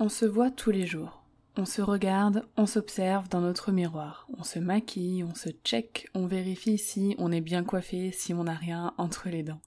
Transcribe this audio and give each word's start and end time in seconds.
On 0.00 0.08
se 0.08 0.24
voit 0.24 0.52
tous 0.52 0.70
les 0.70 0.86
jours. 0.86 1.24
On 1.56 1.64
se 1.64 1.82
regarde, 1.82 2.46
on 2.56 2.66
s'observe 2.66 3.28
dans 3.28 3.40
notre 3.40 3.72
miroir. 3.72 4.28
On 4.38 4.44
se 4.44 4.60
maquille, 4.60 5.24
on 5.24 5.34
se 5.34 5.48
check, 5.64 6.08
on 6.14 6.28
vérifie 6.28 6.78
si 6.78 7.16
on 7.18 7.32
est 7.32 7.40
bien 7.40 7.64
coiffé, 7.64 8.12
si 8.12 8.32
on 8.32 8.44
n'a 8.44 8.54
rien 8.54 8.94
entre 8.96 9.28
les 9.28 9.42
dents. 9.42 9.60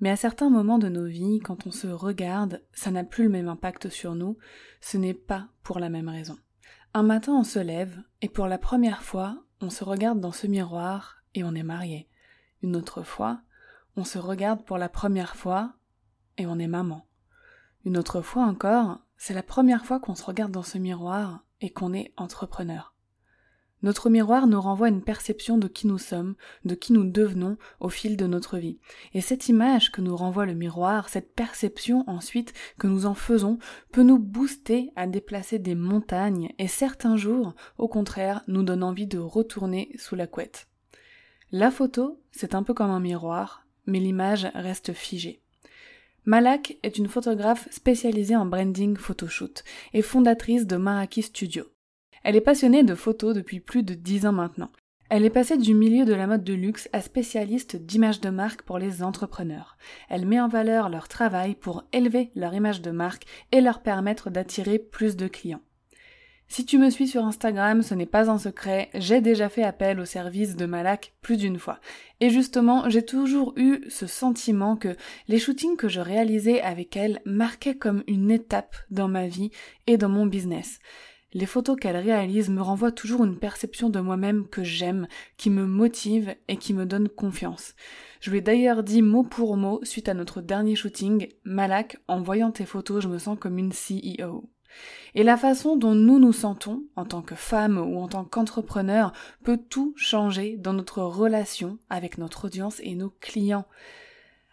Mais 0.00 0.08
à 0.08 0.16
certains 0.16 0.48
moments 0.48 0.78
de 0.78 0.88
nos 0.88 1.04
vies, 1.04 1.38
quand 1.40 1.66
on 1.66 1.70
se 1.70 1.86
regarde, 1.86 2.62
ça 2.72 2.90
n'a 2.90 3.04
plus 3.04 3.24
le 3.24 3.28
même 3.28 3.48
impact 3.48 3.90
sur 3.90 4.14
nous, 4.14 4.38
ce 4.80 4.96
n'est 4.96 5.12
pas 5.12 5.48
pour 5.62 5.80
la 5.80 5.90
même 5.90 6.08
raison. 6.08 6.38
Un 6.94 7.02
matin 7.02 7.34
on 7.34 7.44
se 7.44 7.58
lève, 7.58 8.02
et 8.22 8.30
pour 8.30 8.46
la 8.46 8.56
première 8.56 9.02
fois, 9.02 9.44
on 9.60 9.68
se 9.68 9.84
regarde 9.84 10.20
dans 10.20 10.32
ce 10.32 10.46
miroir 10.46 11.16
et 11.34 11.44
on 11.44 11.54
est 11.54 11.62
marié. 11.62 12.08
Une 12.62 12.74
autre 12.74 13.02
fois, 13.02 13.42
on 13.96 14.04
se 14.04 14.16
regarde 14.16 14.64
pour 14.64 14.78
la 14.78 14.88
première 14.88 15.36
fois 15.36 15.74
et 16.38 16.46
on 16.46 16.58
est 16.58 16.66
maman. 16.66 17.06
Une 17.84 17.98
autre 17.98 18.22
fois 18.22 18.44
encore, 18.44 19.00
c'est 19.22 19.34
la 19.34 19.42
première 19.42 19.84
fois 19.84 20.00
qu'on 20.00 20.14
se 20.14 20.24
regarde 20.24 20.50
dans 20.50 20.62
ce 20.62 20.78
miroir 20.78 21.44
et 21.60 21.68
qu'on 21.68 21.92
est 21.92 22.14
entrepreneur. 22.16 22.94
Notre 23.82 24.08
miroir 24.08 24.46
nous 24.46 24.60
renvoie 24.60 24.88
une 24.88 25.02
perception 25.02 25.58
de 25.58 25.68
qui 25.68 25.86
nous 25.86 25.98
sommes, 25.98 26.36
de 26.64 26.74
qui 26.74 26.94
nous 26.94 27.04
devenons 27.04 27.58
au 27.80 27.90
fil 27.90 28.16
de 28.16 28.26
notre 28.26 28.56
vie. 28.56 28.78
Et 29.12 29.20
cette 29.20 29.50
image 29.50 29.92
que 29.92 30.00
nous 30.00 30.16
renvoie 30.16 30.46
le 30.46 30.54
miroir, 30.54 31.10
cette 31.10 31.34
perception 31.34 32.02
ensuite 32.08 32.54
que 32.78 32.86
nous 32.86 33.04
en 33.04 33.12
faisons, 33.12 33.58
peut 33.92 34.02
nous 34.02 34.18
booster 34.18 34.90
à 34.96 35.06
déplacer 35.06 35.58
des 35.58 35.74
montagnes 35.74 36.54
et 36.58 36.66
certains 36.66 37.18
jours, 37.18 37.54
au 37.76 37.88
contraire, 37.88 38.42
nous 38.48 38.62
donne 38.62 38.82
envie 38.82 39.06
de 39.06 39.18
retourner 39.18 39.92
sous 39.98 40.16
la 40.16 40.26
couette. 40.26 40.66
La 41.52 41.70
photo, 41.70 42.22
c'est 42.30 42.54
un 42.54 42.62
peu 42.62 42.72
comme 42.72 42.90
un 42.90 43.00
miroir, 43.00 43.66
mais 43.84 44.00
l'image 44.00 44.48
reste 44.54 44.94
figée. 44.94 45.42
Malak 46.30 46.78
est 46.84 46.96
une 46.96 47.08
photographe 47.08 47.66
spécialisée 47.72 48.36
en 48.36 48.46
branding 48.46 48.96
photoshoot 48.96 49.64
et 49.94 50.00
fondatrice 50.00 50.64
de 50.64 50.76
Maraki 50.76 51.22
Studio. 51.22 51.64
Elle 52.22 52.36
est 52.36 52.40
passionnée 52.40 52.84
de 52.84 52.94
photos 52.94 53.34
depuis 53.34 53.58
plus 53.58 53.82
de 53.82 53.94
dix 53.94 54.26
ans 54.26 54.32
maintenant. 54.32 54.70
Elle 55.08 55.24
est 55.24 55.30
passée 55.30 55.58
du 55.58 55.74
milieu 55.74 56.04
de 56.04 56.14
la 56.14 56.28
mode 56.28 56.44
de 56.44 56.54
luxe 56.54 56.88
à 56.92 57.00
spécialiste 57.00 57.74
d'image 57.74 58.20
de 58.20 58.30
marque 58.30 58.62
pour 58.62 58.78
les 58.78 59.02
entrepreneurs. 59.02 59.76
Elle 60.08 60.24
met 60.24 60.38
en 60.38 60.46
valeur 60.46 60.88
leur 60.88 61.08
travail 61.08 61.56
pour 61.56 61.82
élever 61.92 62.30
leur 62.36 62.54
image 62.54 62.80
de 62.80 62.92
marque 62.92 63.24
et 63.50 63.60
leur 63.60 63.82
permettre 63.82 64.30
d'attirer 64.30 64.78
plus 64.78 65.16
de 65.16 65.26
clients. 65.26 65.62
Si 66.52 66.64
tu 66.64 66.78
me 66.78 66.90
suis 66.90 67.06
sur 67.06 67.24
Instagram, 67.24 67.80
ce 67.80 67.94
n'est 67.94 68.06
pas 68.06 68.28
un 68.28 68.36
secret, 68.36 68.90
j'ai 68.94 69.20
déjà 69.20 69.48
fait 69.48 69.62
appel 69.62 70.00
au 70.00 70.04
service 70.04 70.56
de 70.56 70.66
Malak 70.66 71.14
plus 71.22 71.36
d'une 71.36 71.60
fois. 71.60 71.78
Et 72.18 72.28
justement, 72.28 72.90
j'ai 72.90 73.04
toujours 73.04 73.54
eu 73.56 73.84
ce 73.88 74.08
sentiment 74.08 74.74
que 74.74 74.96
les 75.28 75.38
shootings 75.38 75.76
que 75.76 75.88
je 75.88 76.00
réalisais 76.00 76.60
avec 76.60 76.96
elle 76.96 77.20
marquaient 77.24 77.76
comme 77.76 78.02
une 78.08 78.32
étape 78.32 78.74
dans 78.90 79.06
ma 79.06 79.28
vie 79.28 79.52
et 79.86 79.96
dans 79.96 80.08
mon 80.08 80.26
business. 80.26 80.80
Les 81.34 81.46
photos 81.46 81.76
qu'elle 81.80 81.96
réalise 81.96 82.50
me 82.50 82.62
renvoient 82.62 82.90
toujours 82.90 83.22
une 83.22 83.38
perception 83.38 83.88
de 83.88 84.00
moi-même 84.00 84.48
que 84.48 84.64
j'aime, 84.64 85.06
qui 85.36 85.50
me 85.50 85.66
motive 85.66 86.34
et 86.48 86.56
qui 86.56 86.74
me 86.74 86.84
donne 86.84 87.08
confiance. 87.08 87.76
Je 88.20 88.28
lui 88.32 88.38
ai 88.38 88.42
d'ailleurs 88.42 88.82
dit 88.82 89.02
mot 89.02 89.22
pour 89.22 89.56
mot, 89.56 89.78
suite 89.84 90.08
à 90.08 90.14
notre 90.14 90.40
dernier 90.40 90.74
shooting, 90.74 91.28
Malak, 91.44 91.98
en 92.08 92.20
voyant 92.20 92.50
tes 92.50 92.66
photos, 92.66 93.04
je 93.04 93.08
me 93.08 93.18
sens 93.18 93.38
comme 93.38 93.56
une 93.56 93.70
CEO. 93.70 94.50
Et 95.14 95.22
la 95.22 95.36
façon 95.36 95.76
dont 95.76 95.94
nous 95.94 96.18
nous 96.18 96.32
sentons, 96.32 96.84
en 96.96 97.04
tant 97.04 97.22
que 97.22 97.34
femmes 97.34 97.78
ou 97.78 97.98
en 97.98 98.08
tant 98.08 98.24
qu'entrepreneurs, 98.24 99.12
peut 99.44 99.58
tout 99.58 99.92
changer 99.96 100.56
dans 100.56 100.72
notre 100.72 101.02
relation 101.02 101.78
avec 101.88 102.18
notre 102.18 102.46
audience 102.46 102.80
et 102.82 102.94
nos 102.94 103.10
clients. 103.20 103.66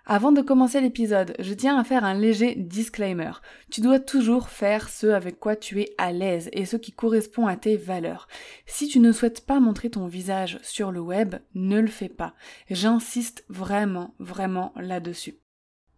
Avant 0.10 0.32
de 0.32 0.42
commencer 0.42 0.80
l'épisode, 0.80 1.36
je 1.38 1.54
tiens 1.54 1.78
à 1.78 1.84
faire 1.84 2.06
un 2.06 2.14
léger 2.14 2.56
disclaimer. 2.56 3.32
Tu 3.70 3.82
dois 3.82 4.00
toujours 4.00 4.48
faire 4.48 4.88
ce 4.88 5.08
avec 5.08 5.38
quoi 5.38 5.58
tu 5.58 5.82
es 5.82 5.94
à 5.98 6.14
l'aise 6.14 6.50
et 6.54 6.66
ce 6.66 6.78
qui 6.78 6.94
correspond 6.94 7.46
à 7.46 7.58
tes 7.58 7.76
valeurs. 7.76 8.30
Si 8.66 8.88
tu 8.88 9.02
ne 9.02 9.12
souhaites 9.12 9.46
pas 9.46 9.60
montrer 9.60 9.90
ton 9.90 10.08
visage 10.08 10.60
sur 10.64 10.94
le 10.94 11.02
web, 11.02 11.36
ne 11.56 11.82
le 11.82 11.88
fais 11.88 12.08
pas. 12.08 12.36
J'insiste 12.70 13.44
vraiment, 13.50 14.16
vraiment 14.18 14.72
là-dessus. 14.78 15.36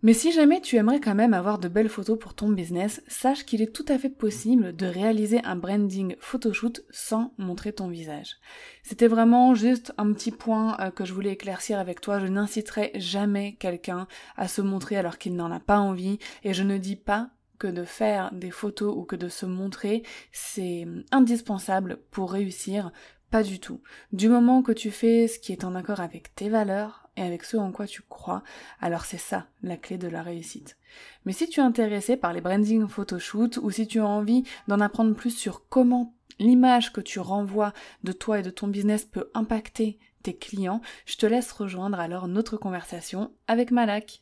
Mais 0.02 0.14
si 0.14 0.32
jamais 0.32 0.62
tu 0.62 0.78
aimerais 0.78 1.02
quand 1.02 1.14
même 1.14 1.34
avoir 1.34 1.60
de 1.60 1.68
belles 1.68 1.90
photos 1.90 2.18
pour 2.18 2.34
ton 2.34 2.48
business, 2.50 3.04
sache 3.08 3.46
qu'il 3.46 3.62
est 3.62 3.74
tout 3.74 3.84
à 3.90 3.98
fait 3.98 4.10
possible 4.10 4.74
de 4.74 4.86
réaliser 4.86 5.42
un 5.44 5.58
branding 5.58 6.16
photoshoot 6.20 6.86
sans 6.90 7.34
montrer 7.38 7.74
ton 7.74 7.90
visage. 7.90 8.38
C'était 8.82 9.08
vraiment 9.08 9.56
juste 9.56 9.94
un 9.98 10.14
petit 10.14 10.32
point 10.32 10.78
euh, 10.80 10.90
que 10.90 11.04
je 11.04 11.14
voulais 11.14 11.34
éclaircir 11.34 11.80
avec 11.80 12.00
toi. 12.00 12.20
Je 12.20 12.28
n'inciterai 12.28 12.92
jamais 12.96 13.58
quelqu'un 13.60 14.08
à 14.38 14.48
se 14.48 14.62
montrer 14.62 14.96
alors 14.96 15.18
qu'il 15.18 15.36
n'en 15.36 15.52
a 15.52 15.60
pas 15.60 15.80
envie 15.80 16.18
et 16.46 16.54
je 16.54 16.64
ne 16.64 16.78
dis 16.78 16.96
pas 16.96 17.32
que 17.58 17.68
de 17.68 17.84
faire 17.84 18.32
des 18.32 18.52
photos 18.52 18.96
ou 18.96 19.04
que 19.04 19.18
de 19.18 19.28
se 19.28 19.46
montrer, 19.46 20.04
c'est 20.32 20.88
indispensable 21.12 22.00
pour 22.10 22.32
réussir. 22.32 22.94
Pas 23.32 23.44
du 23.44 23.60
tout. 23.60 23.82
Du 24.12 24.30
moment 24.30 24.64
que 24.64 24.72
tu 24.72 24.90
fais 24.90 25.28
ce 25.28 25.38
qui 25.38 25.52
est 25.52 25.66
en 25.66 25.76
accord 25.76 26.00
avec 26.00 26.34
tes 26.34 26.50
valeurs, 26.50 27.09
et 27.20 27.24
avec 27.24 27.44
ce 27.44 27.58
en 27.58 27.72
quoi 27.72 27.86
tu 27.86 28.02
crois, 28.02 28.44
alors 28.80 29.06
c'est 29.06 29.18
ça 29.18 29.48
la 29.62 29.78
clé 29.78 29.98
de 29.98 30.08
la 30.08 30.24
réussite. 30.24 30.78
Mais 31.26 31.34
si 31.34 31.50
tu 31.50 31.60
es 31.60 31.64
intéressé 31.64 32.16
par 32.16 32.32
les 32.32 32.42
branding 32.42 32.88
photoshoot 32.88 33.58
ou 33.58 33.70
si 33.70 33.88
tu 33.88 34.00
as 34.00 34.08
envie 34.08 34.44
d'en 34.68 34.80
apprendre 34.80 35.14
plus 35.14 35.32
sur 35.32 35.68
comment 35.68 36.14
l'image 36.40 36.94
que 36.94 37.02
tu 37.02 37.20
renvoies 37.20 37.74
de 38.04 38.14
toi 38.14 38.40
et 38.40 38.44
de 38.44 38.50
ton 38.50 38.68
business 38.68 39.04
peut 39.04 39.30
impacter 39.34 40.00
tes 40.24 40.36
clients, 40.36 40.82
je 41.06 41.18
te 41.18 41.26
laisse 41.26 41.52
rejoindre 41.52 42.00
alors 42.00 42.30
notre 42.30 42.56
conversation 42.56 43.34
avec 43.48 43.72
Malak. 43.72 44.22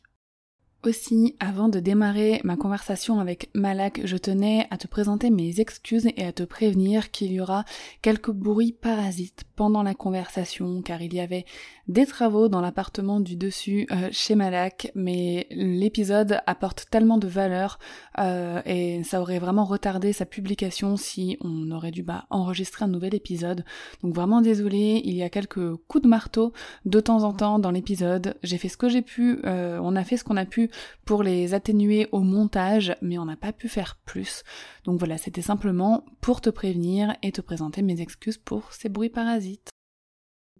Aussi, 0.84 1.34
avant 1.40 1.68
de 1.68 1.80
démarrer 1.80 2.40
ma 2.44 2.56
conversation 2.56 3.18
avec 3.18 3.50
Malak, 3.52 4.00
je 4.04 4.16
tenais 4.16 4.68
à 4.70 4.76
te 4.76 4.86
présenter 4.86 5.28
mes 5.28 5.58
excuses 5.58 6.06
et 6.16 6.24
à 6.24 6.30
te 6.30 6.44
prévenir 6.44 7.10
qu'il 7.10 7.32
y 7.32 7.40
aura 7.40 7.64
quelques 8.00 8.30
bruits 8.30 8.76
parasites 8.80 9.42
pendant 9.56 9.82
la 9.82 9.94
conversation, 9.94 10.80
car 10.82 11.02
il 11.02 11.12
y 11.14 11.18
avait 11.18 11.46
des 11.88 12.06
travaux 12.06 12.48
dans 12.48 12.60
l'appartement 12.60 13.18
du 13.18 13.34
dessus 13.34 13.88
euh, 13.90 14.08
chez 14.12 14.36
Malak, 14.36 14.92
mais 14.94 15.48
l'épisode 15.50 16.40
apporte 16.46 16.86
tellement 16.90 17.18
de 17.18 17.26
valeur 17.26 17.80
euh, 18.20 18.62
et 18.64 19.02
ça 19.02 19.20
aurait 19.20 19.40
vraiment 19.40 19.64
retardé 19.64 20.12
sa 20.12 20.26
publication 20.26 20.96
si 20.96 21.38
on 21.40 21.72
aurait 21.72 21.90
dû 21.90 22.04
bah, 22.04 22.26
enregistrer 22.30 22.84
un 22.84 22.88
nouvel 22.88 23.16
épisode. 23.16 23.64
Donc 24.04 24.14
vraiment 24.14 24.42
désolé, 24.42 25.02
il 25.04 25.14
y 25.14 25.24
a 25.24 25.28
quelques 25.28 25.74
coups 25.88 26.04
de 26.04 26.08
marteau 26.08 26.52
de 26.84 27.00
temps 27.00 27.24
en 27.24 27.32
temps 27.32 27.58
dans 27.58 27.72
l'épisode. 27.72 28.36
J'ai 28.44 28.58
fait 28.58 28.68
ce 28.68 28.76
que 28.76 28.88
j'ai 28.88 29.02
pu, 29.02 29.40
euh, 29.44 29.80
on 29.82 29.96
a 29.96 30.04
fait 30.04 30.16
ce 30.16 30.22
qu'on 30.22 30.36
a 30.36 30.44
pu 30.44 30.67
pour 31.04 31.22
les 31.22 31.54
atténuer 31.54 32.08
au 32.12 32.20
montage, 32.20 32.94
mais 33.02 33.18
on 33.18 33.24
n'a 33.24 33.36
pas 33.36 33.52
pu 33.52 33.68
faire 33.68 33.98
plus. 34.04 34.42
Donc 34.84 34.98
voilà, 34.98 35.18
c'était 35.18 35.42
simplement 35.42 36.04
pour 36.20 36.40
te 36.40 36.50
prévenir 36.50 37.16
et 37.22 37.32
te 37.32 37.40
présenter 37.40 37.82
mes 37.82 38.00
excuses 38.00 38.38
pour 38.38 38.72
ces 38.72 38.88
bruits 38.88 39.10
parasites. 39.10 39.70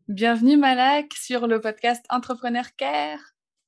Bienvenue 0.08 0.56
Malak 0.56 1.12
sur 1.12 1.46
le 1.46 1.60
podcast 1.60 2.04
Entrepreneur 2.08 2.64
Care. 2.76 3.20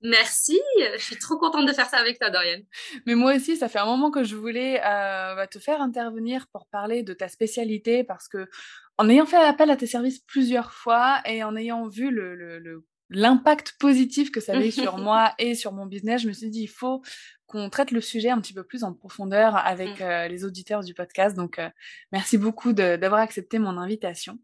Merci, 0.02 0.58
je 0.96 1.02
suis 1.02 1.18
trop 1.18 1.36
contente 1.36 1.66
de 1.66 1.72
faire 1.74 1.86
ça 1.86 1.98
avec 1.98 2.18
toi, 2.18 2.30
Dorian. 2.30 2.60
Mais 3.04 3.14
moi 3.14 3.34
aussi, 3.34 3.58
ça 3.58 3.68
fait 3.68 3.78
un 3.78 3.84
moment 3.84 4.10
que 4.10 4.24
je 4.24 4.34
voulais 4.34 4.80
euh, 4.80 5.34
bah, 5.34 5.46
te 5.46 5.58
faire 5.58 5.82
intervenir 5.82 6.46
pour 6.52 6.66
parler 6.68 7.02
de 7.02 7.12
ta 7.12 7.28
spécialité 7.28 8.02
parce 8.02 8.26
que 8.26 8.48
en 8.96 9.10
ayant 9.10 9.26
fait 9.26 9.36
appel 9.36 9.70
à 9.70 9.76
tes 9.76 9.86
services 9.86 10.20
plusieurs 10.20 10.72
fois 10.72 11.20
et 11.26 11.44
en 11.44 11.54
ayant 11.54 11.86
vu 11.86 12.10
le, 12.10 12.82
l'impact 13.10 13.76
positif 13.78 14.30
que 14.30 14.40
ça 14.40 14.52
avait 14.52 14.70
sur 14.70 14.98
moi 14.98 15.34
et 15.38 15.54
sur 15.54 15.72
mon 15.72 15.86
business, 15.86 16.22
je 16.22 16.28
me 16.28 16.32
suis 16.32 16.50
dit 16.50 16.62
il 16.62 16.68
faut 16.68 17.02
qu'on 17.46 17.68
traite 17.68 17.90
le 17.90 18.00
sujet 18.00 18.30
un 18.30 18.40
petit 18.40 18.54
peu 18.54 18.62
plus 18.62 18.84
en 18.84 18.94
profondeur 18.94 19.56
avec 19.56 20.00
mmh. 20.00 20.02
euh, 20.02 20.28
les 20.28 20.44
auditeurs 20.44 20.84
du 20.84 20.94
podcast. 20.94 21.36
Donc, 21.36 21.58
euh, 21.58 21.68
merci 22.12 22.38
beaucoup 22.38 22.72
d'avoir 22.72 23.20
accepté 23.20 23.58
mon 23.58 23.76
invitation. 23.76 24.38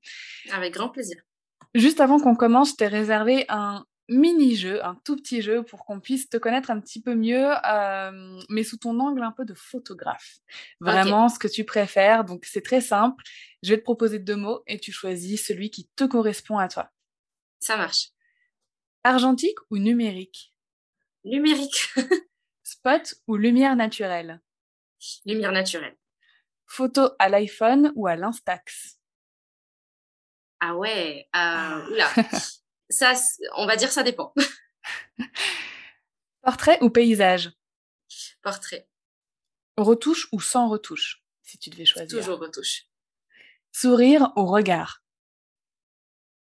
Avec 0.53 0.75
grand 0.75 0.89
plaisir. 0.89 1.17
Juste 1.75 2.01
avant 2.01 2.19
qu'on 2.19 2.35
commence, 2.35 2.71
je 2.71 2.77
t'ai 2.77 2.89
réservé 2.89 3.45
un 3.49 3.85
mini-jeu, 4.09 4.85
un 4.85 4.97
tout 5.05 5.17
petit 5.17 5.43
jeu 5.43 5.63
pour 5.63 5.85
qu'on 5.85 6.01
puisse 6.01 6.29
te 6.29 6.37
connaître 6.37 6.71
un 6.71 6.81
petit 6.81 7.03
peu 7.03 7.15
mieux, 7.15 7.51
euh, 7.69 8.41
mais 8.49 8.63
sous 8.63 8.77
ton 8.77 8.99
angle 9.01 9.23
un 9.23 9.33
peu 9.33 9.45
de 9.45 9.55
photographe. 9.55 10.39
Vraiment 10.81 11.29
ce 11.29 11.39
que 11.39 11.49
tu 11.49 11.65
préfères. 11.65 12.25
Donc 12.25 12.45
c'est 12.45 12.63
très 12.63 12.81
simple. 12.81 13.23
Je 13.63 13.71
vais 13.71 13.79
te 13.79 13.83
proposer 13.83 14.19
deux 14.19 14.37
mots 14.37 14.63
et 14.67 14.79
tu 14.79 14.93
choisis 14.93 15.45
celui 15.45 15.71
qui 15.71 15.89
te 15.97 16.05
correspond 16.05 16.59
à 16.59 16.69
toi. 16.69 16.91
Ça 17.59 17.77
marche. 17.77 18.11
Argentique 19.07 19.59
ou 19.71 19.79
numérique? 19.79 20.53
Numérique. 21.23 21.95
Spot 22.65 23.15
ou 23.29 23.37
lumière 23.37 23.77
naturelle? 23.77 24.43
Lumière 25.25 25.53
naturelle. 25.53 25.97
Photo 26.67 27.11
à 27.21 27.29
l'iPhone 27.29 27.93
ou 27.95 28.09
à 28.09 28.17
l'Instax? 28.17 28.99
Ah 30.59 30.75
ouais, 30.75 31.29
euh, 31.37 31.87
oula. 31.87 32.11
ça, 32.91 33.13
on 33.55 33.67
va 33.69 33.77
dire 33.77 33.93
ça 33.93 34.03
dépend. 34.03 34.35
Portrait 36.43 36.79
ou 36.83 36.91
paysage? 36.91 37.53
Portrait. 38.43 38.89
Retouche 39.77 40.27
ou 40.33 40.41
sans 40.41 40.69
retouche, 40.69 41.23
si 41.45 41.59
tu 41.59 41.71
devais 41.71 41.85
choisir? 41.85 42.19
Toujours 42.19 42.41
retouche. 42.41 42.87
Sourire 43.71 44.33
ou 44.35 44.47
regard? 44.47 45.05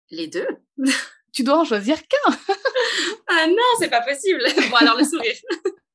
Les 0.09 0.27
deux. 0.27 0.49
Tu 1.37 1.45
dois 1.45 1.59
en 1.59 1.65
choisir 1.65 1.99
qu'un. 2.09 2.33
ah 3.29 3.47
non, 3.47 3.57
c'est 3.79 3.91
pas 3.91 4.01
possible. 4.01 4.43
Bon, 4.71 4.77
alors 4.77 4.97
le 4.97 5.05
sourire. 5.05 5.35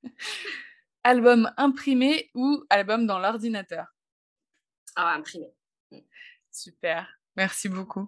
album 1.04 1.52
imprimé 1.58 2.30
ou 2.36 2.64
album 2.70 3.08
dans 3.08 3.18
l'ordinateur? 3.18 3.88
Ah, 4.96 5.16
imprimé. 5.16 5.48
Super, 6.52 7.08
merci 7.36 7.70
beaucoup. 7.70 8.08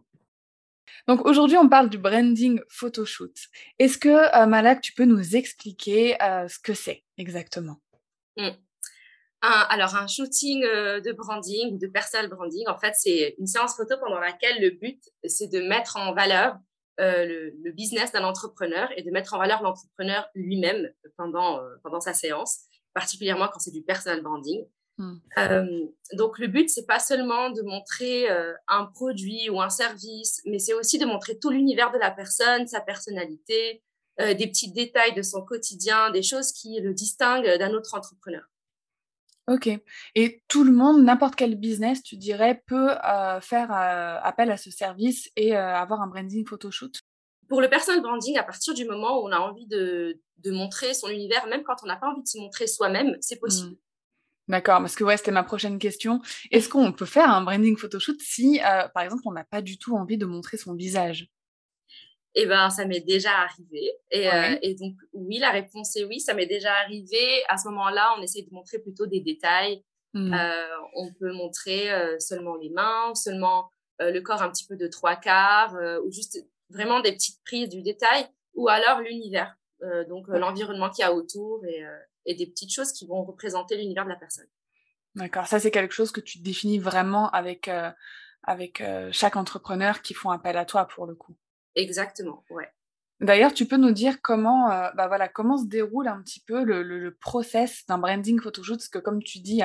Donc 1.08 1.26
aujourd'hui, 1.26 1.58
on 1.58 1.68
parle 1.68 1.90
du 1.90 1.98
branding 1.98 2.62
photoshoot. 2.70 3.36
Est-ce 3.80 3.98
que, 3.98 4.10
euh, 4.10 4.46
Malak, 4.46 4.82
tu 4.82 4.94
peux 4.94 5.06
nous 5.06 5.36
expliquer 5.36 6.22
euh, 6.22 6.48
ce 6.48 6.60
que 6.60 6.76
c'est 6.76 7.04
exactement? 7.18 7.82
Mm. 8.38 8.50
Alors, 9.42 9.96
un 9.96 10.06
shooting 10.06 10.64
euh, 10.66 11.02
de 11.02 11.12
branding 11.14 11.74
ou 11.74 11.78
de 11.80 11.88
personal 11.88 12.30
branding, 12.30 12.68
en 12.68 12.78
fait, 12.78 12.94
c'est 12.96 13.34
une 13.40 13.48
séance 13.48 13.76
photo 13.76 13.96
pendant 14.00 14.20
laquelle 14.20 14.62
le 14.62 14.70
but, 14.70 15.02
c'est 15.26 15.48
de 15.48 15.62
mettre 15.62 15.98
en 15.98 16.14
valeur 16.14 16.60
le, 16.98 17.72
business 17.72 18.12
d'un 18.12 18.24
entrepreneur 18.24 18.90
et 18.96 19.04
de 19.04 19.12
mettre 19.12 19.34
en 19.34 19.38
valeur 19.38 19.62
l'entrepreneur 19.64 20.28
lui-même 20.36 20.92
pendant, 21.18 21.60
pendant 21.84 22.00
sa 22.00 22.14
séance, 22.14 22.62
particulièrement 22.94 23.48
quand 23.52 23.60
c'est 23.60 23.72
du 23.72 23.82
personal 23.82 24.22
branding. 24.22 24.66
Hmm. 24.98 25.16
Euh, 25.40 25.88
donc 26.14 26.38
le 26.38 26.46
but 26.46 26.70
c'est 26.70 26.86
pas 26.86 27.00
seulement 27.00 27.50
de 27.50 27.64
montrer 27.64 28.30
euh, 28.30 28.54
un 28.68 28.86
produit 28.86 29.50
ou 29.50 29.60
un 29.60 29.70
service, 29.70 30.42
mais 30.46 30.60
c'est 30.60 30.74
aussi 30.74 31.00
de 31.00 31.06
montrer 31.06 31.40
tout 31.40 31.50
l'univers 31.50 31.92
de 31.92 31.98
la 31.98 32.12
personne, 32.12 32.68
sa 32.68 32.80
personnalité, 32.80 33.82
euh, 34.22 34.36
des 34.36 34.46
petits 34.46 34.72
détails 34.72 35.16
de 35.16 35.24
son 35.24 35.44
quotidien, 35.44 36.12
des 36.12 36.22
choses 36.22 36.52
qui 36.52 36.80
le 36.80 36.94
distinguent 36.94 37.58
d'un 37.58 37.74
autre 37.74 37.96
entrepreneur. 37.96 38.44
Ok. 39.48 39.70
Et 40.16 40.42
tout 40.48 40.64
le 40.64 40.72
monde, 40.72 41.04
n'importe 41.04 41.36
quel 41.36 41.56
business, 41.56 42.02
tu 42.02 42.16
dirais, 42.18 42.62
peut 42.66 42.92
faire 43.42 43.72
appel 43.72 44.52
à 44.52 44.58
ce 44.58 44.72
service 44.72 45.30
et 45.36 45.56
avoir 45.56 46.02
un 46.02 46.08
branding 46.08 46.48
photoshoot? 46.48 47.02
Pour 47.50 47.60
le 47.62 47.70
personal 47.70 48.02
branding, 48.02 48.38
à 48.38 48.44
partir 48.44 48.74
du 48.74 48.86
moment 48.86 49.20
où 49.20 49.28
on 49.28 49.32
a 49.32 49.38
envie 49.38 49.68
de, 49.68 50.20
de 50.38 50.52
montrer 50.52 50.94
son 50.94 51.10
univers, 51.10 51.46
même 51.48 51.64
quand 51.64 51.76
on 51.84 51.88
n'a 51.88 51.98
pas 51.98 52.08
envie 52.08 52.24
de 52.24 52.28
se 52.28 52.38
montrer 52.38 52.68
soi-même, 52.68 53.18
c'est 53.20 53.40
possible. 53.40 53.74
Hmm. 53.74 53.78
D'accord, 54.48 54.80
parce 54.80 54.96
que 54.96 55.04
ouais, 55.04 55.18
c'était 55.18 55.32
ma 55.32 55.44
prochaine 55.44 55.80
question. 55.80 56.22
Est-ce 56.52 56.68
qu'on 56.68 56.92
peut 56.92 57.06
faire 57.06 57.30
un 57.30 57.42
branding 57.42 57.78
photoshoot 57.78 58.20
si, 58.20 58.60
euh, 58.60 58.88
par 58.90 59.04
exemple, 59.04 59.24
on 59.26 59.32
n'a 59.32 59.44
pas 59.44 59.62
du 59.62 59.78
tout 59.78 59.96
envie 59.96 60.18
de 60.18 60.26
montrer 60.26 60.58
son 60.58 60.74
visage? 60.74 61.30
Eh 62.36 62.46
ben, 62.46 62.70
ça 62.70 62.86
m'est 62.86 63.02
déjà 63.02 63.32
arrivé. 63.32 63.92
Et, 64.12 64.32
euh, 64.32 64.58
et, 64.62 64.76
donc, 64.76 64.96
oui, 65.14 65.38
la 65.38 65.52
réponse 65.52 65.96
est 65.96 66.04
oui, 66.04 66.20
ça 66.20 66.34
m'est 66.34 66.48
déjà 66.48 66.74
arrivé. 66.74 67.44
À 67.48 67.58
ce 67.58 67.68
moment-là, 67.70 68.16
on 68.18 68.22
essaie 68.22 68.42
de 68.42 68.54
montrer 68.54 68.80
plutôt 68.80 69.06
des 69.06 69.20
détails. 69.20 69.84
Mmh. 70.14 70.34
Euh, 70.34 70.68
on 70.96 71.14
peut 71.14 71.32
montrer 71.32 71.90
seulement 72.20 72.56
les 72.56 72.70
mains, 72.70 73.14
seulement 73.16 73.70
le 74.00 74.20
corps 74.20 74.42
un 74.42 74.50
petit 74.50 74.66
peu 74.66 74.76
de 74.76 74.88
trois 74.88 75.16
quarts, 75.16 75.76
ou 76.06 76.12
juste 76.12 76.44
vraiment 76.70 77.02
des 77.02 77.14
petites 77.14 77.44
prises 77.44 77.70
du 77.70 77.82
détail, 77.82 78.26
ou 78.56 78.68
alors 78.68 79.02
l'univers. 79.02 79.56
donc, 80.10 80.28
l'environnement 80.28 80.90
qu'il 80.90 81.04
y 81.04 81.06
a 81.06 81.14
autour 81.14 81.64
et 81.66 81.84
et 82.26 82.36
des 82.36 82.48
petites 82.48 82.74
choses 82.74 82.92
qui 82.92 83.06
vont 83.06 83.24
représenter 83.24 83.78
l'univers 83.78 84.06
de 84.06 84.10
la 84.10 84.16
personne. 84.16 84.48
D'accord, 85.16 85.48
ça 85.48 85.60
c'est 85.60 85.72
quelque 85.72 85.94
chose 85.94 86.12
que 86.12 86.22
tu 86.22 86.40
définis 86.40 86.80
vraiment 86.80 87.30
avec, 87.30 87.68
euh, 87.68 87.92
avec 88.44 88.82
euh, 88.82 89.10
chaque 89.12 89.36
entrepreneur 89.36 90.02
qui 90.02 90.14
font 90.14 90.32
appel 90.32 90.58
à 90.58 90.66
toi 90.66 90.86
pour 90.86 91.06
le 91.06 91.16
coup. 91.16 91.36
Exactement, 91.76 92.44
ouais. 92.50 92.70
D'ailleurs, 93.20 93.54
tu 93.54 93.66
peux 93.66 93.78
nous 93.78 93.92
dire 93.92 94.22
comment, 94.22 94.70
euh, 94.70 94.90
bah 94.96 95.08
voilà, 95.08 95.30
comment 95.30 95.58
se 95.58 95.66
déroule 95.66 96.10
un 96.10 96.22
petit 96.22 96.42
peu 96.42 96.64
le, 96.64 96.84
le, 96.84 97.16
process 97.16 97.86
d'un 97.88 97.98
branding 97.98 98.42
photoshoot 98.42 98.78
Parce 98.78 98.90
que 98.90 99.00
comme 99.00 99.24
tu 99.24 99.40
dis, 99.40 99.54
il 99.54 99.60
y 99.60 99.64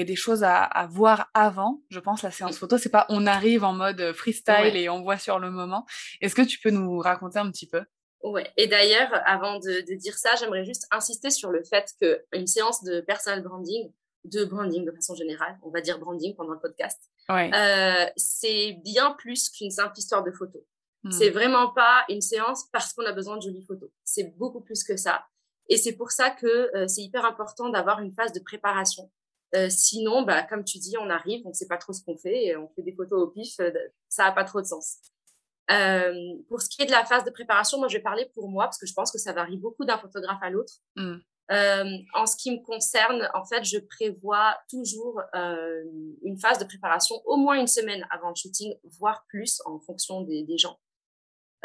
a 0.00 0.04
des 0.04 0.14
choses 0.14 0.44
à, 0.44 0.62
à, 0.62 0.86
voir 0.86 1.30
avant. 1.34 1.82
Je 1.90 1.98
pense 1.98 2.22
la 2.22 2.30
séance 2.30 2.56
photo, 2.56 2.78
c'est 2.78 2.90
pas 2.90 3.06
on 3.08 3.26
arrive 3.26 3.64
en 3.64 3.72
mode 3.72 4.12
freestyle 4.12 4.76
et 4.76 4.88
on 4.88 5.02
voit 5.02 5.18
sur 5.18 5.40
le 5.40 5.50
moment. 5.50 5.84
Est-ce 6.20 6.36
que 6.36 6.42
tu 6.42 6.60
peux 6.60 6.70
nous 6.70 6.98
raconter 6.98 7.40
un 7.40 7.50
petit 7.50 7.66
peu? 7.66 7.82
Ouais. 8.24 8.50
Et 8.56 8.66
d'ailleurs, 8.66 9.10
avant 9.26 9.58
de, 9.58 9.80
dire 9.96 10.16
ça, 10.16 10.30
j'aimerais 10.38 10.64
juste 10.64 10.86
insister 10.90 11.30
sur 11.30 11.50
le 11.50 11.62
fait 11.62 11.92
qu'une 12.00 12.46
séance 12.46 12.82
de 12.82 13.00
personal 13.00 13.42
branding, 13.42 13.92
de 14.24 14.44
branding 14.44 14.86
de 14.86 14.92
façon 14.92 15.14
générale, 15.14 15.58
on 15.62 15.70
va 15.70 15.82
dire 15.82 15.98
branding 15.98 16.34
pendant 16.34 16.52
le 16.52 16.58
podcast, 16.58 17.10
euh, 17.30 18.06
c'est 18.16 18.78
bien 18.82 19.12
plus 19.12 19.50
qu'une 19.50 19.70
simple 19.70 19.98
histoire 19.98 20.24
de 20.24 20.30
photos. 20.30 20.62
Hmm. 21.04 21.10
C'est 21.10 21.30
vraiment 21.30 21.70
pas 21.70 22.04
une 22.08 22.20
séance 22.20 22.64
parce 22.72 22.92
qu'on 22.92 23.04
a 23.04 23.12
besoin 23.12 23.36
de 23.36 23.42
jolies 23.42 23.64
photos. 23.64 23.90
C'est 24.04 24.36
beaucoup 24.36 24.60
plus 24.60 24.82
que 24.82 24.96
ça. 24.96 25.24
Et 25.68 25.76
c'est 25.76 25.96
pour 25.96 26.10
ça 26.10 26.30
que 26.30 26.74
euh, 26.76 26.88
c'est 26.88 27.02
hyper 27.02 27.24
important 27.24 27.68
d'avoir 27.68 28.00
une 28.00 28.12
phase 28.12 28.32
de 28.32 28.40
préparation. 28.40 29.10
Euh, 29.54 29.68
sinon, 29.70 30.22
bah, 30.22 30.42
comme 30.42 30.64
tu 30.64 30.78
dis, 30.78 30.96
on 30.98 31.08
arrive, 31.08 31.42
on 31.44 31.50
ne 31.50 31.54
sait 31.54 31.68
pas 31.68 31.78
trop 31.78 31.92
ce 31.92 32.02
qu'on 32.02 32.18
fait, 32.18 32.46
et 32.46 32.56
on 32.56 32.68
fait 32.74 32.82
des 32.82 32.92
photos 32.92 33.22
au 33.22 33.28
pif, 33.28 33.54
ça 34.08 34.24
n'a 34.24 34.32
pas 34.32 34.44
trop 34.44 34.60
de 34.60 34.66
sens. 34.66 34.98
Euh, 35.70 36.34
pour 36.48 36.60
ce 36.60 36.68
qui 36.68 36.82
est 36.82 36.86
de 36.86 36.90
la 36.90 37.04
phase 37.04 37.24
de 37.24 37.30
préparation, 37.30 37.78
moi, 37.78 37.88
je 37.88 37.96
vais 37.96 38.02
parler 38.02 38.30
pour 38.34 38.48
moi 38.48 38.64
parce 38.64 38.78
que 38.78 38.86
je 38.86 38.92
pense 38.92 39.10
que 39.10 39.18
ça 39.18 39.32
varie 39.32 39.56
beaucoup 39.56 39.84
d'un 39.84 39.98
photographe 39.98 40.42
à 40.42 40.50
l'autre. 40.50 40.74
Mm. 40.96 41.16
Euh, 41.50 41.98
en 42.14 42.26
ce 42.26 42.36
qui 42.36 42.50
me 42.50 42.62
concerne, 42.64 43.28
en 43.34 43.44
fait, 43.44 43.64
je 43.64 43.78
prévois 43.78 44.56
toujours 44.70 45.20
euh, 45.34 45.84
une 46.22 46.38
phase 46.38 46.58
de 46.58 46.64
préparation 46.64 47.16
au 47.26 47.36
moins 47.36 47.60
une 47.60 47.66
semaine 47.66 48.06
avant 48.10 48.30
le 48.30 48.34
shooting, 48.34 48.74
voire 48.98 49.24
plus 49.28 49.60
en 49.66 49.78
fonction 49.78 50.22
des, 50.22 50.42
des 50.42 50.58
gens. 50.58 50.78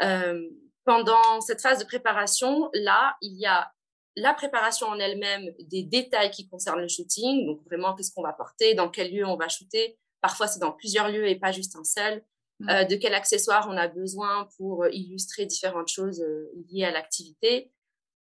Euh, 0.02 0.48
pendant 0.84 1.40
cette 1.40 1.60
phase 1.60 1.78
de 1.78 1.84
préparation, 1.84 2.70
là, 2.72 3.16
il 3.20 3.38
y 3.38 3.46
a 3.46 3.72
la 4.16 4.34
préparation 4.34 4.86
en 4.88 4.98
elle-même 4.98 5.50
des 5.60 5.82
détails 5.82 6.30
qui 6.30 6.48
concernent 6.48 6.80
le 6.80 6.88
shooting, 6.88 7.46
donc 7.46 7.64
vraiment 7.64 7.94
qu'est-ce 7.94 8.12
qu'on 8.12 8.22
va 8.22 8.32
porter, 8.32 8.74
dans 8.74 8.88
quel 8.88 9.12
lieu 9.12 9.26
on 9.26 9.36
va 9.36 9.48
shooter. 9.48 9.98
Parfois, 10.20 10.48
c'est 10.48 10.58
dans 10.58 10.72
plusieurs 10.72 11.08
lieux 11.08 11.28
et 11.28 11.36
pas 11.36 11.52
juste 11.52 11.76
un 11.76 11.84
seul. 11.84 12.24
Euh, 12.68 12.84
de 12.84 12.96
quel 12.96 13.14
accessoire 13.14 13.66
on 13.70 13.76
a 13.76 13.88
besoin 13.88 14.46
pour 14.58 14.84
euh, 14.84 14.90
illustrer 14.92 15.46
différentes 15.46 15.88
choses 15.88 16.20
euh, 16.20 16.52
liées 16.68 16.84
à 16.84 16.90
l'activité, 16.90 17.72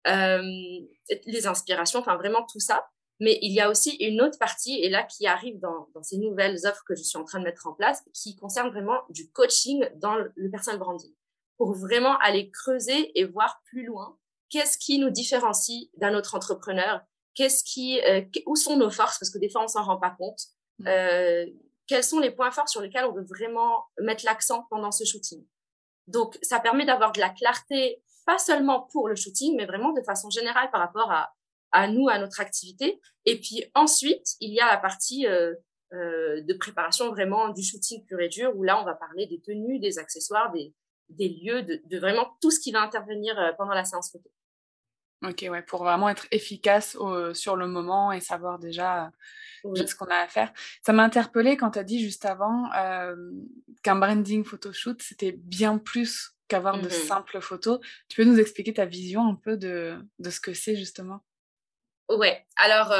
les 0.06 1.46
inspirations, 1.46 2.00
enfin 2.00 2.16
vraiment 2.16 2.46
tout 2.50 2.60
ça. 2.60 2.86
Mais 3.20 3.38
il 3.42 3.52
y 3.52 3.60
a 3.60 3.68
aussi 3.68 3.90
une 3.96 4.22
autre 4.22 4.38
partie, 4.38 4.80
et 4.80 4.88
là 4.88 5.02
qui 5.04 5.26
arrive 5.26 5.60
dans, 5.60 5.86
ces 6.02 6.16
nouvelles 6.16 6.58
offres 6.64 6.82
que 6.88 6.96
je 6.96 7.02
suis 7.02 7.18
en 7.18 7.24
train 7.24 7.40
de 7.40 7.44
mettre 7.44 7.66
en 7.66 7.74
place, 7.74 8.02
qui 8.14 8.34
concerne 8.34 8.70
vraiment 8.70 9.00
du 9.10 9.30
coaching 9.30 9.86
dans 9.96 10.16
le 10.16 10.50
personal 10.50 10.80
branding, 10.80 11.12
pour 11.56 11.74
vraiment 11.74 12.18
aller 12.18 12.50
creuser 12.50 13.18
et 13.18 13.24
voir 13.24 13.60
plus 13.64 13.84
loin 13.84 14.16
qu'est-ce 14.50 14.76
qui 14.76 14.98
nous 14.98 15.10
différencie 15.10 15.88
d'un 15.96 16.14
autre 16.14 16.34
entrepreneur, 16.34 17.00
qu'est-ce 17.34 17.64
qui, 17.64 18.00
où 18.44 18.54
sont 18.54 18.76
nos 18.76 18.90
forces, 18.90 19.18
parce 19.18 19.30
que 19.30 19.38
des 19.38 19.48
fois 19.48 19.64
on 19.64 19.68
s'en 19.68 19.82
rend 19.82 19.96
pas 19.96 20.10
compte. 20.10 20.40
Mmh 20.78 20.88
quels 21.92 22.04
sont 22.04 22.20
les 22.20 22.30
points 22.30 22.50
forts 22.50 22.68
sur 22.68 22.80
lesquels 22.80 23.04
on 23.04 23.12
veut 23.12 23.24
vraiment 23.24 23.84
mettre 24.00 24.24
l'accent 24.24 24.66
pendant 24.70 24.90
ce 24.90 25.04
shooting. 25.04 25.44
Donc, 26.06 26.38
ça 26.42 26.60
permet 26.60 26.86
d'avoir 26.86 27.12
de 27.12 27.20
la 27.20 27.30
clarté, 27.30 28.02
pas 28.24 28.38
seulement 28.38 28.88
pour 28.92 29.08
le 29.08 29.14
shooting, 29.14 29.56
mais 29.56 29.66
vraiment 29.66 29.92
de 29.92 30.02
façon 30.02 30.30
générale 30.30 30.70
par 30.70 30.80
rapport 30.80 31.10
à, 31.10 31.34
à 31.70 31.88
nous, 31.88 32.08
à 32.08 32.18
notre 32.18 32.40
activité. 32.40 33.00
Et 33.24 33.38
puis 33.38 33.64
ensuite, 33.74 34.36
il 34.40 34.54
y 34.54 34.60
a 34.60 34.66
la 34.66 34.78
partie 34.78 35.26
euh, 35.26 35.54
euh, 35.92 36.40
de 36.42 36.54
préparation 36.54 37.10
vraiment 37.10 37.50
du 37.50 37.62
shooting 37.62 38.04
pur 38.06 38.20
et 38.20 38.28
dur, 38.28 38.52
où 38.56 38.62
là, 38.62 38.80
on 38.80 38.84
va 38.84 38.94
parler 38.94 39.26
des 39.26 39.40
tenues, 39.40 39.78
des 39.78 39.98
accessoires, 39.98 40.50
des, 40.52 40.72
des 41.16 41.28
lieux, 41.28 41.62
de, 41.62 41.80
de 41.84 41.98
vraiment 41.98 42.36
tout 42.40 42.50
ce 42.50 42.60
qui 42.60 42.72
va 42.72 42.82
intervenir 42.82 43.38
euh, 43.38 43.52
pendant 43.56 43.74
la 43.74 43.84
séance 43.84 44.10
photo. 44.10 44.30
Ok, 45.24 45.46
ouais, 45.48 45.62
pour 45.62 45.84
vraiment 45.84 46.08
être 46.08 46.26
efficace 46.32 46.96
sur 47.32 47.54
le 47.54 47.68
moment 47.68 48.10
et 48.10 48.18
savoir 48.18 48.58
déjà 48.58 49.12
ce 49.62 49.94
qu'on 49.94 50.06
a 50.06 50.16
à 50.16 50.26
faire. 50.26 50.52
Ça 50.84 50.92
m'a 50.92 51.04
interpellée 51.04 51.56
quand 51.56 51.70
tu 51.70 51.78
as 51.78 51.84
dit 51.84 52.00
juste 52.00 52.24
avant 52.24 52.68
qu'un 53.84 53.94
branding 53.94 54.44
photoshoot, 54.44 55.00
c'était 55.00 55.30
bien 55.30 55.78
plus 55.78 56.34
qu'avoir 56.48 56.80
de 56.80 56.88
mmh 56.88 56.90
simples 56.90 57.40
photos. 57.40 57.78
Tu 58.08 58.16
peux 58.16 58.28
nous 58.28 58.40
expliquer 58.40 58.74
ta 58.74 58.84
vision 58.84 59.28
un 59.28 59.36
peu 59.36 59.56
de, 59.56 59.96
de 60.18 60.30
ce 60.30 60.40
que 60.40 60.54
c'est 60.54 60.74
justement? 60.74 61.20
Ouais, 62.08 62.44
alors 62.56 62.92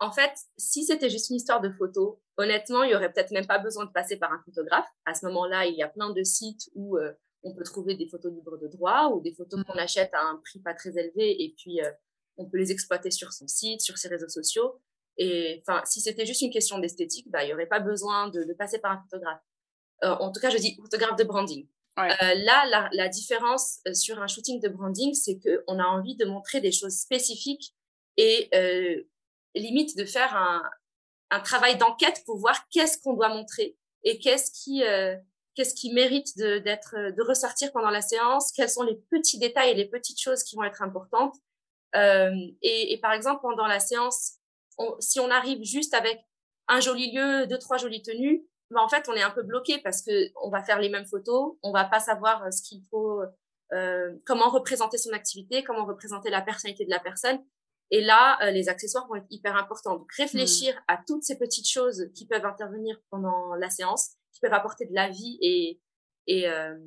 en 0.00 0.10
fait, 0.10 0.32
si 0.56 0.84
c'était 0.84 1.08
juste 1.08 1.30
une 1.30 1.36
histoire 1.36 1.60
de 1.60 1.70
photos, 1.70 2.16
honnêtement, 2.36 2.82
il 2.82 2.88
n'y 2.88 2.96
aurait 2.96 3.12
peut-être 3.12 3.30
même 3.30 3.46
pas 3.46 3.58
besoin 3.58 3.84
de 3.84 3.92
passer 3.92 4.16
par 4.16 4.32
un 4.32 4.42
photographe. 4.44 4.88
À 5.04 5.14
ce 5.14 5.24
moment-là, 5.26 5.66
il 5.66 5.76
y 5.76 5.84
a 5.84 5.88
plein 5.88 6.10
de 6.10 6.24
sites 6.24 6.68
où 6.74 6.98
on 7.42 7.54
peut 7.54 7.64
trouver 7.64 7.94
des 7.94 8.06
photos 8.06 8.32
libres 8.32 8.58
de 8.58 8.68
droit 8.68 9.10
ou 9.12 9.20
des 9.20 9.32
photos 9.32 9.62
qu'on 9.64 9.74
mmh. 9.74 9.78
achète 9.78 10.10
à 10.14 10.22
un 10.22 10.36
prix 10.36 10.60
pas 10.60 10.74
très 10.74 10.98
élevé 10.98 11.42
et 11.42 11.54
puis 11.56 11.80
euh, 11.80 11.90
on 12.36 12.46
peut 12.46 12.58
les 12.58 12.72
exploiter 12.72 13.10
sur 13.10 13.32
son 13.32 13.48
site, 13.48 13.80
sur 13.80 13.98
ses 13.98 14.08
réseaux 14.08 14.28
sociaux. 14.28 14.80
Et 15.16 15.62
enfin, 15.66 15.82
si 15.84 16.00
c'était 16.00 16.24
juste 16.24 16.42
une 16.42 16.50
question 16.50 16.78
d'esthétique, 16.78 17.30
bah, 17.30 17.42
il 17.42 17.48
n'y 17.48 17.52
aurait 17.52 17.66
pas 17.66 17.80
besoin 17.80 18.28
de, 18.28 18.52
passer 18.54 18.78
par 18.78 18.92
un 18.92 19.02
photographe. 19.02 19.40
Euh, 20.04 20.08
en 20.08 20.32
tout 20.32 20.40
cas, 20.40 20.48
je 20.48 20.56
dis 20.56 20.76
photographe 20.76 21.16
de 21.16 21.24
branding. 21.24 21.66
Euh, 21.98 22.34
là, 22.34 22.88
la, 22.92 23.08
différence 23.08 23.80
sur 23.92 24.22
un 24.22 24.26
shooting 24.26 24.58
de 24.60 24.68
branding, 24.68 25.12
c'est 25.12 25.38
qu'on 25.38 25.78
a 25.78 25.84
envie 25.84 26.16
de 26.16 26.24
montrer 26.24 26.62
des 26.62 26.72
choses 26.72 26.94
spécifiques 26.94 27.74
et 28.16 28.48
limite 29.54 29.96
de 29.98 30.06
faire 30.06 30.34
un, 30.34 30.62
un 31.30 31.40
travail 31.40 31.76
d'enquête 31.76 32.22
pour 32.24 32.38
voir 32.38 32.68
qu'est-ce 32.70 32.98
qu'on 33.02 33.14
doit 33.14 33.28
montrer 33.28 33.76
et 34.04 34.18
qu'est-ce 34.18 34.50
qui, 34.50 34.82
qu'est-ce 35.54 35.74
qui 35.74 35.92
mérite 35.92 36.36
de, 36.38 36.58
d'être, 36.58 36.94
de 36.94 37.22
ressortir 37.22 37.72
pendant 37.72 37.90
la 37.90 38.02
séance, 38.02 38.52
quels 38.52 38.70
sont 38.70 38.82
les 38.82 38.96
petits 39.10 39.38
détails 39.38 39.70
et 39.70 39.74
les 39.74 39.88
petites 39.88 40.20
choses 40.20 40.42
qui 40.42 40.56
vont 40.56 40.64
être 40.64 40.82
importantes. 40.82 41.36
et, 41.94 42.92
et, 42.92 43.00
par 43.00 43.12
exemple, 43.12 43.42
pendant 43.42 43.66
la 43.66 43.80
séance, 43.80 44.38
si 45.00 45.20
on 45.20 45.30
arrive 45.30 45.62
juste 45.62 45.94
avec 45.94 46.24
un 46.68 46.80
joli 46.80 47.12
lieu, 47.12 47.46
deux, 47.46 47.58
trois 47.58 47.76
jolies 47.76 48.02
tenues, 48.02 48.46
ben 48.70 48.80
en 48.80 48.88
fait, 48.88 49.08
on 49.08 49.14
est 49.14 49.22
un 49.22 49.30
peu 49.30 49.42
bloqué 49.42 49.78
parce 49.82 50.02
que 50.02 50.30
on 50.42 50.50
va 50.50 50.62
faire 50.62 50.78
les 50.78 50.88
mêmes 50.88 51.06
photos, 51.06 51.56
on 51.62 51.72
va 51.72 51.84
pas 51.84 51.98
savoir 51.98 52.44
euh, 52.44 52.50
ce 52.50 52.62
qu'il 52.62 52.82
faut, 52.90 53.20
euh, 53.72 54.16
comment 54.24 54.48
représenter 54.48 54.96
son 54.96 55.12
activité, 55.12 55.64
comment 55.64 55.84
représenter 55.84 56.30
la 56.30 56.40
personnalité 56.40 56.84
de 56.84 56.90
la 56.90 57.00
personne. 57.00 57.44
Et 57.90 58.00
là, 58.00 58.38
euh, 58.42 58.52
les 58.52 58.68
accessoires 58.68 59.08
vont 59.08 59.16
être 59.16 59.26
hyper 59.30 59.56
importants. 59.56 59.96
Donc, 59.96 60.12
réfléchir 60.12 60.74
mmh. 60.74 60.82
à 60.86 61.00
toutes 61.04 61.24
ces 61.24 61.36
petites 61.36 61.68
choses 61.68 62.08
qui 62.14 62.26
peuvent 62.26 62.46
intervenir 62.46 62.96
pendant 63.10 63.54
la 63.56 63.68
séance, 63.68 64.12
qui 64.32 64.40
peuvent 64.40 64.52
apporter 64.52 64.86
de 64.86 64.94
la 64.94 65.08
vie 65.08 65.38
et, 65.40 65.80
et, 66.26 66.48
euh, 66.48 66.78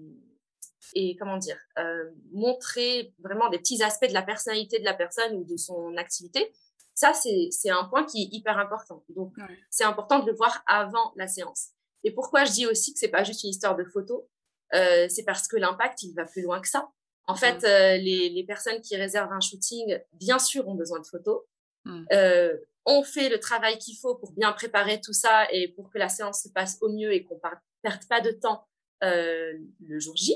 et 0.94 1.16
comment 1.16 1.38
dire, 1.38 1.58
euh, 1.78 2.12
montrer 2.32 3.14
vraiment 3.20 3.50
des 3.50 3.60
petits 3.60 3.82
aspects 3.84 4.08
de 4.08 4.14
la 4.14 4.24
personnalité 4.24 4.80
de 4.80 4.86
la 4.86 4.94
personne 4.94 5.36
ou 5.36 5.44
de 5.44 5.58
son 5.58 5.98
activité. 5.98 6.54
Ça, 6.96 7.12
c'est 7.14 7.70
un 7.70 7.86
point 7.86 8.06
qui 8.06 8.24
est 8.24 8.36
hyper 8.36 8.60
important. 8.60 9.04
Donc, 9.10 9.34
c'est 9.72 9.84
important 9.84 10.20
de 10.20 10.30
le 10.30 10.38
voir 10.38 10.64
avant 10.68 11.12
la 11.16 11.28
séance. 11.28 11.70
Et 12.04 12.12
pourquoi 12.12 12.46
je 12.46 12.52
dis 12.52 12.68
aussi 12.68 12.94
que 12.94 13.00
c'est 13.00 13.08
pas 13.08 13.24
juste 13.24 13.44
une 13.44 13.50
histoire 13.50 13.76
de 13.76 13.84
photo, 13.84 14.30
euh, 14.74 15.08
c'est 15.10 15.24
parce 15.24 15.48
que 15.48 15.58
l'impact, 15.58 16.04
il 16.04 16.14
va 16.14 16.26
plus 16.26 16.42
loin 16.42 16.62
que 16.62 16.68
ça. 16.68 16.90
En 17.26 17.36
fait, 17.36 17.64
euh, 17.64 17.98
les, 17.98 18.30
les, 18.30 18.44
personnes 18.44 18.82
qui 18.82 18.98
réservent 18.98 19.32
un 19.32 19.40
shooting, 19.40 19.98
bien 20.14 20.40
sûr, 20.40 20.68
ont 20.68 20.76
besoin 20.76 21.00
de 21.00 21.06
photos. 21.06 21.42
Mmh. 21.86 22.06
Euh, 22.12 22.58
on 22.86 23.04
fait 23.04 23.30
le 23.30 23.40
travail 23.40 23.78
qu'il 23.78 23.98
faut 23.98 24.16
pour 24.16 24.34
bien 24.34 24.52
préparer 24.52 25.00
tout 25.02 25.13
ça 25.13 25.52
et 25.52 25.70
pour 25.70 25.90
que 25.90 25.98
la 25.98 26.10
séance 26.10 26.44
se 26.44 26.50
passe 26.50 26.78
au 26.82 26.90
mieux 26.90 27.13
et 27.13 27.24
qu'on 27.24 27.36
ne 27.36 27.40
perde 27.82 28.06
pas 28.10 28.22
de 28.22 28.32
temps 28.32 28.68
euh, 29.04 29.54
le 29.80 30.00
jour 30.00 30.16
J. 30.16 30.36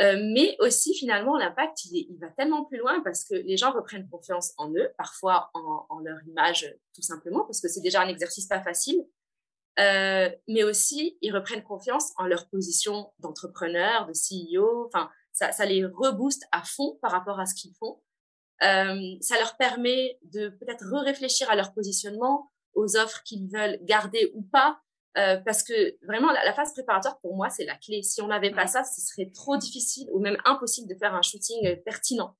Euh, 0.00 0.18
mais 0.34 0.56
aussi, 0.60 0.94
finalement, 0.94 1.36
l'impact, 1.36 1.84
il, 1.84 2.16
va 2.18 2.28
tellement 2.28 2.64
plus 2.64 2.78
loin 2.78 3.02
parce 3.02 3.24
que 3.24 3.34
les 3.34 3.58
gens 3.58 3.72
reprennent 3.72 4.08
confiance 4.08 4.54
en 4.56 4.72
eux, 4.72 4.90
parfois 4.96 5.50
en, 5.52 5.86
en 5.90 5.98
leur 5.98 6.18
image, 6.26 6.74
tout 6.94 7.02
simplement, 7.02 7.44
parce 7.44 7.60
que 7.60 7.68
c'est 7.68 7.82
déjà 7.82 8.00
un 8.00 8.08
exercice 8.08 8.46
pas 8.46 8.62
facile. 8.62 9.04
Euh, 9.78 10.30
mais 10.48 10.62
aussi, 10.62 11.16
ils 11.20 11.34
reprennent 11.34 11.62
confiance 11.62 12.12
en 12.16 12.26
leur 12.26 12.48
position 12.48 13.12
d'entrepreneur, 13.18 14.06
de 14.06 14.12
CEO. 14.12 14.86
Enfin, 14.86 15.10
ça, 15.32 15.52
ça, 15.52 15.64
les 15.64 15.84
rebooste 15.84 16.44
à 16.52 16.62
fond 16.64 16.98
par 17.00 17.12
rapport 17.12 17.38
à 17.38 17.46
ce 17.46 17.54
qu'ils 17.54 17.74
font. 17.78 18.00
Euh, 18.62 19.16
ça 19.20 19.38
leur 19.38 19.56
permet 19.56 20.18
de 20.22 20.48
peut-être 20.48 20.84
re-réfléchir 20.84 21.50
à 21.50 21.56
leur 21.56 21.72
positionnement, 21.72 22.50
aux 22.74 22.96
offres 22.96 23.22
qu'ils 23.24 23.48
veulent 23.48 23.78
garder 23.82 24.30
ou 24.34 24.42
pas, 24.42 24.80
euh, 25.18 25.38
parce 25.38 25.62
que 25.64 25.96
vraiment, 26.06 26.30
la, 26.30 26.52
phase 26.52 26.72
préparatoire, 26.72 27.18
pour 27.20 27.34
moi, 27.36 27.50
c'est 27.50 27.64
la 27.64 27.76
clé. 27.76 28.02
Si 28.02 28.22
on 28.22 28.28
n'avait 28.28 28.52
pas 28.52 28.66
ça, 28.66 28.84
ce 28.84 29.00
serait 29.00 29.30
trop 29.30 29.56
difficile 29.56 30.08
ou 30.12 30.20
même 30.20 30.36
impossible 30.44 30.88
de 30.88 30.94
faire 30.94 31.14
un 31.14 31.22
shooting 31.22 31.66
euh, 31.66 31.76
pertinent. 31.84 32.36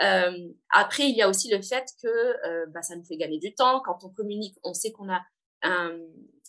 Euh, 0.00 0.48
après, 0.70 1.08
il 1.08 1.16
y 1.16 1.22
a 1.22 1.28
aussi 1.28 1.50
le 1.50 1.62
fait 1.62 1.88
que 2.02 2.08
euh, 2.08 2.66
bah, 2.68 2.82
ça 2.82 2.94
nous 2.94 3.04
fait 3.04 3.16
gagner 3.16 3.38
du 3.38 3.54
temps. 3.54 3.80
Quand 3.80 4.04
on 4.04 4.10
communique, 4.10 4.56
on 4.64 4.74
sait 4.74 4.92
qu'on 4.92 5.10
a 5.10 5.22
un, 5.62 5.98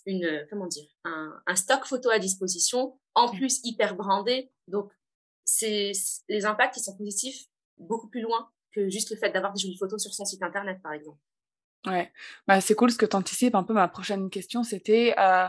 une, 0.05 0.46
comment 0.50 0.67
dire, 0.67 0.88
un, 1.05 1.41
un, 1.48 1.55
stock 1.55 1.86
photo 1.86 2.10
à 2.10 2.19
disposition, 2.19 3.00
en 3.15 3.29
plus 3.29 3.62
hyper 3.63 3.96
brandé. 3.96 4.51
Donc, 4.67 4.91
c'est 5.46 5.93
les 6.27 6.46
impacts 6.46 6.75
qui 6.75 6.81
sont 6.81 6.98
positifs 6.98 7.46
beaucoup 7.77 8.10
plus 8.10 8.22
loin 8.22 8.51
que 8.74 8.90
juste 8.90 9.10
le 9.12 9.18
fait 9.18 9.32
d'avoir 9.32 9.54
des 9.54 9.62
jolies 9.62 9.78
photos 9.78 10.02
sur 10.02 10.14
son 10.14 10.26
site 10.26 10.44
internet, 10.44 10.80
par 10.82 10.94
exemple. 10.94 11.20
Ouais, 11.86 12.12
bah, 12.48 12.60
c'est 12.62 12.76
cool 12.76 12.92
ce 12.92 12.98
que 12.98 13.06
tu 13.06 13.16
anticipes. 13.16 13.56
Un 13.56 13.64
peu 13.64 13.74
ma 13.74 13.88
prochaine 13.88 14.30
question, 14.30 14.64
c'était 14.64 15.16
euh, 15.18 15.48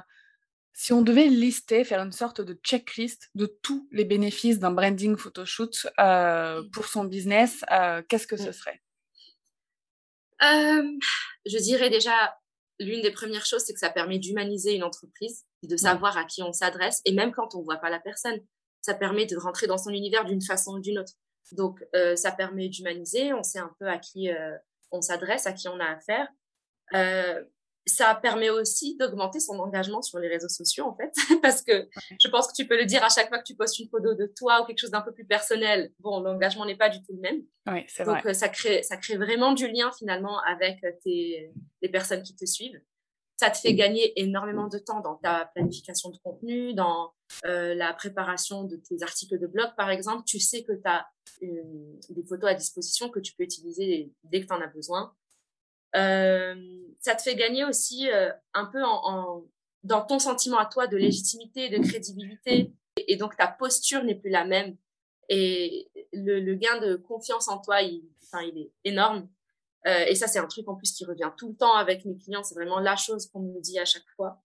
si 0.72 0.92
on 0.92 1.02
devait 1.02 1.26
lister, 1.26 1.84
faire 1.84 2.00
une 2.00 2.12
sorte 2.12 2.40
de 2.40 2.54
checklist 2.54 3.30
de 3.34 3.46
tous 3.46 3.88
les 3.90 4.04
bénéfices 4.04 4.58
d'un 4.58 4.70
branding 4.70 5.16
photoshoot 5.16 5.88
euh, 5.98 6.62
pour 6.72 6.86
son 6.86 7.04
business, 7.04 7.64
euh, 7.72 8.02
qu'est-ce 8.08 8.26
que 8.26 8.36
ce 8.36 8.52
serait? 8.52 8.80
Je 10.40 11.58
dirais 11.58 11.90
déjà, 11.90 12.36
l'une 12.78 13.02
des 13.02 13.10
premières 13.10 13.44
choses, 13.44 13.62
c'est 13.66 13.74
que 13.74 13.80
ça 13.80 13.90
permet 13.90 14.18
d'humaniser 14.18 14.74
une 14.74 14.84
entreprise, 14.84 15.44
de 15.62 15.76
savoir 15.76 16.16
à 16.16 16.24
qui 16.24 16.42
on 16.42 16.52
s'adresse, 16.52 17.00
et 17.04 17.12
même 17.12 17.32
quand 17.32 17.54
on 17.54 17.58
ne 17.58 17.64
voit 17.64 17.76
pas 17.76 17.90
la 17.90 18.00
personne, 18.00 18.38
ça 18.80 18.94
permet 18.94 19.26
de 19.26 19.36
rentrer 19.36 19.66
dans 19.66 19.76
son 19.76 19.90
univers 19.90 20.24
d'une 20.24 20.40
façon 20.40 20.72
ou 20.76 20.80
d'une 20.80 20.98
autre. 20.98 21.12
Donc, 21.52 21.84
ça 22.16 22.32
permet 22.32 22.68
d'humaniser, 22.68 23.32
on 23.32 23.42
sait 23.42 23.58
un 23.58 23.74
peu 23.78 23.88
à 23.88 23.98
qui 23.98 24.30
on 24.90 25.00
s'adresse, 25.00 25.46
à 25.46 25.52
qui 25.52 25.68
on 25.68 25.78
a 25.80 25.86
affaire. 25.86 26.28
Euh, 26.94 27.42
ça 27.86 28.14
permet 28.14 28.50
aussi 28.50 28.96
d'augmenter 28.96 29.40
son 29.40 29.58
engagement 29.58 30.02
sur 30.02 30.18
les 30.18 30.28
réseaux 30.28 30.48
sociaux, 30.48 30.86
en 30.86 30.96
fait, 30.96 31.12
parce 31.42 31.62
que 31.62 31.88
je 32.22 32.28
pense 32.28 32.46
que 32.46 32.52
tu 32.54 32.66
peux 32.66 32.76
le 32.76 32.84
dire 32.84 33.02
à 33.02 33.08
chaque 33.08 33.28
fois 33.28 33.38
que 33.38 33.44
tu 33.44 33.56
postes 33.56 33.78
une 33.78 33.88
photo 33.88 34.14
de 34.14 34.26
toi 34.36 34.62
ou 34.62 34.66
quelque 34.66 34.78
chose 34.78 34.90
d'un 34.90 35.00
peu 35.00 35.12
plus 35.12 35.24
personnel. 35.24 35.90
Bon, 35.98 36.20
l'engagement 36.20 36.66
n'est 36.66 36.76
pas 36.76 36.88
du 36.88 37.02
tout 37.02 37.14
le 37.14 37.20
même. 37.20 37.42
Oui, 37.66 37.84
c'est 37.88 38.04
vrai. 38.04 38.16
Donc, 38.16 38.26
euh, 38.26 38.32
ça 38.32 38.48
crée, 38.48 38.82
ça 38.82 38.96
crée 38.96 39.16
vraiment 39.16 39.52
du 39.52 39.66
lien 39.66 39.90
finalement 39.98 40.40
avec 40.40 40.84
tes, 41.02 41.52
les 41.82 41.88
personnes 41.88 42.22
qui 42.22 42.36
te 42.36 42.44
suivent. 42.44 42.80
Ça 43.40 43.48
te 43.48 43.56
fait 43.56 43.72
gagner 43.72 44.12
énormément 44.20 44.68
de 44.68 44.76
temps 44.76 45.00
dans 45.00 45.14
ta 45.14 45.46
planification 45.54 46.10
de 46.10 46.18
contenu, 46.18 46.74
dans 46.74 47.14
euh, 47.46 47.74
la 47.74 47.94
préparation 47.94 48.64
de 48.64 48.76
tes 48.76 49.02
articles 49.02 49.38
de 49.38 49.46
blog, 49.46 49.70
par 49.78 49.88
exemple. 49.88 50.24
Tu 50.26 50.38
sais 50.38 50.62
que 50.62 50.72
tu 50.72 50.86
as 50.86 51.06
des 51.40 52.22
photos 52.28 52.50
à 52.50 52.52
disposition 52.52 53.08
que 53.08 53.18
tu 53.18 53.32
peux 53.32 53.42
utiliser 53.42 54.12
dès 54.24 54.42
que 54.42 54.46
tu 54.46 54.52
en 54.52 54.60
as 54.60 54.66
besoin. 54.66 55.14
Euh, 55.96 56.54
ça 57.00 57.14
te 57.14 57.22
fait 57.22 57.34
gagner 57.34 57.64
aussi 57.64 58.10
euh, 58.10 58.30
un 58.52 58.66
peu 58.66 58.84
en, 58.84 59.46
dans 59.84 60.04
ton 60.04 60.18
sentiment 60.18 60.58
à 60.58 60.66
toi 60.66 60.86
de 60.86 60.98
légitimité, 60.98 61.70
de 61.70 61.78
crédibilité. 61.78 62.74
Et, 62.98 63.16
donc, 63.16 63.38
ta 63.38 63.46
posture 63.46 64.04
n'est 64.04 64.16
plus 64.16 64.28
la 64.28 64.44
même. 64.44 64.76
Et 65.30 65.90
le, 66.12 66.54
gain 66.56 66.78
de 66.78 66.96
confiance 66.96 67.48
en 67.48 67.56
toi, 67.56 67.80
il, 67.80 68.04
enfin, 68.22 68.42
il 68.42 68.58
est 68.58 68.72
énorme. 68.84 69.30
Euh, 69.86 70.04
et 70.06 70.14
ça, 70.14 70.26
c'est 70.26 70.38
un 70.38 70.46
truc 70.46 70.68
en 70.68 70.76
plus 70.76 70.92
qui 70.92 71.04
revient 71.04 71.30
tout 71.36 71.50
le 71.50 71.56
temps 71.56 71.74
avec 71.74 72.04
mes 72.04 72.16
clients. 72.16 72.42
C'est 72.42 72.54
vraiment 72.54 72.80
la 72.80 72.96
chose 72.96 73.28
qu'on 73.30 73.40
me 73.40 73.60
dit 73.60 73.78
à 73.78 73.84
chaque 73.84 74.08
fois. 74.16 74.42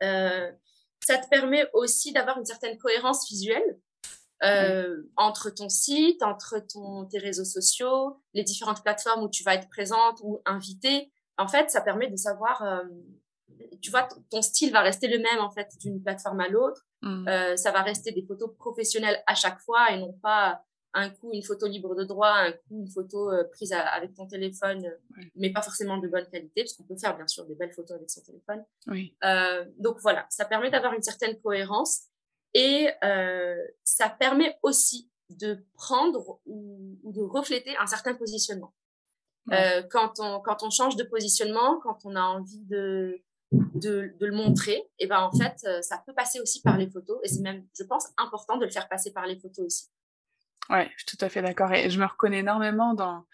ça 0.00 1.18
te 1.18 1.28
permet 1.28 1.68
aussi 1.72 2.12
d'avoir 2.12 2.38
une 2.38 2.44
certaine 2.44 2.78
cohérence 2.78 3.28
visuelle. 3.28 3.78
Euh, 4.44 5.02
entre 5.16 5.50
ton 5.50 5.68
site, 5.68 6.22
entre 6.22 6.58
ton, 6.58 7.04
tes 7.04 7.18
réseaux 7.18 7.44
sociaux, 7.44 8.20
les 8.34 8.42
différentes 8.42 8.82
plateformes 8.82 9.22
où 9.22 9.28
tu 9.28 9.44
vas 9.44 9.54
être 9.54 9.68
présente 9.68 10.18
ou 10.22 10.40
invitée. 10.44 11.12
En 11.38 11.46
fait, 11.46 11.70
ça 11.70 11.80
permet 11.80 12.10
de 12.10 12.16
savoir, 12.16 12.60
euh, 12.64 12.82
tu 13.80 13.92
vois, 13.92 14.08
ton 14.30 14.42
style 14.42 14.72
va 14.72 14.80
rester 14.80 15.06
le 15.06 15.18
même 15.18 15.38
en 15.38 15.50
fait 15.50 15.68
d'une 15.80 16.02
plateforme 16.02 16.40
à 16.40 16.48
l'autre. 16.48 16.88
Mmh. 17.02 17.28
Euh, 17.28 17.56
ça 17.56 17.70
va 17.70 17.82
rester 17.82 18.10
des 18.10 18.24
photos 18.26 18.52
professionnelles 18.56 19.22
à 19.28 19.36
chaque 19.36 19.60
fois 19.60 19.92
et 19.92 19.98
non 19.98 20.12
pas 20.22 20.64
un 20.94 21.10
coup 21.10 21.30
une 21.32 21.42
photo 21.42 21.66
libre 21.66 21.94
de 21.94 22.04
droit, 22.04 22.30
un 22.30 22.52
coup 22.52 22.80
une 22.80 22.88
photo 22.88 23.30
euh, 23.30 23.44
prise 23.44 23.72
avec 23.72 24.14
ton 24.14 24.26
téléphone, 24.26 24.84
mais 25.36 25.50
pas 25.50 25.62
forcément 25.62 25.98
de 25.98 26.08
bonne 26.08 26.26
qualité, 26.26 26.62
parce 26.62 26.74
qu'on 26.74 26.84
peut 26.84 26.96
faire 26.96 27.16
bien 27.16 27.26
sûr 27.26 27.46
des 27.46 27.54
belles 27.54 27.72
photos 27.72 27.96
avec 27.96 28.10
son 28.10 28.20
téléphone. 28.22 28.64
Oui. 28.88 29.16
Euh, 29.24 29.64
donc 29.78 29.98
voilà, 30.00 30.26
ça 30.28 30.44
permet 30.44 30.70
d'avoir 30.70 30.92
une 30.94 31.02
certaine 31.02 31.38
cohérence 31.40 32.02
et 32.54 32.88
euh, 33.04 33.56
ça 33.84 34.08
permet 34.08 34.58
aussi 34.62 35.10
de 35.30 35.64
prendre 35.74 36.40
ou, 36.46 36.98
ou, 37.02 37.12
de 37.12 37.22
refléter 37.22 37.74
un 37.78 37.86
certain 37.86 38.14
positionnement. 38.14 38.74
Euh, 39.50 39.82
quand, 39.90 40.20
on, 40.20 40.40
quand 40.40 40.62
on 40.62 40.70
change 40.70 40.96
de 40.96 41.02
positionnement, 41.02 41.80
quand 41.80 41.98
on 42.04 42.14
a 42.14 42.22
envie 42.22 42.64
de, 42.66 43.20
de, 43.50 44.14
de 44.18 44.26
le 44.26 44.32
montrer, 44.32 44.74
et 44.74 44.90
eh 45.00 45.06
ben 45.06 45.20
en 45.20 45.32
fait, 45.32 45.56
euh, 45.64 45.82
ça 45.82 46.02
peut 46.06 46.12
passer 46.12 46.40
aussi 46.40 46.60
par 46.62 46.78
les 46.78 46.88
photos. 46.88 47.18
Et 47.24 47.28
c'est 47.28 47.40
même, 47.40 47.66
je 47.76 47.82
pense, 47.82 48.06
important 48.18 48.56
de 48.56 48.64
le 48.64 48.70
faire 48.70 48.88
passer 48.88 49.12
par 49.12 49.26
les 49.26 49.38
photos 49.38 49.66
aussi. 49.66 49.86
Ouais, 50.70 50.90
je 50.96 51.04
suis 51.06 51.16
tout 51.16 51.24
à 51.24 51.28
fait 51.28 51.42
d'accord. 51.42 51.72
Et 51.72 51.90
je 51.90 51.98
me 51.98 52.06
reconnais 52.06 52.38
énormément 52.38 52.94
dans, 52.94 53.26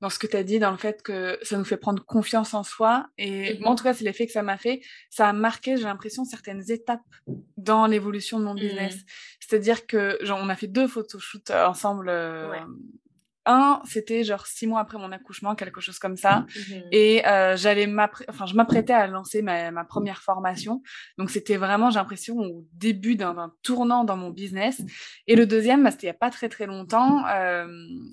dans 0.00 0.10
ce 0.10 0.18
que 0.18 0.26
tu 0.26 0.36
as 0.36 0.42
dit, 0.42 0.58
dans 0.58 0.70
le 0.70 0.76
fait 0.76 1.02
que 1.02 1.38
ça 1.42 1.56
nous 1.56 1.64
fait 1.64 1.76
prendre 1.76 2.04
confiance 2.04 2.54
en 2.54 2.62
soi. 2.62 3.06
Et 3.16 3.58
moi, 3.60 3.70
en 3.70 3.74
tout 3.74 3.84
cas, 3.84 3.94
c'est 3.94 4.04
l'effet 4.04 4.26
que 4.26 4.32
ça 4.32 4.42
m'a 4.42 4.58
fait. 4.58 4.82
Ça 5.10 5.28
a 5.28 5.32
marqué, 5.32 5.76
j'ai 5.76 5.84
l'impression, 5.84 6.24
certaines 6.24 6.70
étapes 6.70 7.00
dans 7.56 7.86
l'évolution 7.86 8.38
de 8.38 8.44
mon 8.44 8.54
business. 8.54 8.96
Mmh. 8.96 9.04
C'est-à-dire 9.40 9.86
que, 9.86 10.18
genre, 10.22 10.40
on 10.42 10.48
a 10.48 10.56
fait 10.56 10.66
deux 10.66 10.88
photoshoots 10.88 11.50
ensemble 11.50 12.08
euh, 12.08 12.52
un, 13.46 13.80
c'était 13.84 14.24
genre 14.24 14.46
six 14.46 14.66
mois 14.66 14.80
après 14.80 14.98
mon 14.98 15.12
accouchement, 15.12 15.54
quelque 15.54 15.80
chose 15.80 15.98
comme 15.98 16.16
ça. 16.16 16.40
Mmh 16.40 16.74
et 16.92 17.26
euh, 17.26 17.56
j'allais 17.56 17.92
enfin, 18.28 18.46
je 18.46 18.54
m'apprêtais 18.54 18.92
à 18.92 19.06
lancer 19.06 19.42
ma, 19.42 19.70
ma, 19.70 19.84
première 19.84 20.22
formation. 20.22 20.82
Donc, 21.18 21.30
c'était 21.30 21.56
vraiment, 21.56 21.90
j'ai 21.90 21.98
l'impression, 21.98 22.36
au 22.38 22.66
début 22.72 23.16
d'un 23.16 23.52
tournant 23.62 24.04
dans 24.04 24.16
mon 24.16 24.30
business. 24.30 24.82
Et 25.26 25.36
le 25.36 25.46
deuxième, 25.46 25.82
bah, 25.82 25.90
c'était 25.90 26.04
il 26.04 26.10
n'y 26.10 26.16
a 26.16 26.18
pas 26.18 26.30
très, 26.30 26.48
très 26.48 26.66
longtemps, 26.66 27.26
euh, 27.28 27.66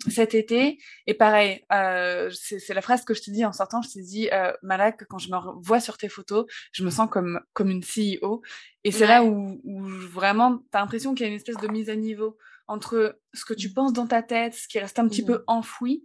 cet 0.10 0.34
été. 0.34 0.80
Et 1.08 1.14
pareil, 1.14 1.64
euh, 1.74 2.30
c'est 2.32 2.74
la 2.74 2.82
phrase 2.82 3.04
que 3.04 3.14
je 3.14 3.22
te 3.22 3.32
dis 3.32 3.46
en 3.46 3.52
sortant. 3.52 3.82
Je 3.82 3.90
te 3.90 4.00
dis, 4.00 4.30
euh, 4.32 4.54
Malak, 4.64 5.06
quand 5.10 5.18
je 5.18 5.30
me 5.30 5.38
vois 5.62 5.80
sur 5.80 5.98
tes 5.98 6.10
photos, 6.10 6.46
je 6.72 6.84
me 6.84 6.90
sens 6.90 7.10
comme, 7.10 7.42
comme 7.54 7.70
une 7.70 7.84
CEO. 7.84 8.42
Et 8.84 8.92
c'est 8.92 9.08
là 9.08 9.24
où, 9.24 9.60
où 9.64 9.82
vraiment, 9.82 10.58
tu 10.58 10.64
as 10.74 10.80
l'impression 10.80 11.14
qu'il 11.14 11.26
y 11.26 11.30
a 11.30 11.30
une 11.30 11.36
espèce 11.36 11.58
de 11.58 11.68
mise 11.68 11.90
à 11.90 11.96
niveau 11.96 12.38
entre 12.72 13.20
ce 13.34 13.44
que 13.44 13.54
tu 13.54 13.74
penses 13.74 13.92
dans 13.92 14.08
ta 14.08 14.24
tête, 14.24 14.54
ce 14.54 14.68
qui 14.68 14.80
reste 14.80 14.98
un 14.98 15.08
petit 15.08 15.26
peu 15.26 15.40
mmh. 15.40 15.44
enfoui, 15.48 16.04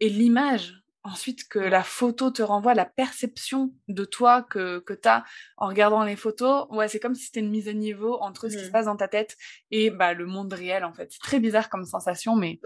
et 0.00 0.08
l'image 0.08 0.74
ensuite 1.02 1.48
que 1.48 1.58
la 1.58 1.82
photo 1.82 2.30
te 2.30 2.40
renvoie, 2.40 2.72
la 2.72 2.86
perception 2.86 3.74
de 3.88 4.04
toi 4.04 4.42
que, 4.42 4.78
que 4.78 4.94
tu 4.94 5.08
as 5.08 5.24
en 5.58 5.66
regardant 5.66 6.02
les 6.02 6.16
photos, 6.16 6.66
ouais, 6.70 6.88
c'est 6.88 7.00
comme 7.00 7.14
si 7.14 7.26
c'était 7.26 7.40
une 7.40 7.50
mise 7.50 7.68
à 7.68 7.74
niveau 7.74 8.16
entre 8.20 8.48
ce 8.48 8.56
qui 8.56 8.62
se 8.62 8.68
mmh. 8.68 8.72
passe 8.72 8.86
dans 8.86 8.96
ta 8.96 9.08
tête 9.08 9.36
et 9.70 9.90
bah, 9.90 10.14
le 10.14 10.24
monde 10.24 10.52
réel, 10.52 10.84
en 10.84 10.94
fait. 10.94 11.10
C'est 11.10 11.20
très 11.20 11.40
bizarre 11.40 11.68
comme 11.68 11.84
sensation, 11.84 12.36
mais 12.36 12.60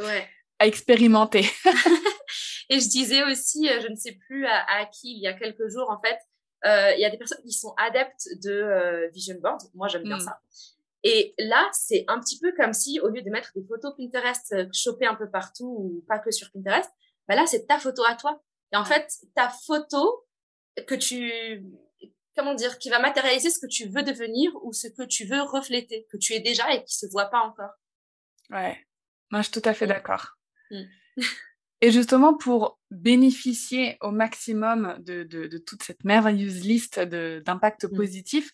à 0.58 0.66
expérimenter. 0.66 1.46
et 2.68 2.78
je 2.78 2.88
disais 2.88 3.24
aussi, 3.24 3.68
euh, 3.68 3.80
je 3.80 3.88
ne 3.88 3.96
sais 3.96 4.12
plus 4.26 4.46
à, 4.46 4.84
qui, 4.86 5.16
il 5.16 5.22
y 5.22 5.26
a 5.26 5.32
quelques 5.32 5.68
jours, 5.68 5.90
en 5.90 6.00
fait, 6.00 6.18
euh, 6.66 6.92
il 6.96 7.00
y 7.00 7.04
a 7.04 7.10
des 7.10 7.18
personnes 7.18 7.42
qui 7.42 7.52
sont 7.52 7.74
adeptes 7.76 8.28
de 8.44 8.52
euh, 8.52 9.08
vision 9.08 9.36
board. 9.40 9.62
Moi, 9.74 9.88
j'aime 9.88 10.02
bien 10.02 10.18
mmh. 10.18 10.20
ça. 10.20 10.40
Et 11.04 11.34
là, 11.38 11.68
c'est 11.72 12.04
un 12.08 12.18
petit 12.18 12.38
peu 12.38 12.52
comme 12.56 12.72
si, 12.72 12.98
au 13.00 13.08
lieu 13.08 13.22
de 13.22 13.30
mettre 13.30 13.52
des 13.54 13.64
photos 13.64 13.94
Pinterest 13.96 14.54
chopées 14.72 15.06
un 15.06 15.14
peu 15.14 15.30
partout 15.30 15.76
ou 15.78 16.04
pas 16.08 16.18
que 16.18 16.30
sur 16.30 16.50
Pinterest, 16.50 16.90
bah 17.28 17.36
là, 17.36 17.46
c'est 17.46 17.66
ta 17.66 17.78
photo 17.78 18.02
à 18.04 18.14
toi. 18.14 18.42
Et 18.72 18.76
en 18.76 18.84
fait, 18.84 19.08
ta 19.34 19.48
photo 19.48 20.26
que 20.86 20.94
tu, 20.94 21.62
comment 22.36 22.54
dire, 22.54 22.78
qui 22.78 22.90
va 22.90 22.98
matérialiser 22.98 23.50
ce 23.50 23.58
que 23.58 23.66
tu 23.66 23.88
veux 23.88 24.02
devenir 24.02 24.52
ou 24.62 24.72
ce 24.72 24.88
que 24.88 25.02
tu 25.02 25.24
veux 25.24 25.42
refléter, 25.42 26.06
que 26.10 26.16
tu 26.16 26.34
es 26.34 26.40
déjà 26.40 26.72
et 26.74 26.84
qui 26.84 26.96
se 26.96 27.06
voit 27.06 27.26
pas 27.26 27.40
encore. 27.40 27.72
Ouais, 28.50 28.84
moi, 29.30 29.42
je 29.42 29.50
suis 29.50 29.60
tout 29.60 29.68
à 29.68 29.74
fait 29.74 29.86
d'accord. 29.86 30.26
Mmh. 30.70 31.22
Et 31.80 31.90
justement, 31.90 32.36
pour 32.36 32.78
bénéficier 32.90 33.96
au 34.02 34.10
maximum 34.10 34.98
de, 34.98 35.22
de, 35.22 35.56
toute 35.56 35.82
cette 35.82 36.04
merveilleuse 36.04 36.60
liste 36.60 37.00
d'impacts 37.00 37.84
mmh. 37.84 37.96
positifs, 37.96 38.50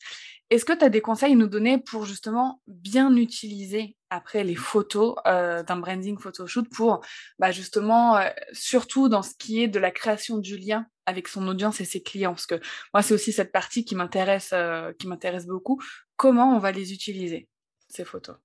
est-ce 0.54 0.64
que 0.64 0.73
tu 0.73 0.84
as 0.84 0.88
des 0.88 1.00
conseils 1.00 1.32
à 1.32 1.37
nous 1.37 1.49
donner 1.49 1.78
pour 1.78 2.04
justement 2.04 2.62
bien 2.68 3.14
utiliser 3.16 3.96
après 4.08 4.44
les 4.44 4.54
photos 4.54 5.16
euh, 5.26 5.64
d'un 5.64 5.76
branding 5.76 6.16
photoshoot 6.16 6.68
pour 6.70 7.04
bah, 7.40 7.50
justement, 7.50 8.16
euh, 8.16 8.28
surtout 8.52 9.08
dans 9.08 9.23
ce 9.23 9.34
qui 9.37 9.62
est 9.62 9.68
de 9.68 9.80
la 9.80 9.90
création 9.90 10.38
du 10.38 10.56
lien 10.56 10.87
avec 11.06 11.26
son 11.26 11.49
audience 11.49 11.80
et 11.80 11.84
ses 11.84 12.02
clients? 12.02 12.34
Parce 12.34 12.46
que 12.46 12.61
moi, 12.92 13.02
c'est 13.02 13.14
aussi 13.14 13.32
cette 13.32 13.50
partie 13.50 13.84
qui 13.84 13.96
m'intéresse 13.96 14.50
euh, 14.52 14.92
qui 14.92 15.08
m'intéresse 15.08 15.46
beaucoup. 15.46 15.82
Comment 16.16 16.54
on 16.54 16.61
va 16.61 16.70
les 16.70 16.92
utiliser, 16.92 17.49
ces 17.88 18.04
photos? 18.04 18.37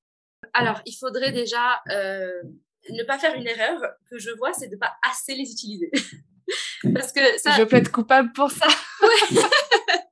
Alors, 0.54 0.82
il 0.88 0.94
faudrait 0.94 1.32
déjà 1.32 1.80
ne 1.86 3.04
pas 3.04 3.20
faire 3.20 3.36
une 3.36 3.46
erreur 3.46 3.80
que 4.10 4.18
je 4.18 4.32
vois, 4.32 4.54
c'est 4.54 4.68
de 4.68 4.76
ne 4.76 4.80
pas 4.80 4.94
assez 5.08 5.36
les 5.36 5.52
utiliser. 5.52 5.92
Parce 6.96 7.12
que 7.12 7.38
ça... 7.38 7.52
Je 7.52 7.64
peux 7.64 7.76
être 7.76 7.92
coupable 7.92 8.32
pour 8.34 8.50
ça. 8.50 8.66
ouais, 9.02 9.42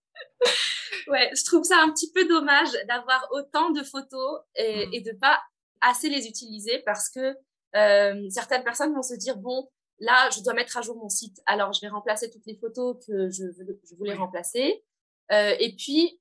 je 1.07 1.45
trouve 1.45 1.63
ça 1.63 1.77
un 1.81 1.91
petit 1.91 2.11
peu 2.11 2.25
dommage 2.27 2.71
d'avoir 2.87 3.27
autant 3.31 3.71
de 3.71 3.83
photos 3.83 4.41
et, 4.55 4.99
mm. 4.99 5.03
de 5.03 5.11
pas 5.13 5.41
assez 5.81 6.09
les 6.09 6.27
utiliser 6.27 6.79
parce 6.85 7.09
que 7.09 7.35
euh, 7.75 8.29
certaines 8.29 8.63
personnes 8.63 8.93
vont 8.93 9.03
se 9.03 9.13
dire 9.13 9.37
bon 9.37 9.69
là 9.99 10.29
je 10.31 10.41
dois 10.41 10.53
mettre 10.53 10.77
à 10.77 10.81
jour 10.81 10.95
mon 10.95 11.09
site. 11.09 11.39
Alors 11.45 11.73
je 11.73 11.81
vais 11.81 11.87
remplacer 11.87 12.29
toutes 12.29 12.45
les 12.45 12.57
photos 12.57 12.97
que 13.05 13.29
je, 13.29 13.45
je 13.51 13.95
voulais 13.95 14.13
remplacer. 14.13 14.83
Euh, 15.31 15.55
et 15.59 15.75
puis 15.75 16.19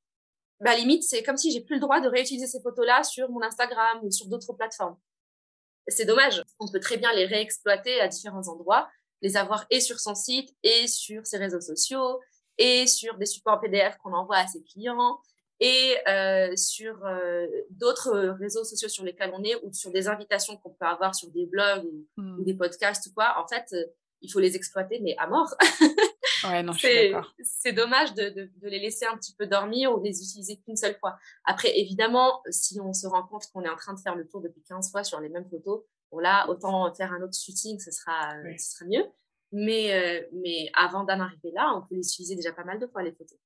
bah 0.60 0.74
limite 0.74 1.04
c'est 1.04 1.22
comme 1.22 1.36
si 1.36 1.50
j'ai 1.52 1.60
plus 1.60 1.76
le 1.76 1.80
droit 1.80 2.00
de 2.00 2.08
réutiliser 2.08 2.46
ces 2.46 2.60
photos 2.60 2.86
là 2.86 3.02
sur 3.04 3.30
mon 3.30 3.42
Instagram 3.42 4.00
ou 4.02 4.10
sur 4.10 4.26
d'autres 4.26 4.52
plateformes. 4.52 4.96
C'est 5.88 6.04
dommage. 6.04 6.42
On 6.58 6.66
peut 6.66 6.80
très 6.80 6.96
bien 6.96 7.12
les 7.12 7.26
réexploiter 7.26 8.00
à 8.00 8.08
différents 8.08 8.48
endroits 8.48 8.88
les 9.22 9.36
avoir 9.36 9.66
et 9.70 9.80
sur 9.80 9.98
son 9.98 10.14
site 10.14 10.54
et 10.62 10.86
sur 10.86 11.26
ses 11.26 11.38
réseaux 11.38 11.60
sociaux 11.60 12.20
et 12.58 12.86
sur 12.86 13.16
des 13.18 13.26
supports 13.26 13.60
PDF 13.60 13.96
qu'on 13.98 14.12
envoie 14.12 14.36
à 14.36 14.46
ses 14.46 14.62
clients 14.62 15.18
et 15.60 15.96
euh, 16.06 16.54
sur 16.56 17.04
euh, 17.04 17.46
d'autres 17.70 18.36
réseaux 18.38 18.64
sociaux 18.64 18.88
sur 18.88 19.04
lesquels 19.04 19.32
on 19.34 19.42
est 19.42 19.56
ou 19.62 19.72
sur 19.72 19.90
des 19.90 20.08
invitations 20.08 20.56
qu'on 20.58 20.70
peut 20.70 20.84
avoir 20.84 21.14
sur 21.14 21.30
des 21.30 21.46
blogs 21.46 21.84
ou, 21.84 22.06
hmm. 22.20 22.44
des 22.44 22.54
podcasts 22.54 23.06
ou 23.06 23.14
quoi. 23.14 23.42
En 23.42 23.48
fait, 23.48 23.64
euh, 23.72 23.84
il 24.20 24.30
faut 24.30 24.40
les 24.40 24.56
exploiter, 24.56 25.00
mais 25.00 25.14
à 25.18 25.26
mort. 25.26 25.54
ouais, 26.44 26.62
non, 26.62 26.72
je 26.72 26.78
suis 26.78 27.10
d'accord. 27.10 27.32
C'est 27.42 27.72
dommage 27.72 28.12
de, 28.14 28.28
de, 28.30 28.50
de, 28.56 28.68
les 28.68 28.78
laisser 28.78 29.06
un 29.06 29.16
petit 29.16 29.34
peu 29.34 29.46
dormir 29.46 29.92
ou 29.92 29.98
de 29.98 30.04
les 30.04 30.22
utiliser 30.22 30.56
qu'une 30.58 30.76
seule 30.76 30.98
fois. 30.98 31.16
Après, 31.44 31.78
évidemment, 31.78 32.42
si 32.50 32.80
on 32.80 32.92
se 32.92 33.06
rend 33.06 33.22
compte 33.26 33.46
qu'on 33.52 33.62
est 33.62 33.68
en 33.68 33.76
train 33.76 33.94
de 33.94 34.00
faire 34.00 34.14
le 34.14 34.26
tour 34.26 34.40
depuis 34.40 34.62
15 34.62 34.90
fois 34.90 35.04
sur 35.04 35.20
les 35.20 35.28
mêmes 35.28 35.48
photos, 35.48 35.82
bon 36.10 36.18
là, 36.18 36.48
autant 36.48 36.92
faire 36.94 37.12
un 37.12 37.22
autre 37.22 37.36
shooting, 37.38 37.78
ce 37.78 37.90
sera, 37.90 38.34
ce 38.58 38.72
sera 38.72 38.84
mieux. 38.86 39.04
Mais, 39.52 39.92
euh, 39.92 40.26
mais 40.32 40.70
avant 40.74 41.04
d'en 41.04 41.20
arriver 41.20 41.50
là, 41.54 41.72
on 41.76 41.82
peut 41.82 41.94
les 41.94 42.06
utiliser 42.06 42.36
déjà 42.36 42.52
pas 42.52 42.64
mal 42.64 42.78
de 42.78 42.86
fois, 42.86 43.02
les 43.02 43.12
photos. 43.12 43.38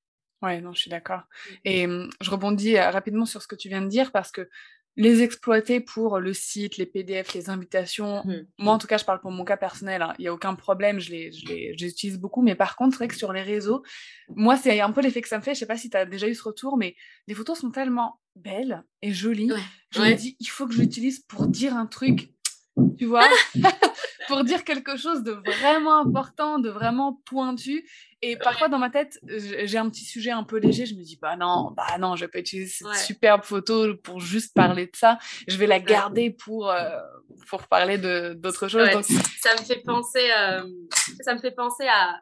Ouais, 0.42 0.60
non, 0.60 0.72
je 0.72 0.80
suis 0.80 0.90
d'accord. 0.90 1.20
Mmh. 1.20 1.54
Et 1.64 1.86
je 2.20 2.30
rebondis 2.30 2.76
euh, 2.76 2.90
rapidement 2.90 3.26
sur 3.26 3.42
ce 3.42 3.46
que 3.46 3.56
tu 3.56 3.68
viens 3.68 3.82
de 3.82 3.88
dire 3.88 4.10
parce 4.10 4.32
que 4.32 4.48
les 4.96 5.22
exploiter 5.22 5.80
pour 5.80 6.18
le 6.18 6.32
site, 6.32 6.76
les 6.76 6.86
PDF, 6.86 7.32
les 7.34 7.48
invitations, 7.48 8.22
mmh. 8.24 8.46
moi 8.58 8.74
en 8.74 8.78
tout 8.78 8.86
cas, 8.86 8.98
je 8.98 9.04
parle 9.04 9.20
pour 9.20 9.30
mon 9.30 9.44
cas 9.44 9.56
personnel, 9.56 10.02
hein, 10.02 10.14
il 10.18 10.22
n'y 10.22 10.28
a 10.28 10.34
aucun 10.34 10.54
problème, 10.54 10.98
je 10.98 11.10
les, 11.10 11.32
je, 11.32 11.46
les, 11.46 11.74
je 11.78 11.84
les 11.84 11.90
utilise 11.92 12.18
beaucoup, 12.18 12.42
mais 12.42 12.54
par 12.54 12.76
contre, 12.76 12.92
c'est 12.92 13.04
vrai 13.04 13.08
que 13.08 13.16
sur 13.16 13.32
les 13.32 13.42
réseaux, 13.42 13.82
moi, 14.34 14.56
c'est 14.56 14.80
un 14.80 14.90
peu 14.90 15.00
l'effet 15.00 15.22
que 15.22 15.28
ça 15.28 15.38
me 15.38 15.42
fait, 15.42 15.54
je 15.54 15.60
sais 15.60 15.66
pas 15.66 15.76
si 15.76 15.90
tu 15.90 15.96
as 15.96 16.06
déjà 16.06 16.26
eu 16.26 16.34
ce 16.34 16.42
retour, 16.42 16.76
mais 16.76 16.96
les 17.28 17.34
photos 17.34 17.60
sont 17.60 17.70
tellement 17.70 18.20
belles 18.34 18.82
et 19.00 19.12
jolies, 19.12 19.52
je 19.90 20.00
me 20.00 20.14
dis, 20.14 20.36
il 20.40 20.46
faut 20.46 20.66
que 20.66 20.74
je 20.74 20.80
l'utilise 20.80 21.20
pour 21.20 21.46
dire 21.46 21.74
un 21.74 21.86
truc, 21.86 22.32
tu 22.98 23.06
vois? 23.06 23.28
pour 24.30 24.44
dire 24.44 24.64
quelque 24.64 24.96
chose 24.96 25.22
de 25.22 25.32
vraiment 25.32 25.98
important, 25.98 26.58
de 26.58 26.70
vraiment 26.70 27.20
pointu. 27.26 27.84
Et 28.22 28.36
parfois, 28.36 28.68
dans 28.68 28.78
ma 28.78 28.90
tête, 28.90 29.18
j'ai 29.26 29.78
un 29.78 29.88
petit 29.90 30.04
sujet 30.04 30.30
un 30.30 30.44
peu 30.44 30.58
léger. 30.58 30.86
Je 30.86 30.94
me 30.94 31.02
dis, 31.02 31.18
bah 31.20 31.36
non, 31.36 31.72
bah 31.76 31.98
non, 31.98 32.16
je 32.16 32.24
vais 32.24 32.30
pas 32.30 32.38
utiliser 32.38 32.70
cette 32.70 32.94
superbe 32.96 33.42
photo 33.42 33.96
pour 33.96 34.20
juste 34.20 34.54
parler 34.54 34.86
de 34.86 34.94
ça. 34.94 35.18
Je 35.48 35.56
vais 35.56 35.66
la 35.66 35.80
garder 35.80 36.30
pour, 36.30 36.70
euh, 36.70 36.98
pour 37.48 37.66
parler 37.66 37.98
d'autres 37.98 38.68
choses. 38.68 38.88
Ça 39.40 39.54
me 39.58 39.64
fait 39.64 39.82
penser, 39.84 40.30
euh, 40.38 40.62
ça 41.22 41.34
me 41.34 41.40
fait 41.40 41.50
penser 41.50 41.86
à 41.88 42.20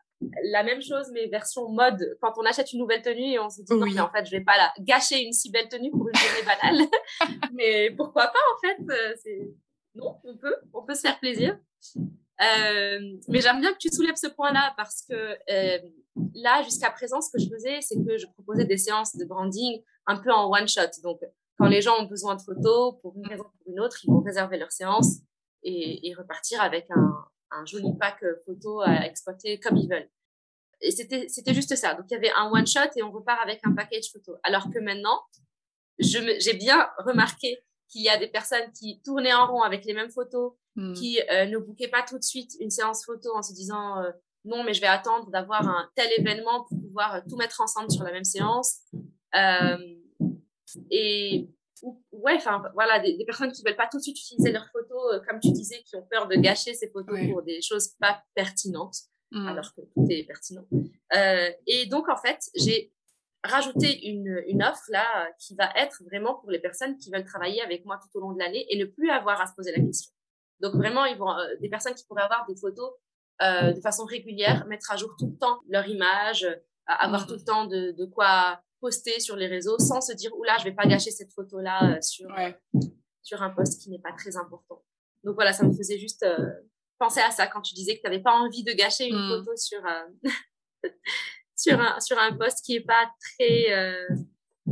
la 0.50 0.62
même 0.62 0.80
chose, 0.80 1.10
mais 1.12 1.26
version 1.28 1.68
mode, 1.68 2.16
quand 2.20 2.32
on 2.38 2.44
achète 2.44 2.72
une 2.72 2.80
nouvelle 2.80 3.02
tenue 3.02 3.32
et 3.32 3.38
on 3.38 3.50
se 3.50 3.62
dit, 3.62 3.74
non, 3.74 3.86
mais 3.86 4.00
en 4.00 4.10
fait, 4.10 4.24
je 4.24 4.30
vais 4.30 4.42
pas 4.42 4.56
la 4.56 4.72
gâcher 4.80 5.22
une 5.22 5.32
si 5.32 5.50
belle 5.50 5.68
tenue 5.68 5.90
pour 5.90 6.08
une 6.08 6.14
journée 6.14 6.42
banale. 6.42 6.86
mais 7.52 7.90
pourquoi 7.96 8.26
pas, 8.26 8.38
en 8.54 8.60
fait, 8.60 8.82
euh, 8.90 9.14
c'est 9.22 9.50
non, 9.98 10.20
on 10.24 10.36
peut, 10.36 10.56
on 10.72 10.82
peut 10.82 10.94
se 10.94 11.00
faire 11.00 11.18
plaisir. 11.18 11.58
Euh, 12.40 13.18
mais 13.28 13.40
j'aime 13.40 13.60
bien 13.60 13.72
que 13.72 13.78
tu 13.78 13.88
soulèves 13.88 14.16
ce 14.16 14.28
point-là 14.28 14.72
parce 14.76 15.02
que 15.02 15.14
euh, 15.14 15.78
là, 16.34 16.62
jusqu'à 16.62 16.90
présent, 16.90 17.20
ce 17.20 17.30
que 17.32 17.42
je 17.42 17.48
faisais, 17.48 17.80
c'est 17.80 17.96
que 17.96 18.16
je 18.16 18.26
proposais 18.26 18.64
des 18.64 18.76
séances 18.76 19.16
de 19.16 19.24
branding 19.24 19.82
un 20.06 20.16
peu 20.16 20.32
en 20.32 20.50
one 20.50 20.68
shot. 20.68 21.00
Donc, 21.02 21.20
quand 21.58 21.66
les 21.66 21.82
gens 21.82 21.98
ont 22.00 22.06
besoin 22.06 22.36
de 22.36 22.42
photos 22.42 22.94
pour 23.02 23.16
une 23.16 23.26
raison 23.26 23.44
ou 23.44 23.64
pour 23.64 23.72
une 23.72 23.80
autre, 23.80 23.98
ils 24.04 24.10
vont 24.10 24.20
réserver 24.20 24.56
leur 24.56 24.70
séance 24.70 25.18
et, 25.64 26.14
repartir 26.16 26.62
avec 26.62 26.88
un, 26.90 27.64
joli 27.66 27.92
pack 27.98 28.24
photo 28.46 28.80
à 28.80 29.06
exploiter 29.06 29.58
comme 29.58 29.76
ils 29.76 29.88
veulent. 29.88 30.08
Et 30.80 30.92
c'était 30.92 31.54
juste 31.54 31.74
ça. 31.74 31.94
Donc, 31.94 32.04
il 32.08 32.14
y 32.14 32.16
avait 32.16 32.30
un 32.30 32.48
one 32.52 32.66
shot 32.66 32.90
et 32.94 33.02
on 33.02 33.10
repart 33.10 33.40
avec 33.42 33.60
un 33.64 33.72
package 33.72 34.12
photo. 34.12 34.36
Alors 34.44 34.70
que 34.70 34.78
maintenant, 34.78 35.20
j'ai 35.98 36.54
bien 36.54 36.88
remarqué 36.98 37.58
qu'il 37.88 38.02
y 38.02 38.08
a 38.08 38.18
des 38.18 38.28
personnes 38.28 38.70
qui 38.72 39.00
tournaient 39.02 39.32
en 39.32 39.46
rond 39.46 39.62
avec 39.62 39.84
les 39.84 39.94
mêmes 39.94 40.10
photos, 40.10 40.52
hmm. 40.76 40.92
qui 40.92 41.20
euh, 41.30 41.46
ne 41.46 41.58
bouquaient 41.58 41.88
pas 41.88 42.02
tout 42.02 42.18
de 42.18 42.24
suite 42.24 42.54
une 42.60 42.70
séance 42.70 43.04
photo 43.04 43.34
en 43.34 43.42
se 43.42 43.52
disant 43.52 44.02
euh, 44.02 44.10
non, 44.44 44.62
mais 44.64 44.74
je 44.74 44.80
vais 44.80 44.86
attendre 44.86 45.30
d'avoir 45.30 45.66
un 45.66 45.88
tel 45.94 46.08
événement 46.18 46.64
pour 46.64 46.80
pouvoir 46.80 47.14
euh, 47.16 47.20
tout 47.28 47.36
mettre 47.36 47.60
ensemble 47.60 47.90
sur 47.90 48.04
la 48.04 48.12
même 48.12 48.24
séance. 48.24 48.80
et 50.90 51.48
ouais, 52.12 52.34
enfin 52.34 52.62
voilà, 52.74 52.98
des, 52.98 53.24
personnes 53.24 53.52
qui 53.52 53.62
veulent 53.64 53.76
pas 53.76 53.88
tout 53.90 53.98
de 53.98 54.02
suite 54.02 54.18
utiliser 54.18 54.52
leurs 54.52 54.68
photos, 54.70 55.20
comme 55.26 55.40
tu 55.40 55.50
disais, 55.52 55.82
qui 55.82 55.96
ont 55.96 56.06
peur 56.10 56.28
de 56.28 56.36
gâcher 56.36 56.74
ces 56.74 56.88
photos 56.90 57.18
pour 57.30 57.42
des 57.42 57.62
choses 57.62 57.88
pas 58.00 58.22
pertinentes, 58.34 58.96
hmm. 59.32 59.46
alors 59.46 59.74
que 59.74 59.80
tout 59.80 60.06
est 60.10 60.24
pertinent. 60.24 60.66
et 61.66 61.86
donc 61.86 62.08
en 62.08 62.16
fait, 62.16 62.40
j'ai 62.54 62.92
rajouter 63.44 64.08
une, 64.08 64.42
une, 64.46 64.62
offre 64.62 64.84
là 64.88 65.06
qui 65.38 65.54
va 65.54 65.70
être 65.76 66.02
vraiment 66.04 66.34
pour 66.34 66.50
les 66.50 66.58
personnes 66.58 66.96
qui 66.98 67.10
veulent 67.10 67.24
travailler 67.24 67.62
avec 67.62 67.84
moi 67.84 67.98
tout 68.02 68.18
au 68.18 68.20
long 68.20 68.32
de 68.32 68.38
l'année 68.38 68.66
et 68.68 68.78
ne 68.78 68.84
plus 68.84 69.10
avoir 69.10 69.40
à 69.40 69.46
se 69.46 69.54
poser 69.54 69.72
la 69.72 69.82
question. 69.82 70.12
Donc 70.60 70.74
vraiment, 70.74 71.04
ils 71.04 71.16
vont 71.16 71.30
euh, 71.30 71.54
des 71.60 71.68
personnes 71.68 71.94
qui 71.94 72.04
pourraient 72.04 72.22
avoir 72.22 72.46
des 72.46 72.56
photos 72.56 72.90
euh, 73.40 73.72
de 73.72 73.80
façon 73.80 74.04
régulière, 74.04 74.66
mettre 74.66 74.90
à 74.90 74.96
jour 74.96 75.14
tout 75.16 75.28
le 75.28 75.38
temps 75.38 75.60
leur 75.68 75.86
image, 75.86 76.42
euh, 76.42 76.56
avoir 76.86 77.24
tout 77.24 77.34
le 77.34 77.44
temps 77.44 77.66
de, 77.66 77.92
de, 77.92 78.04
quoi 78.04 78.60
poster 78.80 79.20
sur 79.20 79.36
les 79.36 79.46
réseaux 79.46 79.78
sans 79.78 80.00
se 80.00 80.12
dire 80.12 80.36
oula, 80.36 80.56
je 80.58 80.64
vais 80.64 80.74
pas 80.74 80.86
gâcher 80.86 81.12
cette 81.12 81.32
photo 81.32 81.60
là 81.60 81.88
euh, 81.88 82.00
sur 82.00 82.28
sur 83.22 83.42
un 83.42 83.50
post 83.50 83.80
qui 83.80 83.90
n'est 83.90 84.00
pas 84.00 84.10
très 84.12 84.36
important. 84.36 84.82
Donc 85.22 85.36
voilà, 85.36 85.52
ça 85.52 85.64
me 85.64 85.72
faisait 85.72 85.98
juste 85.98 86.26
penser 86.98 87.20
à 87.20 87.30
ça 87.30 87.46
quand 87.46 87.60
tu 87.60 87.74
disais 87.74 87.96
que 87.96 88.00
tu 88.00 88.06
n'avais 88.08 88.22
pas 88.22 88.32
envie 88.32 88.64
de 88.64 88.72
gâcher 88.72 89.06
une 89.06 89.16
mmh. 89.16 89.28
photo 89.28 89.56
sur 89.56 89.82
sur 91.58 91.78
un, 91.80 92.00
sur 92.00 92.18
un 92.18 92.34
poste 92.34 92.64
qui 92.64 92.74
n'est 92.74 92.84
pas 92.84 93.10
très 93.20 93.72
euh, 93.72 94.08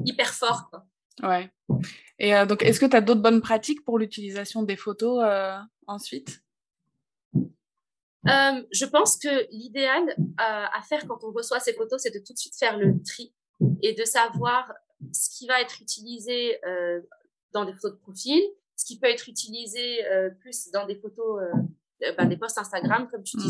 hyper 0.05 0.33
fort. 0.33 0.71
Quoi. 0.71 0.87
Ouais. 1.23 1.51
Et 2.19 2.35
euh, 2.35 2.47
donc, 2.47 2.63
est-ce 2.63 2.81
que 2.81 2.87
tu 2.87 2.97
as 2.97 3.01
d'autres 3.01 3.21
bonnes 3.21 3.43
pratiques 3.43 3.85
pour 3.85 3.99
l'utilisation 3.99 4.63
des 4.63 4.77
photos 4.77 5.23
euh, 5.25 5.57
ensuite? 5.87 6.43
Je 8.25 8.85
pense 8.87 9.19
que 9.19 9.47
l'idéal 9.53 10.03
à 10.37 10.83
faire 10.89 11.07
quand 11.07 11.23
on 11.23 11.31
reçoit 11.31 11.61
ces 11.61 11.75
photos, 11.75 12.03
c'est 12.03 12.11
de 12.11 12.19
tout 12.19 12.33
de 12.33 12.39
suite 12.39 12.57
faire 12.59 12.77
le 12.77 13.01
tri 13.05 13.33
et 13.83 13.95
de 13.95 14.05
savoir 14.05 14.73
ce 15.13 15.31
qui 15.31 15.47
va 15.47 15.61
être 15.61 15.81
utilisé 15.81 16.59
dans 17.53 17.65
des 17.65 17.73
photos 17.73 17.93
de 17.93 17.99
profil, 17.99 18.43
ce 18.75 18.85
qui 18.85 18.99
peut 18.99 19.07
être 19.07 19.29
utilisé 19.29 20.05
plus 20.41 20.73
dans 20.73 20.87
des 20.87 20.97
photos 20.97 21.41
bah, 22.19 22.27
des 22.27 22.37
posts 22.37 22.59
Instagram, 22.59 23.09
comme 23.09 23.23
tu 23.23 23.37
mmh. 23.37 23.41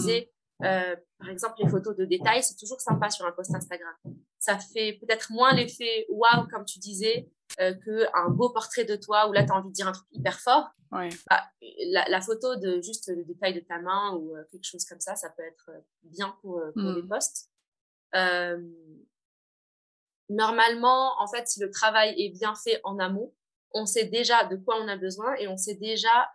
Disais, 0.63 0.97
par 1.19 1.29
exemple, 1.29 1.55
les 1.63 1.69
photos 1.69 1.97
de 1.97 2.05
détails, 2.05 2.43
c'est 2.43 2.57
toujours 2.57 2.81
sympa 2.81 3.11
sur 3.11 3.27
un 3.27 3.33
post 3.33 3.55
Instagram. 3.55 3.95
Ça 4.39 4.59
fait 4.59 4.99
peut-être 5.01 5.31
moins 5.31 5.55
l'effet 5.55 6.07
waouh, 6.09 6.47
comme 6.49 6.65
tu 6.65 6.79
disais, 6.79 7.29
euh, 7.61 7.75
qu'un 7.75 8.29
beau 8.31 8.51
portrait 8.51 8.85
de 8.85 8.97
toi 8.97 9.29
où 9.29 9.33
là, 9.33 9.45
tu 9.45 9.53
as 9.53 9.57
envie 9.57 9.69
de 9.69 9.75
dire 9.75 9.89
un 9.89 9.93
truc 9.93 10.07
hyper 10.13 10.41
fort. 10.41 10.71
Bah, 10.91 11.43
la, 11.91 12.21
photo 12.21 12.57
de 12.57 12.81
juste 12.81 13.09
le 13.09 13.25
détail 13.25 13.55
de 13.55 13.61
ta 13.61 13.79
main 13.79 14.15
ou 14.15 14.35
quelque 14.51 14.65
chose 14.65 14.85
comme 14.85 15.01
ça, 15.01 15.15
ça 15.15 15.31
peut 15.31 15.43
être 15.43 15.71
bien 16.05 16.35
pour, 16.41 16.63
pour 16.75 16.83
mmh. 16.83 16.95
des 16.95 17.09
posts. 17.09 17.51
normalement, 20.31 21.21
en 21.21 21.27
fait, 21.27 21.49
si 21.49 21.61
le 21.61 21.71
travail 21.71 22.15
est 22.19 22.31
bien 22.31 22.55
fait 22.55 22.81
en 22.85 22.99
amont, 22.99 23.35
on 23.73 23.85
sait 23.85 24.05
déjà 24.05 24.45
de 24.45 24.57
quoi 24.57 24.77
on 24.81 24.89
a 24.89 24.97
besoin 24.97 25.35
et 25.35 25.49
on 25.49 25.57
sait 25.57 25.75
déjà 25.75 26.31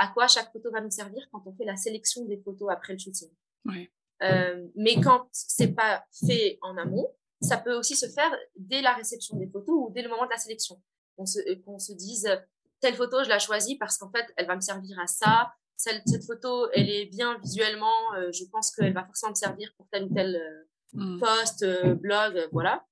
à 0.00 0.08
quoi 0.08 0.26
chaque 0.28 0.50
photo 0.50 0.70
va 0.70 0.80
nous 0.80 0.90
servir 0.90 1.28
quand 1.30 1.42
on 1.46 1.52
fait 1.52 1.66
la 1.66 1.76
sélection 1.76 2.24
des 2.24 2.38
photos 2.38 2.70
après 2.70 2.94
le 2.94 2.98
shooting. 2.98 3.28
Euh, 4.22 4.66
mais 4.76 5.00
quand 5.00 5.28
c'est 5.32 5.74
pas 5.74 6.04
fait 6.26 6.58
en 6.62 6.76
amont, 6.76 7.08
ça 7.40 7.56
peut 7.56 7.74
aussi 7.74 7.96
se 7.96 8.06
faire 8.06 8.30
dès 8.56 8.82
la 8.82 8.92
réception 8.92 9.36
des 9.36 9.46
photos 9.46 9.74
ou 9.74 9.90
dès 9.94 10.02
le 10.02 10.08
moment 10.08 10.26
de 10.26 10.30
la 10.30 10.36
sélection. 10.36 10.80
Qu'on 11.16 11.26
se, 11.26 11.54
qu'on 11.64 11.78
se 11.78 11.92
dise, 11.92 12.28
telle 12.80 12.94
photo, 12.94 13.24
je 13.24 13.28
la 13.28 13.38
choisis 13.38 13.76
parce 13.78 13.96
qu'en 13.96 14.10
fait, 14.10 14.26
elle 14.36 14.46
va 14.46 14.56
me 14.56 14.60
servir 14.60 14.98
à 14.98 15.06
ça. 15.06 15.52
Cette, 15.76 16.06
cette 16.06 16.24
photo, 16.24 16.68
elle 16.74 16.90
est 16.90 17.06
bien 17.06 17.38
visuellement. 17.38 18.14
Euh, 18.16 18.30
je 18.32 18.44
pense 18.44 18.70
qu'elle 18.74 18.92
va 18.92 19.04
forcément 19.04 19.30
me 19.30 19.36
servir 19.36 19.72
pour 19.76 19.88
tel 19.90 20.04
ou 20.04 20.14
tel 20.14 20.36
euh, 20.36 20.64
mm. 20.92 21.20
post, 21.20 21.64
blog, 21.94 22.48
voilà. 22.52 22.84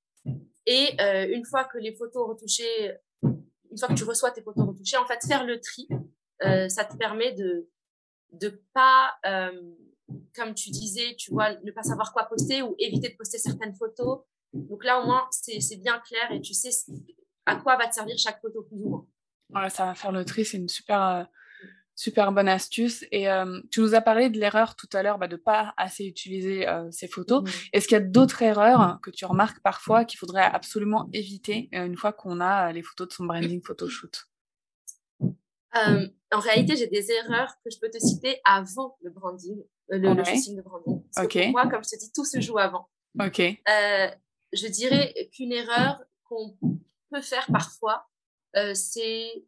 Et 0.67 0.97
une 1.33 1.47
fois 1.47 1.65
que 1.65 1.79
les 1.79 1.95
photos 1.95 2.29
retouchées, 2.29 2.93
une 3.23 3.79
fois 3.79 3.89
que 3.89 3.95
tu 3.95 4.05
reçois 4.05 4.31
tes 4.31 4.43
photos 4.43 4.67
retouchées, 4.67 4.99
en 4.99 5.07
fait, 5.07 5.19
faire 5.27 5.45
le 5.45 5.59
tri, 5.61 5.89
ça 6.69 6.85
te 6.85 6.95
permet 6.97 7.33
de 7.33 7.71
de 8.33 8.63
pas 8.75 9.15
comme 10.35 10.55
tu 10.55 10.71
disais, 10.71 11.15
tu 11.17 11.33
vois, 11.33 11.55
ne 11.63 11.71
pas 11.71 11.83
savoir 11.83 12.13
quoi 12.13 12.25
poster 12.25 12.63
ou 12.63 12.75
éviter 12.79 13.11
de 13.11 13.17
poster 13.17 13.39
certaines 13.39 13.75
photos. 13.75 14.21
Donc 14.53 14.85
là, 14.85 15.01
au 15.01 15.07
moins, 15.07 15.27
c'est 15.31 15.81
bien 15.81 16.01
clair 16.01 16.33
et 16.33 16.41
tu 16.41 16.55
sais 16.55 16.71
à 17.47 17.57
quoi 17.57 17.77
va 17.77 17.89
te 17.89 17.95
servir 17.95 18.17
chaque 18.19 18.41
photo 18.41 18.63
plus 18.63 18.83
ou 18.83 19.07
moins. 19.51 19.69
ça 19.69 19.87
va 19.87 19.95
faire 19.95 20.13
le 20.13 20.25
tri, 20.25 20.45
c'est 20.45 20.59
une 20.59 20.69
super, 20.69 21.03
euh, 21.03 21.25
super 21.95 22.33
bonne 22.33 22.49
astuce. 22.49 23.05
Et 23.11 23.29
euh, 23.31 23.61
tu 23.71 23.81
nous 23.81 23.95
as 23.95 24.01
parlé 24.01 24.31
de 24.31 24.39
l'erreur 24.39 24.77
tout 24.77 24.89
à 24.93 25.03
l'heure 25.03 25.19
bah, 25.19 25.29
de 25.29 25.37
ne 25.37 25.41
pas 25.41 25.75
assez 25.77 26.05
utiliser 26.05 26.69
euh, 26.69 26.91
ces 26.91 27.09
photos. 27.09 27.43
Mmh. 27.43 27.51
Est-ce 27.73 27.89
qu'il 27.89 27.99
y 27.99 28.01
a 28.01 28.05
d'autres 28.05 28.43
erreurs 28.43 29.01
que 29.03 29.11
tu 29.11 29.25
remarques 29.25 29.61
parfois 29.63 30.05
qu'il 30.05 30.19
faudrait 30.19 30.43
absolument 30.43 31.09
éviter 31.13 31.69
une 31.73 31.97
fois 31.97 32.13
qu'on 32.13 32.41
a 32.41 32.73
les 32.73 32.83
photos 32.83 33.09
de 33.09 33.13
son 33.13 33.25
branding 33.25 33.63
photoshoot? 33.63 34.27
En 36.31 36.41
réalité, 36.41 36.77
j'ai 36.77 36.89
des 36.89 37.11
erreurs 37.11 37.55
que 37.65 37.71
je 37.71 37.79
peux 37.79 37.89
te 37.89 37.99
citer 37.99 38.41
avant 38.45 38.99
le 39.03 39.11
branding 39.11 39.63
le, 39.89 40.15
le 40.15 40.25
shooting 40.25 40.57
de 40.57 40.63
branding. 40.63 41.03
Parce 41.15 41.27
que 41.27 41.39
pour 41.45 41.51
moi, 41.51 41.69
comme 41.69 41.85
je 41.85 41.91
te 41.91 41.99
dis, 41.99 42.13
tout 42.13 42.25
se 42.25 42.41
joue 42.41 42.59
avant. 42.59 42.89
Ok. 43.21 43.41
Euh, 43.41 44.09
je 44.53 44.67
dirais 44.69 45.15
qu'une 45.33 45.53
erreur 45.53 46.03
qu'on 46.25 46.57
peut 47.11 47.23
faire 47.23 47.47
parfois, 47.53 48.07
euh, 48.57 48.75
c'est 48.75 49.45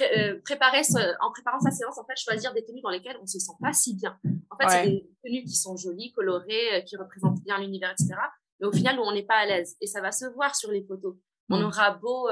euh, 0.00 0.40
préparer 0.44 0.82
en 1.20 1.30
préparant 1.30 1.60
sa 1.60 1.70
séance, 1.70 1.98
en 1.98 2.04
fait, 2.04 2.16
choisir 2.16 2.52
des 2.54 2.64
tenues 2.64 2.80
dans 2.80 2.90
lesquelles 2.90 3.18
on 3.20 3.26
se 3.26 3.38
sent 3.38 3.52
pas 3.60 3.72
si 3.72 3.94
bien. 3.94 4.18
En 4.50 4.56
fait, 4.56 4.68
c'est 4.68 4.90
des 4.90 5.10
tenues 5.24 5.44
qui 5.44 5.56
sont 5.56 5.76
jolies, 5.76 6.12
colorées, 6.12 6.84
qui 6.86 6.96
représentent 6.96 7.42
bien 7.42 7.58
l'univers, 7.58 7.92
etc. 7.92 8.14
Mais 8.60 8.66
au 8.66 8.72
final, 8.72 8.98
où 8.98 9.02
on 9.02 9.12
n'est 9.12 9.24
pas 9.24 9.38
à 9.38 9.46
l'aise. 9.46 9.76
Et 9.80 9.86
ça 9.86 10.00
va 10.00 10.12
se 10.12 10.26
voir 10.26 10.54
sur 10.54 10.70
les 10.70 10.84
photos. 10.84 11.16
On 11.50 11.60
mm. 11.60 11.64
aura 11.64 11.90
beau 11.92 12.28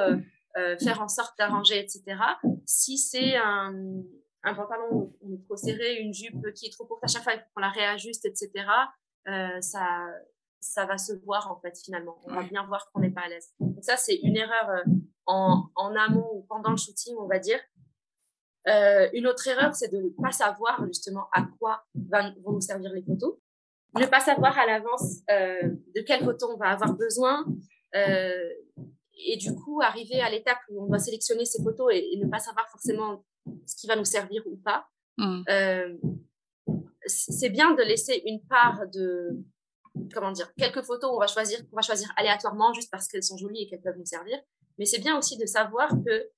faire 0.54 1.00
en 1.00 1.08
sorte 1.08 1.36
d'arranger, 1.38 1.78
etc. 1.78 2.02
Si 2.66 2.98
c'est 2.98 3.36
un 3.36 3.72
un 4.42 4.54
pantalon 4.54 5.12
on 5.22 5.32
est 5.34 5.42
trop 5.44 5.56
serré, 5.56 5.96
une 5.96 6.14
jupe 6.14 6.52
qui 6.54 6.66
est 6.66 6.70
trop 6.70 6.86
courte 6.86 7.04
à 7.04 7.06
chaque 7.06 7.22
fois, 7.22 7.32
qu'on 7.54 7.60
la 7.60 7.70
réajuste, 7.70 8.24
etc. 8.24 8.50
Euh, 9.28 9.60
ça, 9.60 10.06
ça 10.60 10.86
va 10.86 10.98
se 10.98 11.12
voir 11.24 11.50
en 11.50 11.60
fait 11.60 11.76
finalement. 11.84 12.18
On 12.24 12.34
va 12.34 12.42
bien 12.42 12.64
voir 12.66 12.90
qu'on 12.90 13.00
n'est 13.00 13.10
pas 13.10 13.22
à 13.22 13.28
l'aise. 13.28 13.52
Donc 13.60 13.84
ça, 13.84 13.96
c'est 13.96 14.16
une 14.16 14.36
erreur 14.36 14.70
euh, 14.70 14.82
en, 15.26 15.68
en, 15.76 15.94
amont 15.94 16.28
ou 16.34 16.42
pendant 16.48 16.70
le 16.70 16.76
shooting, 16.76 17.16
on 17.18 17.26
va 17.26 17.38
dire. 17.38 17.60
Euh, 18.68 19.08
une 19.14 19.26
autre 19.26 19.46
erreur, 19.48 19.74
c'est 19.74 19.88
de 19.88 19.98
ne 19.98 20.08
pas 20.10 20.32
savoir 20.32 20.84
justement 20.86 21.28
à 21.32 21.46
quoi 21.58 21.84
vont 21.94 22.52
nous 22.52 22.60
servir 22.60 22.92
les 22.92 23.02
photos. 23.02 23.36
Ne 23.98 24.06
pas 24.06 24.20
savoir 24.20 24.56
à 24.58 24.66
l'avance 24.66 25.24
de 25.28 26.00
quelles 26.02 26.24
photos 26.24 26.50
on 26.54 26.56
va 26.56 26.68
avoir 26.68 26.94
besoin. 26.94 27.44
et 27.92 29.36
du 29.36 29.54
coup, 29.54 29.80
arriver 29.82 30.20
à 30.20 30.30
l'étape 30.30 30.58
où 30.68 30.84
on 30.84 30.86
doit 30.86 30.98
sélectionner 30.98 31.44
ces 31.44 31.62
photos 31.62 31.92
et 31.92 32.16
ne 32.16 32.28
pas 32.28 32.38
savoir 32.38 32.68
forcément 32.70 33.24
ce 33.66 33.76
qui 33.76 33.86
va 33.86 33.96
nous 33.96 34.04
servir 34.04 34.42
ou 34.46 34.56
pas. 34.56 34.86
Mmh. 35.18 35.42
Euh, 35.48 35.96
c'est 37.06 37.50
bien 37.50 37.74
de 37.74 37.82
laisser 37.82 38.22
une 38.26 38.40
part 38.46 38.86
de, 38.92 39.30
comment 40.14 40.32
dire, 40.32 40.52
quelques 40.54 40.82
photos 40.82 41.10
on 41.12 41.18
va 41.18 41.26
choisir, 41.26 41.60
on 41.72 41.76
va 41.76 41.82
choisir 41.82 42.12
aléatoirement 42.16 42.72
juste 42.72 42.90
parce 42.90 43.08
qu'elles 43.08 43.24
sont 43.24 43.36
jolies 43.36 43.62
et 43.62 43.66
qu'elles 43.68 43.82
peuvent 43.82 43.98
nous 43.98 44.06
servir. 44.06 44.38
Mais 44.78 44.84
c'est 44.84 45.00
bien 45.00 45.16
aussi 45.18 45.36
de 45.36 45.46
savoir 45.46 45.90
que 46.06 46.30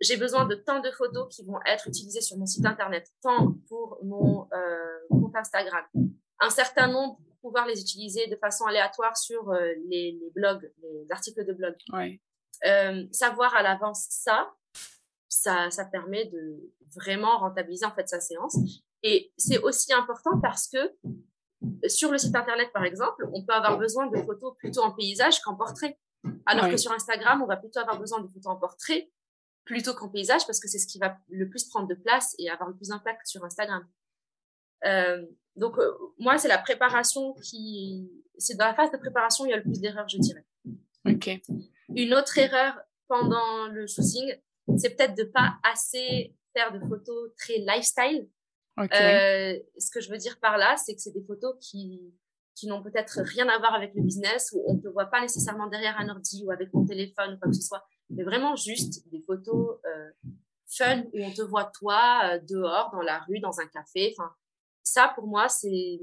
j'ai 0.00 0.16
besoin 0.16 0.46
de 0.46 0.54
tant 0.54 0.80
de 0.80 0.90
photos 0.90 1.34
qui 1.34 1.44
vont 1.44 1.58
être 1.66 1.86
utilisées 1.86 2.20
sur 2.20 2.36
mon 2.38 2.46
site 2.46 2.64
internet, 2.66 3.08
tant 3.22 3.54
pour 3.68 3.98
mon 4.02 4.48
euh, 4.52 4.98
compte 5.10 5.36
Instagram, 5.36 5.84
un 6.40 6.50
certain 6.50 6.88
nombre 6.88 7.18
pour 7.26 7.36
pouvoir 7.50 7.66
les 7.66 7.80
utiliser 7.80 8.26
de 8.26 8.36
façon 8.36 8.64
aléatoire 8.64 9.16
sur 9.16 9.50
euh, 9.50 9.60
les, 9.88 10.12
les, 10.12 10.30
blogs, 10.34 10.72
les 10.82 11.06
articles 11.10 11.44
de 11.44 11.52
blog. 11.52 11.74
Ouais. 11.92 12.20
savoir 13.12 13.54
à 13.54 13.62
l'avance 13.62 14.06
ça, 14.10 14.52
ça, 15.30 15.70
ça 15.70 15.86
permet 15.86 16.26
de 16.26 16.70
vraiment 16.94 17.38
rentabiliser 17.38 17.86
en 17.86 17.94
fait 17.94 18.08
sa 18.08 18.20
séance. 18.20 18.58
Et 19.02 19.32
c'est 19.38 19.58
aussi 19.58 19.92
important 19.94 20.38
parce 20.40 20.68
que 20.68 20.78
sur 21.88 22.10
le 22.10 22.18
site 22.18 22.34
internet, 22.34 22.70
par 22.72 22.84
exemple, 22.84 23.26
on 23.32 23.44
peut 23.44 23.54
avoir 23.54 23.78
besoin 23.78 24.06
de 24.08 24.16
photos 24.22 24.54
plutôt 24.58 24.82
en 24.82 24.92
paysage 24.92 25.40
qu'en 25.40 25.54
portrait. 25.54 25.98
Alors 26.44 26.68
que 26.68 26.76
sur 26.76 26.92
Instagram, 26.92 27.42
on 27.42 27.46
va 27.46 27.56
plutôt 27.56 27.80
avoir 27.80 27.98
besoin 27.98 28.20
de 28.20 28.28
photos 28.28 28.52
en 28.52 28.56
portrait 28.56 29.10
plutôt 29.64 29.94
qu'en 29.94 30.08
paysage 30.08 30.46
parce 30.46 30.58
que 30.58 30.68
c'est 30.68 30.78
ce 30.78 30.86
qui 30.86 30.98
va 30.98 31.16
le 31.28 31.48
plus 31.48 31.64
prendre 31.64 31.86
de 31.86 31.94
place 31.94 32.34
et 32.38 32.50
avoir 32.50 32.68
le 32.68 32.76
plus 32.76 32.88
d'impact 32.88 33.26
sur 33.26 33.44
Instagram. 33.44 33.86
Euh, 34.84 35.24
donc, 35.56 35.78
euh, 35.78 35.92
moi, 36.18 36.38
c'est 36.38 36.48
la 36.48 36.58
préparation 36.58 37.34
qui. 37.34 38.10
C'est 38.36 38.56
dans 38.56 38.66
la 38.66 38.74
phase 38.74 38.90
de 38.90 38.96
préparation, 38.96 39.44
il 39.46 39.50
y 39.50 39.52
a 39.52 39.58
le 39.58 39.62
plus 39.62 39.80
d'erreurs, 39.80 40.08
je 40.08 40.18
dirais. 40.18 40.44
Ok. 41.06 41.30
Une 41.94 42.14
autre 42.14 42.36
erreur 42.38 42.78
pendant 43.06 43.68
le 43.68 43.86
shooting, 43.86 44.34
c'est 44.76 44.96
peut-être 44.96 45.16
de 45.16 45.24
pas 45.24 45.54
assez 45.62 46.34
faire 46.52 46.72
de 46.72 46.80
photos 46.80 47.30
très 47.36 47.58
lifestyle. 47.58 48.28
Euh, 48.78 49.58
ce 49.78 49.90
que 49.90 50.00
je 50.00 50.10
veux 50.10 50.16
dire 50.16 50.38
par 50.40 50.56
là, 50.56 50.76
c'est 50.76 50.94
que 50.94 51.00
c'est 51.00 51.12
des 51.12 51.22
photos 51.22 51.54
qui, 51.60 52.14
qui 52.54 52.66
n'ont 52.66 52.82
peut-être 52.82 53.20
rien 53.20 53.48
à 53.48 53.58
voir 53.58 53.74
avec 53.74 53.94
le 53.94 54.02
business, 54.02 54.52
où 54.54 54.64
on 54.66 54.74
ne 54.74 54.80
te 54.80 54.88
voit 54.88 55.06
pas 55.06 55.20
nécessairement 55.20 55.66
derrière 55.66 55.98
un 55.98 56.08
ordi 56.08 56.42
ou 56.46 56.50
avec 56.50 56.70
ton 56.70 56.84
téléphone 56.86 57.34
ou 57.34 57.38
quoi 57.38 57.48
que 57.48 57.56
ce 57.56 57.62
soit, 57.62 57.84
mais 58.08 58.22
vraiment 58.22 58.56
juste 58.56 59.06
des 59.10 59.20
photos 59.20 59.78
euh, 59.84 60.10
fun 60.66 61.02
où 61.12 61.22
on 61.22 61.32
te 61.32 61.42
voit 61.42 61.70
toi 61.78 62.22
euh, 62.24 62.40
dehors, 62.48 62.90
dans 62.92 63.02
la 63.02 63.18
rue, 63.20 63.40
dans 63.40 63.60
un 63.60 63.66
café. 63.66 64.14
Enfin, 64.16 64.32
ça, 64.82 65.12
pour 65.14 65.26
moi, 65.26 65.48
c'est, 65.48 66.00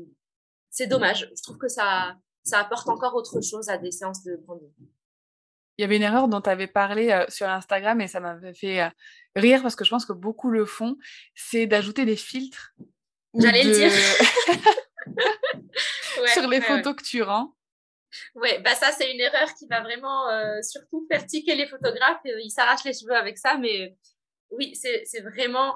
c'est 0.70 0.88
dommage. 0.88 1.32
Je 1.36 1.42
trouve 1.42 1.58
que 1.58 1.68
ça, 1.68 2.16
ça 2.44 2.60
apporte 2.60 2.88
encore 2.90 3.16
autre 3.16 3.42
chose 3.42 3.70
à 3.70 3.78
des 3.78 3.92
séances 3.92 4.24
de 4.24 4.36
branding 4.36 4.72
il 5.78 5.84
y 5.84 5.86
avait 5.86 5.98
une 5.98 6.04
erreur 6.04 6.28
dont 6.28 6.42
tu 6.42 6.50
avais 6.50 6.68
parlé 6.68 7.12
euh, 7.12 7.26
sur 7.30 7.48
Instagram 7.48 8.02
et 8.02 8.08
ça 8.08 8.20
m'avait 8.20 8.54
fait 8.54 8.82
euh, 8.82 8.90
rire 9.36 9.62
parce 9.62 9.76
que 9.76 9.86
je 9.86 9.90
pense 9.90 10.06
que 10.06 10.14
beaucoup 10.14 10.50
le 10.50 10.66
font, 10.66 10.98
c'est 11.36 11.68
d'ajouter 11.68 12.06
des 12.06 12.16
filtres. 12.16 12.74
J'allais 13.36 13.64
le 13.64 13.72
dire. 13.72 13.92
sur 16.34 16.48
les 16.48 16.62
photos 16.62 16.96
que 16.96 17.04
tu 17.04 17.22
rends. 17.22 17.54
Ouais, 18.36 18.60
bah 18.60 18.74
ça 18.74 18.92
c'est 18.92 19.12
une 19.12 19.20
erreur 19.20 19.54
qui 19.54 19.68
va 19.68 19.82
vraiment 19.82 20.30
euh, 20.30 20.62
surtout 20.64 21.06
faire 21.12 21.26
tiquer 21.26 21.56
les 21.56 21.68
photographes. 21.68 22.22
ils 22.26 22.50
s'arrachent 22.50 22.86
les 22.86 22.94
cheveux 22.94 23.16
avec 23.16 23.38
ça, 23.38 23.58
mais 23.58 23.96
oui, 24.50 24.74
c'est 24.76 25.22
vraiment 25.22 25.76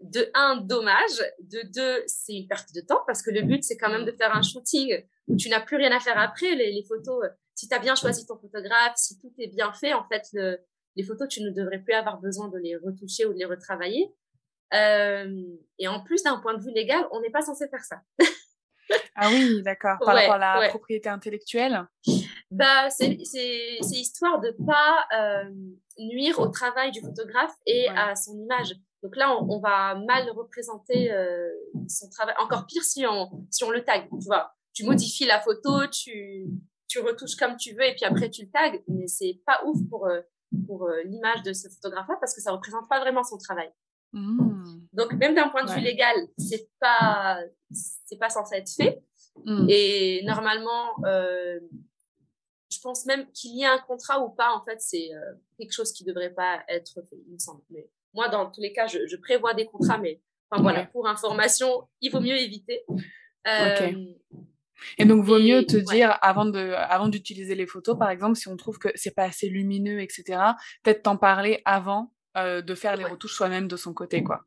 de 0.00 0.30
un 0.34 0.56
dommage, 0.56 1.22
de 1.40 1.62
deux 1.74 2.02
c'est 2.06 2.34
une 2.34 2.48
perte 2.48 2.72
de 2.74 2.80
temps 2.80 3.02
parce 3.06 3.22
que 3.22 3.30
le 3.30 3.42
but 3.42 3.62
c'est 3.64 3.76
quand 3.76 3.90
même 3.90 4.04
de 4.04 4.12
faire 4.12 4.34
un 4.34 4.42
shooting 4.42 5.04
où 5.28 5.36
tu 5.36 5.48
n'as 5.48 5.60
plus 5.60 5.76
rien 5.76 5.92
à 5.92 6.00
faire 6.00 6.18
après. 6.18 6.54
Les, 6.54 6.72
les 6.72 6.84
photos, 6.84 7.24
si 7.54 7.68
tu 7.68 7.74
as 7.74 7.78
bien 7.78 7.94
choisi 7.94 8.26
ton 8.26 8.38
photographe, 8.38 8.94
si 8.96 9.18
tout 9.20 9.32
est 9.38 9.48
bien 9.48 9.72
fait, 9.72 9.92
en 9.92 10.06
fait, 10.08 10.26
le, 10.32 10.58
les 10.96 11.02
photos, 11.02 11.28
tu 11.28 11.42
ne 11.42 11.50
devrais 11.50 11.78
plus 11.78 11.94
avoir 11.94 12.20
besoin 12.20 12.48
de 12.48 12.58
les 12.58 12.76
retoucher 12.76 13.26
ou 13.26 13.32
de 13.32 13.38
les 13.38 13.44
retravailler. 13.44 14.14
Euh, 14.72 15.42
et 15.78 15.88
en 15.88 16.02
plus, 16.02 16.22
d'un 16.22 16.38
point 16.38 16.54
de 16.54 16.62
vue 16.62 16.72
légal, 16.72 17.06
on 17.12 17.20
n'est 17.20 17.30
pas 17.30 17.42
censé 17.42 17.68
faire 17.68 17.84
ça. 17.84 18.00
ah 19.16 19.28
oui, 19.30 19.62
d'accord. 19.62 19.98
Par 20.04 20.14
rapport 20.14 20.34
à 20.34 20.60
la 20.60 20.68
propriété 20.68 21.08
intellectuelle 21.08 21.86
bah, 22.50 22.90
C'est 22.90 23.16
histoire 23.90 24.40
de 24.40 24.48
ne 24.48 24.66
pas 24.66 25.06
euh, 25.16 25.50
nuire 25.98 26.38
au 26.40 26.48
travail 26.48 26.90
du 26.90 27.00
photographe 27.00 27.54
et 27.66 27.88
à 27.88 28.16
son 28.16 28.36
image. 28.38 28.74
Donc 29.02 29.16
là, 29.16 29.36
on, 29.38 29.60
va 29.60 29.96
mal 30.06 30.30
représenter 30.30 31.12
euh, 31.12 31.50
son 31.88 32.08
travail. 32.08 32.34
Encore 32.38 32.66
pire 32.66 32.82
si 32.82 33.06
on, 33.06 33.46
si 33.50 33.62
on 33.62 33.70
le 33.70 33.84
tag, 33.84 34.08
tu 34.08 34.26
vois. 34.26 34.54
Tu 34.72 34.84
modifies 34.84 35.26
la 35.26 35.40
photo, 35.40 35.86
tu, 35.88 36.46
tu 36.94 37.00
retouches 37.00 37.34
comme 37.36 37.56
tu 37.56 37.74
veux 37.74 37.84
et 37.84 37.94
puis 37.94 38.04
après 38.04 38.30
tu 38.30 38.42
le 38.42 38.50
tags, 38.50 38.78
mais 38.88 39.08
c'est 39.08 39.40
pas 39.44 39.60
ouf 39.64 39.78
pour, 39.90 40.06
euh, 40.06 40.20
pour 40.66 40.84
euh, 40.84 41.02
l'image 41.04 41.42
de 41.42 41.52
ce 41.52 41.68
photographe-là 41.68 42.16
parce 42.20 42.34
que 42.34 42.40
ça 42.40 42.52
représente 42.52 42.88
pas 42.88 43.00
vraiment 43.00 43.24
son 43.24 43.36
travail. 43.36 43.70
Mmh. 44.12 44.86
Donc, 44.92 45.12
même 45.14 45.34
d'un 45.34 45.48
point 45.48 45.64
de 45.64 45.72
vue 45.72 45.80
légal, 45.80 46.16
c'est 46.38 46.70
pas, 46.78 47.40
c'est 47.72 48.18
pas 48.18 48.30
censé 48.30 48.56
être 48.56 48.70
fait. 48.70 49.02
Mmh. 49.44 49.66
Et 49.68 50.22
normalement, 50.24 51.04
euh, 51.04 51.58
je 52.70 52.78
pense 52.80 53.04
même 53.06 53.28
qu'il 53.32 53.56
y 53.56 53.62
ait 53.62 53.66
un 53.66 53.80
contrat 53.80 54.24
ou 54.24 54.30
pas, 54.30 54.52
en 54.52 54.64
fait, 54.64 54.80
c'est 54.80 55.12
euh, 55.12 55.34
quelque 55.58 55.72
chose 55.72 55.92
qui 55.92 56.04
devrait 56.04 56.32
pas 56.32 56.62
être 56.68 57.00
fait, 57.10 57.16
il 57.26 57.32
me 57.32 57.38
semble. 57.38 57.62
Mais 57.70 57.90
moi, 58.12 58.28
dans 58.28 58.48
tous 58.52 58.60
les 58.60 58.72
cas, 58.72 58.86
je, 58.86 59.16
prévois 59.16 59.52
des 59.52 59.66
contrats, 59.66 59.98
mais 59.98 60.22
enfin, 60.48 60.62
voilà, 60.62 60.86
pour 60.86 61.08
information, 61.08 61.88
il 62.00 62.12
vaut 62.12 62.20
mieux 62.20 62.38
éviter. 62.38 62.84
Euh, 63.48 63.90
et 64.98 65.04
donc, 65.04 65.24
vaut 65.24 65.38
mieux 65.38 65.64
te 65.64 65.76
dire, 65.76 66.18
avant, 66.22 66.44
de, 66.44 66.72
avant 66.72 67.08
d'utiliser 67.08 67.54
les 67.54 67.66
photos, 67.66 67.98
par 67.98 68.10
exemple, 68.10 68.36
si 68.36 68.48
on 68.48 68.56
trouve 68.56 68.78
que 68.78 68.88
c'est 68.94 69.14
pas 69.14 69.24
assez 69.24 69.48
lumineux, 69.48 70.00
etc., 70.00 70.40
peut-être 70.82 71.02
t'en 71.02 71.16
parler 71.16 71.62
avant 71.64 72.12
euh, 72.36 72.62
de 72.62 72.74
faire 72.74 72.96
les 72.96 73.04
retouches 73.04 73.34
soi-même 73.34 73.68
de 73.68 73.76
son 73.76 73.94
côté, 73.94 74.22
quoi. 74.22 74.44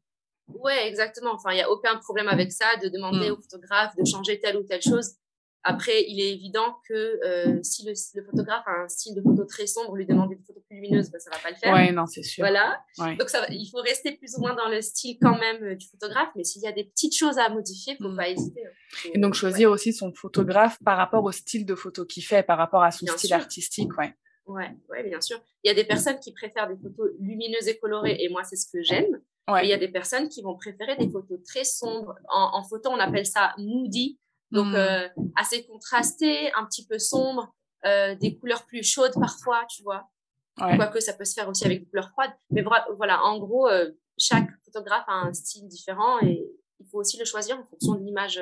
Ouais, 0.47 0.88
exactement. 0.88 1.34
Enfin, 1.34 1.52
il 1.52 1.56
n'y 1.56 1.62
a 1.62 1.69
aucun 1.69 1.97
problème 1.97 2.28
avec 2.28 2.52
ça, 2.52 2.78
de 2.82 2.88
demander 2.88 3.30
mmh. 3.30 3.34
au 3.34 3.41
photographe 3.41 3.95
de 3.97 4.06
changer 4.06 4.39
telle 4.39 4.58
ou 4.58 4.63
telle 4.63 4.82
chose. 4.82 5.15
Après, 5.63 6.06
il 6.08 6.21
est 6.21 6.32
évident 6.32 6.78
que 6.88 7.19
euh, 7.26 7.62
si 7.62 7.86
le, 7.86 8.23
photographe 8.23 8.63
a 8.67 8.84
un 8.84 8.88
style 8.88 9.15
de 9.15 9.21
photo 9.21 9.43
très 9.43 9.67
sombre, 9.67 9.95
lui 9.95 10.06
demander 10.06 10.36
des 10.36 10.43
lumineuses, 10.77 11.11
ben, 11.11 11.19
ça 11.19 11.29
va 11.29 11.37
pas 11.37 11.49
le 11.49 11.55
faire. 11.55 11.73
Ouais, 11.73 11.91
non, 11.91 12.05
c'est 12.05 12.23
sûr. 12.23 12.43
Voilà. 12.43 12.81
Donc, 13.17 13.29
ça, 13.29 13.45
il 13.49 13.67
faut 13.69 13.81
rester 13.81 14.13
plus 14.13 14.35
ou 14.37 14.41
moins 14.41 14.55
dans 14.55 14.69
le 14.69 14.81
style 14.81 15.17
quand 15.21 15.37
même 15.37 15.63
euh, 15.63 15.75
du 15.75 15.87
photographe, 15.87 16.29
mais 16.35 16.43
s'il 16.43 16.61
y 16.61 16.67
a 16.67 16.71
des 16.71 16.85
petites 16.85 17.15
choses 17.15 17.37
à 17.37 17.49
modifier, 17.49 17.93
il 17.99 18.03
faut 18.03 18.09
mmh. 18.09 18.17
pas 18.17 18.29
hésiter. 18.29 18.65
Hein. 18.65 19.09
Et 19.13 19.19
donc, 19.19 19.33
choisir 19.33 19.71
aussi 19.71 19.93
son 19.93 20.13
photographe 20.13 20.77
par 20.83 20.97
rapport 20.97 21.23
au 21.23 21.31
style 21.31 21.65
de 21.65 21.75
photo 21.75 22.05
qu'il 22.05 22.23
fait, 22.23 22.43
par 22.43 22.57
rapport 22.57 22.83
à 22.83 22.91
son 22.91 23.05
style 23.07 23.33
artistique, 23.33 23.97
ouais. 23.97 24.13
Ouais, 24.45 24.69
ouais, 24.89 25.03
bien 25.03 25.19
sûr. 25.19 25.41
Il 25.63 25.67
y 25.67 25.71
a 25.71 25.73
des 25.73 25.83
personnes 25.83 26.19
qui 26.19 26.31
préfèrent 26.31 26.69
des 26.69 26.77
photos 26.77 27.11
lumineuses 27.19 27.67
et 27.67 27.77
colorées, 27.77 28.17
et 28.19 28.29
moi, 28.29 28.43
c'est 28.43 28.55
ce 28.55 28.71
que 28.71 28.81
j'aime. 28.81 29.21
Ouais. 29.49 29.65
il 29.65 29.69
y 29.69 29.73
a 29.73 29.77
des 29.77 29.87
personnes 29.87 30.27
qui 30.27 30.41
vont 30.41 30.57
préférer 30.57 30.97
des 30.97 31.09
photos 31.09 31.39
très 31.43 31.63
sombres. 31.63 32.15
En, 32.29 32.49
en 32.53 32.63
photo, 32.63 32.89
on 32.89 32.99
appelle 32.99 33.25
ça 33.25 33.53
moody, 33.57 34.19
donc, 34.51 34.67
mmh. 34.67 34.75
euh, 34.75 35.07
assez 35.35 35.65
contrasté, 35.65 36.51
un 36.53 36.65
petit 36.65 36.85
peu 36.85 36.99
sombre, 36.99 37.53
euh, 37.85 38.15
des 38.15 38.37
couleurs 38.37 38.65
plus 38.65 38.83
chaudes 38.83 39.13
parfois, 39.19 39.65
tu 39.69 39.83
vois. 39.83 40.09
Quoique 40.57 40.99
ça 40.99 41.13
peut 41.13 41.25
se 41.25 41.33
faire 41.33 41.47
aussi 41.49 41.65
avec 41.65 41.81
des 41.81 41.85
couleurs 41.85 42.09
froides. 42.09 42.31
Mais 42.51 42.63
voilà, 42.63 43.23
en 43.23 43.39
gros, 43.39 43.67
euh, 43.67 43.91
chaque 44.17 44.49
photographe 44.65 45.05
a 45.07 45.13
un 45.13 45.33
style 45.33 45.67
différent 45.67 46.19
et 46.21 46.43
il 46.79 46.85
faut 46.87 46.99
aussi 46.99 47.17
le 47.17 47.25
choisir 47.25 47.59
en 47.59 47.63
fonction 47.63 47.95
de 47.95 48.03
l'image 48.03 48.41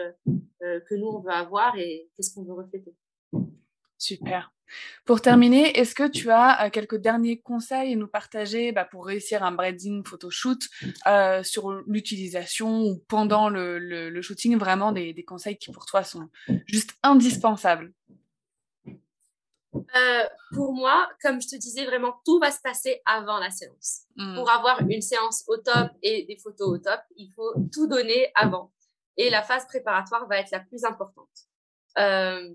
que 0.61 0.95
nous, 0.95 1.07
on 1.07 1.19
veut 1.19 1.31
avoir 1.31 1.77
et 1.77 2.09
qu'est-ce 2.15 2.33
qu'on 2.33 2.43
veut 2.43 2.53
refléter. 2.53 2.95
Super. 3.97 4.51
Pour 5.05 5.21
terminer, 5.21 5.77
est-ce 5.77 5.93
que 5.93 6.07
tu 6.07 6.31
as 6.31 6.69
quelques 6.71 6.97
derniers 6.97 7.39
conseils 7.39 7.93
à 7.93 7.95
nous 7.95 8.07
partager 8.07 8.71
bah, 8.71 8.85
pour 8.85 9.05
réussir 9.05 9.43
un 9.43 9.51
branding 9.51 10.03
photoshoot 10.05 10.59
euh, 11.07 11.43
sur 11.43 11.71
l'utilisation 11.87 12.83
ou 12.83 13.03
pendant 13.07 13.49
le, 13.49 14.21
shooting? 14.21 14.57
Vraiment 14.57 14.91
des, 14.91 15.23
conseils 15.23 15.57
qui 15.57 15.71
pour 15.71 15.85
toi 15.85 16.03
sont 16.03 16.29
juste 16.65 16.91
indispensables 17.03 17.93
euh, 19.75 20.23
pour 20.53 20.73
moi, 20.73 21.09
comme 21.21 21.41
je 21.41 21.47
te 21.47 21.55
disais, 21.55 21.85
vraiment 21.85 22.13
tout 22.25 22.39
va 22.39 22.51
se 22.51 22.61
passer 22.61 23.01
avant 23.05 23.39
la 23.39 23.51
séance. 23.51 24.03
Mmh. 24.15 24.35
Pour 24.35 24.49
avoir 24.49 24.81
une 24.81 25.01
séance 25.01 25.43
au 25.47 25.57
top 25.57 25.89
et 26.01 26.25
des 26.25 26.37
photos 26.37 26.69
au 26.69 26.77
top, 26.77 26.99
il 27.15 27.31
faut 27.35 27.53
tout 27.73 27.87
donner 27.87 28.31
avant. 28.35 28.71
Et 29.17 29.29
la 29.29 29.41
phase 29.41 29.65
préparatoire 29.67 30.27
va 30.27 30.37
être 30.37 30.51
la 30.51 30.59
plus 30.59 30.83
importante. 30.83 31.29
Euh, 31.97 32.53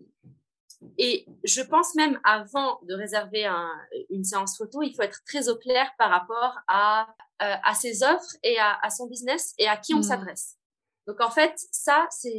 et 0.98 1.26
je 1.44 1.60
pense 1.62 1.94
même 1.94 2.18
avant 2.24 2.80
de 2.82 2.94
réserver 2.94 3.46
une 4.08 4.24
séance 4.24 4.56
photo, 4.56 4.82
il 4.82 4.94
faut 4.94 5.02
être 5.02 5.22
très 5.26 5.48
au 5.48 5.56
clair 5.56 5.90
par 5.98 6.10
rapport 6.10 6.58
à, 6.68 7.06
euh, 7.42 7.54
à 7.64 7.74
ses 7.74 8.02
offres 8.02 8.36
et 8.42 8.58
à, 8.58 8.78
à, 8.82 8.88
son 8.90 9.06
business 9.06 9.54
et 9.58 9.68
à 9.68 9.76
qui 9.76 9.94
on 9.94 9.98
mmh. 9.98 10.04
s'adresse. 10.04 10.56
Donc 11.06 11.20
en 11.20 11.30
fait, 11.30 11.54
ça, 11.72 12.06
c'est 12.10 12.30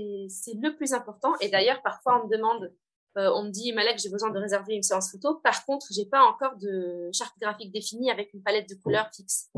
le 0.54 0.76
plus 0.76 0.94
important. 0.94 1.34
Et 1.42 1.50
d'ailleurs, 1.50 1.82
parfois, 1.82 2.22
on 2.22 2.28
me 2.28 2.32
demande, 2.32 2.74
euh, 3.18 3.30
on 3.36 3.44
me 3.44 3.50
dit, 3.50 3.74
Malek, 3.74 4.00
j'ai 4.00 4.10
besoin 4.10 4.32
de 4.32 4.40
réserver 4.40 4.76
une 4.76 4.84
séance 4.84 5.12
photo. 5.12 5.36
Par 5.44 5.66
contre, 5.66 5.88
j'ai 5.92 6.06
pas 6.06 6.24
encore 6.24 6.56
de 6.58 7.10
charte 7.14 7.38
graphique 7.40 7.72
définie 7.74 8.10
avec 8.10 8.34
une 8.34 8.42
palette 8.42 8.70
de 8.70 8.76
couleurs 8.76 9.10
fixe. 9.14 9.50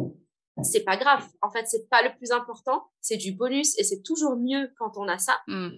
C'est 0.62 0.84
pas 0.84 0.98
grave. 0.98 1.28
En 1.42 1.50
fait, 1.50 1.66
c'est 1.68 1.88
pas 1.90 2.02
le 2.04 2.16
plus 2.18 2.32
important. 2.32 2.86
C'est 3.02 3.18
du 3.18 3.32
bonus 3.32 3.78
et 3.80 3.84
c'est 3.84 4.02
toujours 4.02 4.36
mieux 4.36 4.72
quand 4.78 4.98
on 4.98 5.08
a 5.08 5.18
ça. 5.18 5.40
Mmh. 5.48 5.70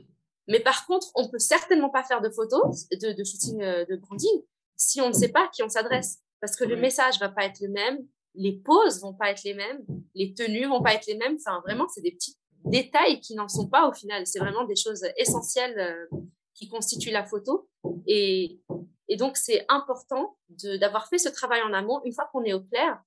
Mais 0.48 0.60
par 0.60 0.86
contre, 0.86 1.08
on 1.16 1.28
peut 1.28 1.40
certainement 1.40 1.90
pas 1.90 2.04
faire 2.04 2.22
de 2.22 2.30
photos, 2.30 2.88
de, 2.90 3.14
de 3.14 3.24
shooting 3.24 3.62
euh, 3.62 3.86
de 3.86 3.96
branding, 3.96 4.44
si 4.76 5.02
on 5.02 5.08
ne 5.08 5.14
sait 5.14 5.30
pas 5.30 5.46
à 5.46 5.48
qui 5.48 5.64
on 5.64 5.70
s'adresse. 5.70 6.20
Parce 6.40 6.56
que 6.56 6.64
le 6.64 6.76
message 6.76 7.20
va 7.20 7.30
pas 7.30 7.46
être 7.46 7.62
le 7.62 7.70
même, 7.70 8.00
les 8.36 8.54
poses 8.54 9.02
vont 9.02 9.14
pas 9.14 9.32
être 9.32 9.44
les 9.44 9.54
mêmes, 9.54 9.84
les 10.14 10.34
tenues 10.34 10.68
vont 10.68 10.84
pas 10.84 10.94
être 10.94 11.08
les 11.08 11.18
mêmes. 11.18 11.38
Enfin, 11.40 11.62
vraiment, 11.66 11.88
c'est 11.88 12.02
des 12.02 12.12
petits 12.12 12.38
détails 12.66 13.20
qui 13.22 13.36
n'en 13.36 13.48
sont 13.48 13.68
pas 13.68 13.88
au 13.88 13.94
final. 13.94 14.28
C'est 14.28 14.40
vraiment 14.40 14.66
des 14.66 14.76
choses 14.76 15.06
essentielles 15.18 15.80
euh, 15.80 16.18
qui 16.56 16.68
constituent 16.70 17.12
la 17.12 17.26
photo. 17.26 17.70
Et, 18.08 18.60
et 19.08 19.18
donc, 19.18 19.38
c'est 19.38 19.66
important 19.70 20.38
d'avoir 20.80 21.08
fait 21.08 21.20
ce 21.20 21.30
travail 21.30 21.62
en 21.62 21.74
amont. 21.74 22.02
Une 22.06 22.14
fois 22.14 22.30
qu'on 22.32 22.44
est 22.44 22.54
au 22.54 22.62
clair, 22.62 23.00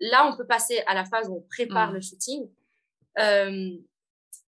là, 0.00 0.30
on 0.30 0.36
peut 0.36 0.46
passer 0.46 0.82
à 0.86 0.94
la 0.94 1.04
phase 1.04 1.28
où 1.28 1.36
on 1.36 1.40
prépare 1.40 1.90
mmh. 1.90 1.94
le 1.94 2.00
shooting. 2.00 2.50
Euh, 3.18 3.70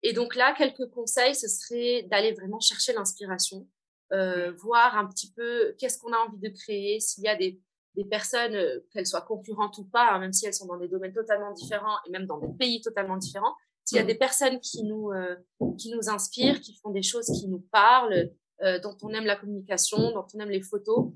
et 0.02 0.12
donc 0.12 0.34
là, 0.34 0.54
quelques 0.56 0.88
conseils, 0.90 1.34
ce 1.34 1.48
serait 1.48 2.02
d'aller 2.04 2.32
vraiment 2.32 2.60
chercher 2.60 2.92
l'inspiration, 2.92 3.66
euh, 4.12 4.52
voir 4.52 4.96
un 4.96 5.06
petit 5.06 5.32
peu 5.32 5.74
qu'est-ce 5.78 5.98
qu'on 5.98 6.12
a 6.12 6.18
envie 6.18 6.38
de 6.38 6.48
créer, 6.48 7.00
s'il 7.00 7.24
y 7.24 7.28
a 7.28 7.36
des, 7.36 7.60
des 7.94 8.04
personnes, 8.04 8.54
euh, 8.54 8.80
qu'elles 8.92 9.06
soient 9.06 9.22
concurrentes 9.22 9.78
ou 9.78 9.84
pas, 9.84 10.12
hein, 10.12 10.18
même 10.18 10.32
si 10.32 10.46
elles 10.46 10.54
sont 10.54 10.66
dans 10.66 10.76
des 10.76 10.88
domaines 10.88 11.12
totalement 11.12 11.52
différents 11.52 11.96
et 12.06 12.10
même 12.10 12.26
dans 12.26 12.38
des 12.38 12.52
pays 12.56 12.80
totalement 12.80 13.16
différents, 13.16 13.54
s'il 13.88 13.96
y 13.96 14.00
a 14.00 14.04
mmh. 14.04 14.06
des 14.06 14.14
personnes 14.16 14.60
qui 14.60 14.82
nous, 14.82 15.12
euh, 15.12 15.34
qui 15.78 15.90
nous 15.90 16.10
inspirent, 16.10 16.60
qui 16.60 16.76
font 16.76 16.90
des 16.90 17.02
choses 17.02 17.24
qui 17.40 17.48
nous 17.48 17.60
parlent, 17.72 18.30
euh, 18.62 18.78
dont 18.80 18.94
on 19.02 19.14
aime 19.14 19.24
la 19.24 19.34
communication, 19.34 20.12
dont 20.12 20.26
on 20.34 20.40
aime 20.40 20.50
les 20.50 20.60
photos, 20.60 21.10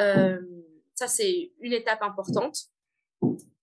euh, 0.00 0.40
ça 0.96 1.06
c'est 1.06 1.52
une 1.60 1.72
étape 1.72 2.02
importante. 2.02 2.58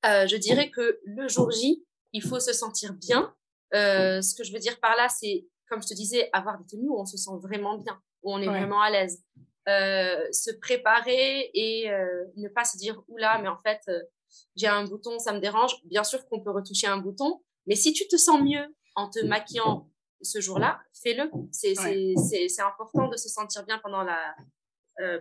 Je 0.03 0.37
dirais 0.37 0.69
que 0.69 0.99
le 1.03 1.27
jour 1.27 1.51
J, 1.51 1.83
il 2.13 2.21
faut 2.21 2.39
se 2.39 2.53
sentir 2.53 2.93
bien, 2.93 3.35
ce 3.73 4.35
que 4.35 4.45
je 4.45 4.53
veux 4.53 4.59
dire 4.59 4.79
par 4.79 4.95
là, 4.95 5.09
c'est, 5.09 5.47
comme 5.67 5.81
je 5.81 5.87
te 5.87 5.93
disais, 5.93 6.29
avoir 6.31 6.57
des 6.57 6.65
tenues 6.65 6.87
où 6.87 6.97
on 6.97 7.05
se 7.05 7.17
sent 7.17 7.31
vraiment 7.41 7.77
bien, 7.77 7.99
où 8.23 8.31
on 8.33 8.39
est 8.39 8.47
vraiment 8.47 8.81
à 8.81 8.89
l'aise. 8.89 9.21
Euh, 9.67 10.31
se 10.31 10.51
préparer 10.51 11.49
et 11.55 11.91
euh, 11.91 12.23
ne 12.37 12.47
pas 12.47 12.63
se 12.63 12.77
dire, 12.77 13.03
oula, 13.09 13.39
mais 13.41 13.47
en 13.49 13.57
fait, 13.57 13.81
j'ai 14.55 14.67
un 14.67 14.85
bouton, 14.85 15.19
ça 15.19 15.33
me 15.33 15.39
dérange. 15.39 15.73
Bien 15.85 16.05
sûr 16.05 16.25
qu'on 16.27 16.39
peut 16.39 16.51
retoucher 16.51 16.87
un 16.87 16.97
bouton, 16.97 17.41
mais 17.67 17.75
si 17.75 17.93
tu 17.93 18.07
te 18.07 18.17
sens 18.17 18.41
mieux 18.41 18.75
en 18.95 19.09
te 19.09 19.23
maquillant 19.25 19.89
ce 20.21 20.39
jour-là, 20.39 20.81
fais-le. 21.03 21.29
C'est 21.51 22.61
important 22.61 23.07
de 23.09 23.17
se 23.17 23.29
sentir 23.29 23.65
bien 23.65 23.79
pendant 23.79 24.03
la, 24.03 24.35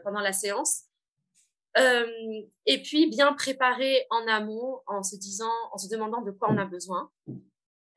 pendant 0.05 0.21
la 0.21 0.33
séance. 0.33 0.85
et 1.77 2.83
puis 2.83 3.09
bien 3.09 3.33
préparer 3.35 4.07
en 4.11 4.27
amont 4.29 4.81
en 4.87 5.03
se 5.03 5.17
disant, 5.17 5.53
en 5.73 5.79
se 5.79 5.89
demandant 5.89 6.23
de 6.23 6.31
quoi 6.31 6.49
on 6.51 6.59
a 6.59 6.65
besoin. 6.65 7.11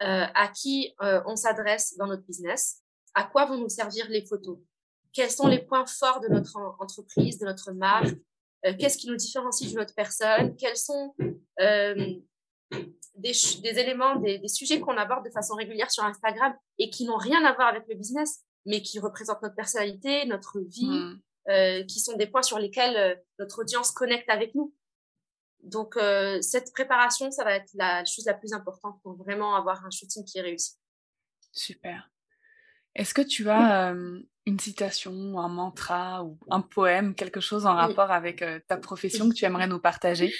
Euh, 0.04 0.26
à 0.36 0.48
qui 0.50 0.94
euh, 1.02 1.24
on 1.26 1.36
s'adresse 1.36 1.98
dans 1.98 2.06
notre 2.06 2.22
business, 2.22 2.84
à 3.16 3.24
quoi 3.24 3.46
vont 3.46 3.58
nous 3.58 3.68
servir 3.68 4.08
les 4.10 4.24
photos, 4.28 4.60
quels 5.12 5.32
sont 5.32 5.48
les 5.48 5.58
points 5.58 5.88
forts 5.88 6.20
de 6.20 6.28
notre 6.28 6.56
entreprise, 6.80 7.40
de 7.40 7.46
notre 7.46 7.72
marque, 7.72 8.16
euh, 8.68 8.76
qu'est-ce 8.78 9.00
qui 9.00 9.08
nous 9.08 9.16
différencie 9.16 9.68
d'une 9.68 9.80
autre 9.80 9.96
personne, 9.96 10.56
quels 10.56 10.78
sont 10.78 11.16
des, 12.72 13.32
des, 13.62 13.80
éléments, 13.80 14.16
des, 14.18 14.40
des 14.40 14.48
sujets 14.48 14.80
qu'on 14.80 14.98
aborde 14.98 15.26
de 15.26 15.32
façon 15.32 15.56
régulière 15.56 15.92
sur 15.92 16.04
Instagram 16.04 16.54
et 16.78 16.90
qui 16.90 17.06
n'ont 17.06 17.18
rien 17.18 17.44
à 17.46 17.54
voir 17.54 17.68
avec 17.68 17.84
le 17.90 17.96
business, 17.96 18.44
mais 18.66 18.82
qui 18.82 19.00
représentent 19.00 19.42
notre 19.42 19.56
personnalité, 19.56 20.26
notre 20.26 20.60
vie, 20.60 20.90
mmh. 20.90 21.86
qui 21.88 22.00
sont 22.00 22.16
des 22.18 22.28
points 22.28 22.44
sur 22.44 22.60
lesquels 22.60 23.22
notre 23.40 23.62
audience 23.62 23.92
connecte 23.92 24.30
avec 24.30 24.54
nous. 24.56 24.74
Donc, 25.64 25.98
euh, 25.98 26.42
cette 26.42 26.72
préparation, 26.74 27.32
ça 27.32 27.44
va 27.44 27.56
être 27.56 27.72
la 27.74 28.06
chose 28.06 28.26
la 28.26 28.34
plus 28.34 28.54
importante 28.54 29.00
pour 29.04 29.16
vraiment 29.16 29.56
avoir 29.56 29.86
un 29.86 29.90
shooting 29.90 30.24
qui 30.24 30.38
est 30.38 30.42
réussi. 30.42 30.74
Super. 31.52 32.10
Est-ce 32.96 33.14
que 33.14 33.22
tu 33.22 33.50
as 33.50 33.92
euh, 33.92 34.20
une 34.46 34.60
citation, 34.60 35.40
un 35.40 35.50
mantra 35.50 36.24
ou 36.24 36.40
un 36.50 36.62
poème, 36.62 37.16
quelque 37.16 37.42
chose 37.42 37.66
en 37.66 37.76
rapport 37.76 38.12
avec 38.12 38.42
euh, 38.42 38.60
ta 38.68 38.78
profession 38.78 39.30
que 39.30 39.36
tu 39.36 39.46
aimerais 39.46 39.68
nous 39.68 39.80
partager? 39.80 40.34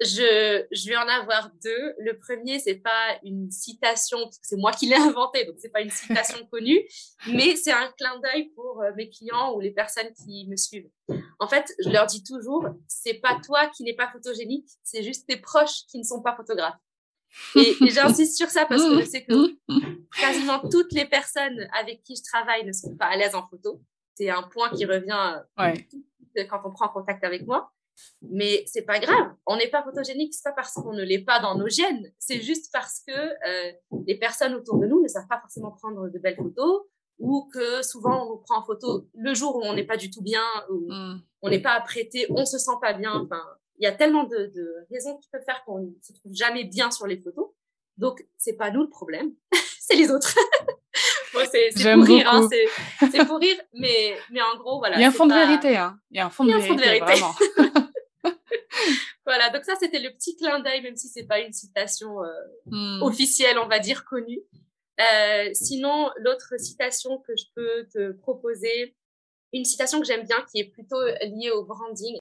Je, 0.00 0.64
je 0.70 0.88
vais 0.88 0.96
en 0.96 1.08
avoir 1.08 1.50
deux. 1.62 1.94
Le 1.98 2.18
premier, 2.18 2.58
c'est 2.58 2.76
pas 2.76 3.18
une 3.22 3.50
citation, 3.50 4.18
c'est 4.42 4.56
moi 4.56 4.72
qui 4.72 4.86
l'ai 4.86 4.96
inventé, 4.96 5.44
donc 5.44 5.56
c'est 5.58 5.70
pas 5.70 5.80
une 5.80 5.90
citation 5.90 6.44
connue, 6.50 6.80
mais 7.28 7.56
c'est 7.56 7.72
un 7.72 7.92
clin 7.96 8.18
d'œil 8.20 8.50
pour 8.54 8.82
euh, 8.82 8.90
mes 8.96 9.08
clients 9.08 9.54
ou 9.54 9.60
les 9.60 9.70
personnes 9.70 10.12
qui 10.24 10.46
me 10.48 10.56
suivent. 10.56 10.90
En 11.38 11.46
fait, 11.46 11.72
je 11.84 11.90
leur 11.90 12.06
dis 12.06 12.22
toujours, 12.24 12.66
c'est 12.88 13.14
pas 13.14 13.38
toi 13.44 13.68
qui 13.68 13.84
n'es 13.84 13.94
pas 13.94 14.08
photogénique, 14.10 14.68
c'est 14.82 15.02
juste 15.02 15.28
tes 15.28 15.36
proches 15.36 15.86
qui 15.88 15.98
ne 15.98 16.04
sont 16.04 16.22
pas 16.22 16.34
photographes. 16.34 16.78
Et, 17.56 17.74
j'insiste 17.88 18.36
sur 18.36 18.48
ça 18.48 18.64
parce 18.66 18.82
que 18.82 19.00
je 19.00 19.04
sais 19.04 19.24
que 19.24 19.56
quasiment 20.20 20.60
toutes 20.70 20.92
les 20.92 21.04
personnes 21.04 21.68
avec 21.72 22.02
qui 22.04 22.14
je 22.16 22.22
travaille 22.22 22.64
ne 22.64 22.72
sont 22.72 22.96
pas 22.96 23.06
à 23.06 23.16
l'aise 23.16 23.34
en 23.34 23.46
photo. 23.46 23.82
C'est 24.14 24.30
un 24.30 24.44
point 24.44 24.70
qui 24.70 24.84
revient 24.84 25.40
euh, 25.58 26.44
quand 26.48 26.60
on 26.64 26.70
prend 26.70 26.88
contact 26.88 27.24
avec 27.24 27.44
moi. 27.44 27.72
Mais 28.22 28.64
c'est 28.66 28.82
pas 28.82 28.98
grave, 28.98 29.34
on 29.46 29.56
n'est 29.56 29.70
pas 29.70 29.82
photogénique, 29.82 30.34
c'est 30.34 30.44
pas 30.44 30.52
parce 30.52 30.74
qu'on 30.74 30.92
ne 30.92 31.02
l'est 31.02 31.24
pas 31.24 31.40
dans 31.40 31.56
nos 31.56 31.68
gènes, 31.68 32.12
c'est 32.18 32.40
juste 32.40 32.70
parce 32.72 33.02
que 33.06 33.12
euh, 33.12 33.72
les 34.06 34.18
personnes 34.18 34.54
autour 34.54 34.78
de 34.78 34.86
nous 34.86 35.02
ne 35.02 35.08
savent 35.08 35.28
pas 35.28 35.40
forcément 35.40 35.72
prendre 35.72 36.08
de 36.08 36.18
belles 36.18 36.36
photos 36.36 36.82
ou 37.18 37.48
que 37.52 37.82
souvent 37.82 38.24
on 38.24 38.30
nous 38.30 38.36
prend 38.38 38.58
en 38.58 38.64
photo 38.64 39.06
le 39.14 39.34
jour 39.34 39.56
où 39.56 39.62
on 39.62 39.74
n'est 39.74 39.86
pas 39.86 39.96
du 39.96 40.10
tout 40.10 40.22
bien, 40.22 40.44
où 40.70 40.92
mm. 40.92 41.22
on 41.42 41.48
n'est 41.48 41.62
pas 41.62 41.72
apprêté, 41.72 42.26
on 42.30 42.44
se 42.44 42.58
sent 42.58 42.72
pas 42.80 42.92
bien. 42.92 43.12
Enfin, 43.24 43.42
il 43.78 43.84
y 43.84 43.86
a 43.86 43.92
tellement 43.92 44.24
de, 44.24 44.52
raisons 44.90 45.16
qui 45.18 45.28
peuvent 45.30 45.44
faire 45.44 45.62
qu'on 45.64 45.80
ne 45.80 45.90
se 46.02 46.12
trouve 46.12 46.32
jamais 46.34 46.64
bien 46.64 46.90
sur 46.90 47.06
les 47.06 47.18
photos. 47.18 47.50
Donc, 47.96 48.26
c'est 48.36 48.54
pas 48.54 48.70
nous 48.70 48.82
le 48.82 48.88
problème, 48.88 49.32
c'est 49.80 49.96
les 49.96 50.10
autres. 50.10 50.34
c'est 51.50 51.94
pour 51.94 52.04
rire, 52.04 52.28
hein, 52.32 52.48
c'est 53.10 53.26
pour 53.26 53.38
rire, 53.38 53.56
mais, 53.72 54.16
mais 54.30 54.40
en 54.42 54.56
gros, 54.58 54.78
voilà. 54.78 54.96
Il 54.96 55.02
y 55.02 55.04
a 55.04 55.08
un 55.08 55.12
fond 55.12 55.26
de 55.26 55.34
vérité, 55.34 55.76
hein. 55.76 55.98
Il 56.10 56.16
y 56.16 56.20
a 56.20 56.26
un 56.26 56.30
fond, 56.30 56.44
de, 56.44 56.50
vérité, 56.52 57.00
vraiment. 57.00 57.34
voilà, 59.26 59.50
donc 59.50 59.64
ça, 59.64 59.74
c'était 59.80 60.00
le 60.00 60.10
petit 60.10 60.36
clin 60.36 60.60
d'œil, 60.60 60.82
même 60.82 60.96
si 60.96 61.08
c'est 61.08 61.26
pas 61.26 61.40
une 61.40 61.52
citation 61.52 62.22
euh, 62.22 62.28
hmm. 62.66 63.02
officielle, 63.02 63.58
on 63.58 63.68
va 63.68 63.78
dire, 63.78 64.04
connue. 64.04 64.40
Euh, 65.00 65.50
sinon, 65.54 66.10
l'autre 66.18 66.54
citation 66.58 67.18
que 67.18 67.32
je 67.36 67.44
peux 67.54 67.86
te 67.92 68.12
proposer, 68.12 68.94
une 69.52 69.64
citation 69.64 70.00
que 70.00 70.06
j'aime 70.06 70.26
bien, 70.26 70.44
qui 70.50 70.60
est 70.60 70.70
plutôt 70.70 71.02
liée 71.22 71.50
au 71.50 71.64
branding. 71.64 72.18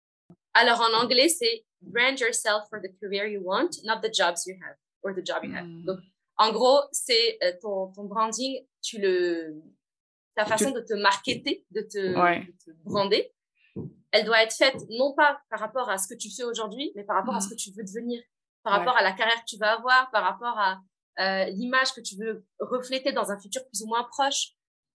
Alors, 0.54 0.82
en 0.82 0.94
anglais, 1.04 1.30
c'est 1.30 1.66
Brand 1.82 2.18
yourself 2.18 2.70
for 2.70 2.80
the 2.80 2.90
career 3.00 3.28
you 3.28 3.42
want, 3.44 3.70
not 3.84 4.00
the 4.02 4.14
jobs 4.14 4.46
you 4.46 4.56
have, 4.56 4.78
or 5.04 5.14
the 5.14 5.26
job 5.26 5.44
you 5.44 5.54
have. 5.54 5.66
Hmm. 5.66 5.84
Donc, 5.86 6.00
en 6.38 6.52
gros, 6.52 6.80
c'est 6.92 7.38
euh, 7.44 7.52
ton, 7.62 7.92
ton 7.92 8.06
branding, 8.06 8.66
tu 8.82 9.00
le, 9.00 9.62
ta 10.36 10.46
façon 10.46 10.72
de 10.72 10.80
te 10.80 10.94
marketer, 10.94 11.66
de 11.72 11.82
te, 11.82 11.98
de 11.98 12.52
te 12.66 12.72
brander, 12.84 13.32
elle 14.14 14.26
doit 14.26 14.44
être 14.44 14.54
faite 14.54 14.78
non 14.92 15.14
pas 15.14 15.42
par 15.50 15.60
rapport 15.60 15.90
à 15.90 15.98
ce 15.98 16.08
que 16.08 16.14
tu 16.14 16.30
fais 16.34 16.44
aujourd'hui, 16.44 16.94
mais 16.96 17.04
par 17.04 17.16
rapport 17.16 17.36
à 17.36 17.42
ce 17.42 17.48
mm. 17.48 17.50
que 17.50 17.56
tu 17.56 17.72
veux 17.72 17.84
devenir, 17.84 18.22
par 18.62 18.74
rapport 18.74 18.96
à 18.96 19.02
la 19.02 19.12
carrière 19.12 19.40
que 19.40 19.50
tu 19.50 19.58
vas 19.58 19.74
avoir, 19.74 20.10
par 20.12 20.24
rapport 20.24 20.58
à 20.58 20.80
euh, 21.20 21.50
l'image 21.50 21.94
que 21.94 22.02
tu 22.02 22.16
veux 22.16 22.46
refléter 22.60 23.12
dans 23.12 23.32
un 23.32 23.40
futur 23.40 23.68
plus 23.68 23.82
ou 23.82 23.88
moins 23.88 24.04
proche, 24.04 24.52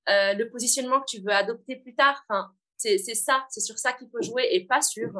euh, 0.08 0.34
le 0.34 0.48
positionnement 0.48 1.00
que 1.00 1.06
tu 1.08 1.20
veux 1.20 1.32
adopter 1.32 1.76
plus 1.76 1.96
tard. 1.96 2.24
Enfin, 2.28 2.52
c'est 2.76 2.96
ça, 2.98 3.44
c'est 3.50 3.60
sur 3.60 3.76
ça 3.76 3.92
qu'il 3.92 4.08
faut 4.08 4.22
jouer 4.22 4.48
et 4.52 4.64
pas 4.64 4.80
sur 4.80 5.10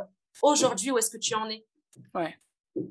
aujourd'hui 0.43 0.93
où 0.93 0.99
est-ce 0.99 1.11
que 1.11 1.19
tu 1.19 1.35
en 1.35 1.51
es. 1.51 1.67
Ouais. 2.15 2.39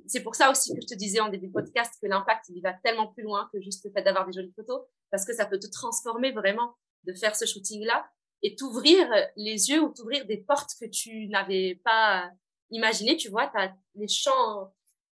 C'est 0.08 0.22
pour 0.22 0.36
ça 0.36 0.52
aussi 0.52 0.76
que 0.76 0.82
je 0.82 0.88
te 0.88 0.94
disais 0.94 1.22
en 1.22 1.30
début 1.30 1.48
de 1.48 1.54
podcast 1.54 1.94
que 2.02 2.08
l'impact, 2.08 2.50
il 2.50 2.62
va 2.62 2.74
tellement 2.74 3.08
plus 3.08 3.24
loin 3.24 3.50
que 3.54 3.62
juste 3.62 3.86
le 3.86 3.92
fait 3.92 4.02
d'avoir 4.02 4.26
des 4.26 4.34
jolies 4.34 4.52
photos, 4.54 4.82
parce 5.10 5.26
que 5.26 5.34
ça 5.34 5.46
peut 5.46 5.58
te 5.58 5.68
transformer 5.72 6.34
vraiment 6.34 6.76
de 7.06 7.14
faire 7.14 7.34
ce 7.34 7.46
shooting-là 7.46 8.10
et 8.44 8.56
t'ouvrir 8.56 9.08
les 9.36 9.70
yeux 9.70 9.82
ou 9.82 9.94
t'ouvrir 9.94 10.26
des 10.26 10.38
portes 10.38 10.72
que 10.80 10.86
tu 10.86 11.28
n'avais 11.28 11.80
pas 11.84 12.30
imaginées. 12.72 13.18
Tu 13.18 13.30
vois, 13.30 13.48
tu 13.48 13.60
as 13.60 13.74
les 13.96 14.08
champs, 14.08 14.72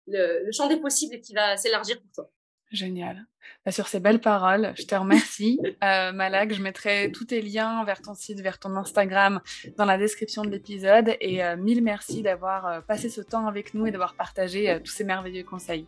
le, 0.06 0.50
champ 0.52 0.68
des 0.68 0.78
possibles 0.78 1.20
qui 1.20 1.32
va 1.32 1.56
s'élargir 1.56 2.00
pour 2.00 2.12
toi. 2.12 2.30
Génial. 2.70 3.26
Bah, 3.66 3.72
sur 3.72 3.86
ces 3.86 4.00
belles 4.00 4.20
paroles, 4.20 4.72
je 4.78 4.84
te 4.84 4.94
remercie. 4.94 5.60
Euh, 5.84 6.12
Malak, 6.12 6.54
je 6.54 6.62
mettrai 6.62 7.10
tous 7.12 7.26
tes 7.26 7.42
liens 7.42 7.84
vers 7.84 8.00
ton 8.00 8.14
site, 8.14 8.40
vers 8.40 8.58
ton 8.58 8.76
Instagram 8.76 9.40
dans 9.76 9.84
la 9.84 9.98
description 9.98 10.42
de 10.42 10.48
l'épisode. 10.48 11.16
Et 11.20 11.44
euh, 11.44 11.56
mille 11.56 11.82
merci 11.82 12.22
d'avoir 12.22 12.66
euh, 12.66 12.80
passé 12.80 13.10
ce 13.10 13.20
temps 13.20 13.46
avec 13.46 13.74
nous 13.74 13.86
et 13.86 13.90
d'avoir 13.90 14.14
partagé 14.14 14.78
tous 14.82 14.92
ces 14.92 15.04
merveilleux 15.04 15.44
conseils. 15.44 15.86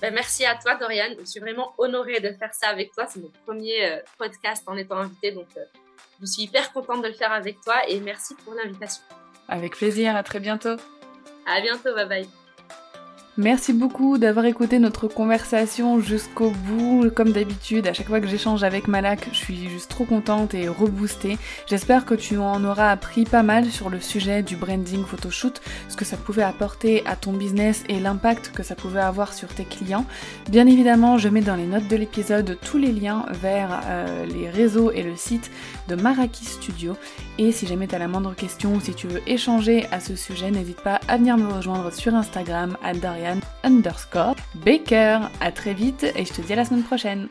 Bah, 0.00 0.10
merci 0.10 0.44
à 0.44 0.54
toi, 0.56 0.76
Dorian. 0.76 1.16
Je 1.18 1.24
suis 1.24 1.40
vraiment 1.40 1.74
honorée 1.78 2.20
de 2.20 2.30
faire 2.32 2.54
ça 2.54 2.68
avec 2.68 2.92
toi. 2.92 3.06
C'est 3.08 3.20
mon 3.20 3.30
premier 3.44 4.00
podcast 4.18 4.62
en 4.66 4.76
étant 4.76 4.98
invitée, 4.98 5.32
donc 5.32 5.48
je 6.20 6.26
suis 6.26 6.42
hyper 6.42 6.72
contente 6.72 7.02
de 7.02 7.08
le 7.08 7.14
faire 7.14 7.32
avec 7.32 7.60
toi 7.60 7.76
et 7.88 8.00
merci 8.00 8.34
pour 8.44 8.54
l'invitation. 8.54 9.02
Avec 9.48 9.76
plaisir, 9.76 10.14
à 10.16 10.22
très 10.22 10.40
bientôt. 10.40 10.76
À 11.46 11.60
bientôt, 11.60 11.94
bye 11.94 12.06
bye. 12.06 12.39
Merci 13.42 13.72
beaucoup 13.72 14.18
d'avoir 14.18 14.44
écouté 14.44 14.78
notre 14.78 15.08
conversation 15.08 15.98
jusqu'au 15.98 16.50
bout. 16.50 17.10
Comme 17.14 17.32
d'habitude, 17.32 17.86
à 17.86 17.94
chaque 17.94 18.08
fois 18.08 18.20
que 18.20 18.26
j'échange 18.26 18.64
avec 18.64 18.86
Malak, 18.86 19.30
je 19.32 19.38
suis 19.38 19.70
juste 19.70 19.88
trop 19.88 20.04
contente 20.04 20.52
et 20.52 20.68
reboostée. 20.68 21.38
J'espère 21.66 22.04
que 22.04 22.12
tu 22.12 22.36
en 22.36 22.62
auras 22.66 22.90
appris 22.90 23.24
pas 23.24 23.42
mal 23.42 23.64
sur 23.70 23.88
le 23.88 23.98
sujet 23.98 24.42
du 24.42 24.56
branding 24.56 25.06
photoshoot, 25.06 25.62
ce 25.88 25.96
que 25.96 26.04
ça 26.04 26.18
pouvait 26.18 26.42
apporter 26.42 27.02
à 27.06 27.16
ton 27.16 27.32
business 27.32 27.82
et 27.88 27.98
l'impact 27.98 28.52
que 28.52 28.62
ça 28.62 28.74
pouvait 28.74 29.00
avoir 29.00 29.32
sur 29.32 29.48
tes 29.48 29.64
clients. 29.64 30.04
Bien 30.50 30.66
évidemment, 30.66 31.16
je 31.16 31.30
mets 31.30 31.40
dans 31.40 31.56
les 31.56 31.66
notes 31.66 31.88
de 31.88 31.96
l'épisode 31.96 32.58
tous 32.62 32.76
les 32.76 32.92
liens 32.92 33.24
vers 33.40 33.80
euh, 33.86 34.26
les 34.26 34.50
réseaux 34.50 34.90
et 34.90 35.02
le 35.02 35.16
site 35.16 35.50
de 35.88 35.94
Maraki 35.94 36.44
Studio. 36.44 36.94
Et 37.38 37.52
si 37.52 37.66
jamais 37.66 37.86
tu 37.86 37.94
as 37.94 37.98
la 37.98 38.06
moindre 38.06 38.34
question 38.34 38.74
ou 38.74 38.80
si 38.82 38.92
tu 38.92 39.06
veux 39.06 39.22
échanger 39.26 39.86
à 39.92 40.00
ce 40.00 40.14
sujet, 40.14 40.50
n'hésite 40.50 40.82
pas 40.82 41.00
à 41.08 41.16
venir 41.16 41.38
me 41.38 41.50
rejoindre 41.50 41.90
sur 41.90 42.14
Instagram 42.14 42.76
à 42.84 42.92
Darian 42.92 43.29
underscore 43.62 44.36
Baker. 44.54 45.20
À 45.40 45.52
très 45.52 45.74
vite 45.74 46.04
et 46.16 46.24
je 46.24 46.32
te 46.32 46.40
dis 46.40 46.52
à 46.52 46.56
la 46.56 46.64
semaine 46.64 46.84
prochaine. 46.84 47.28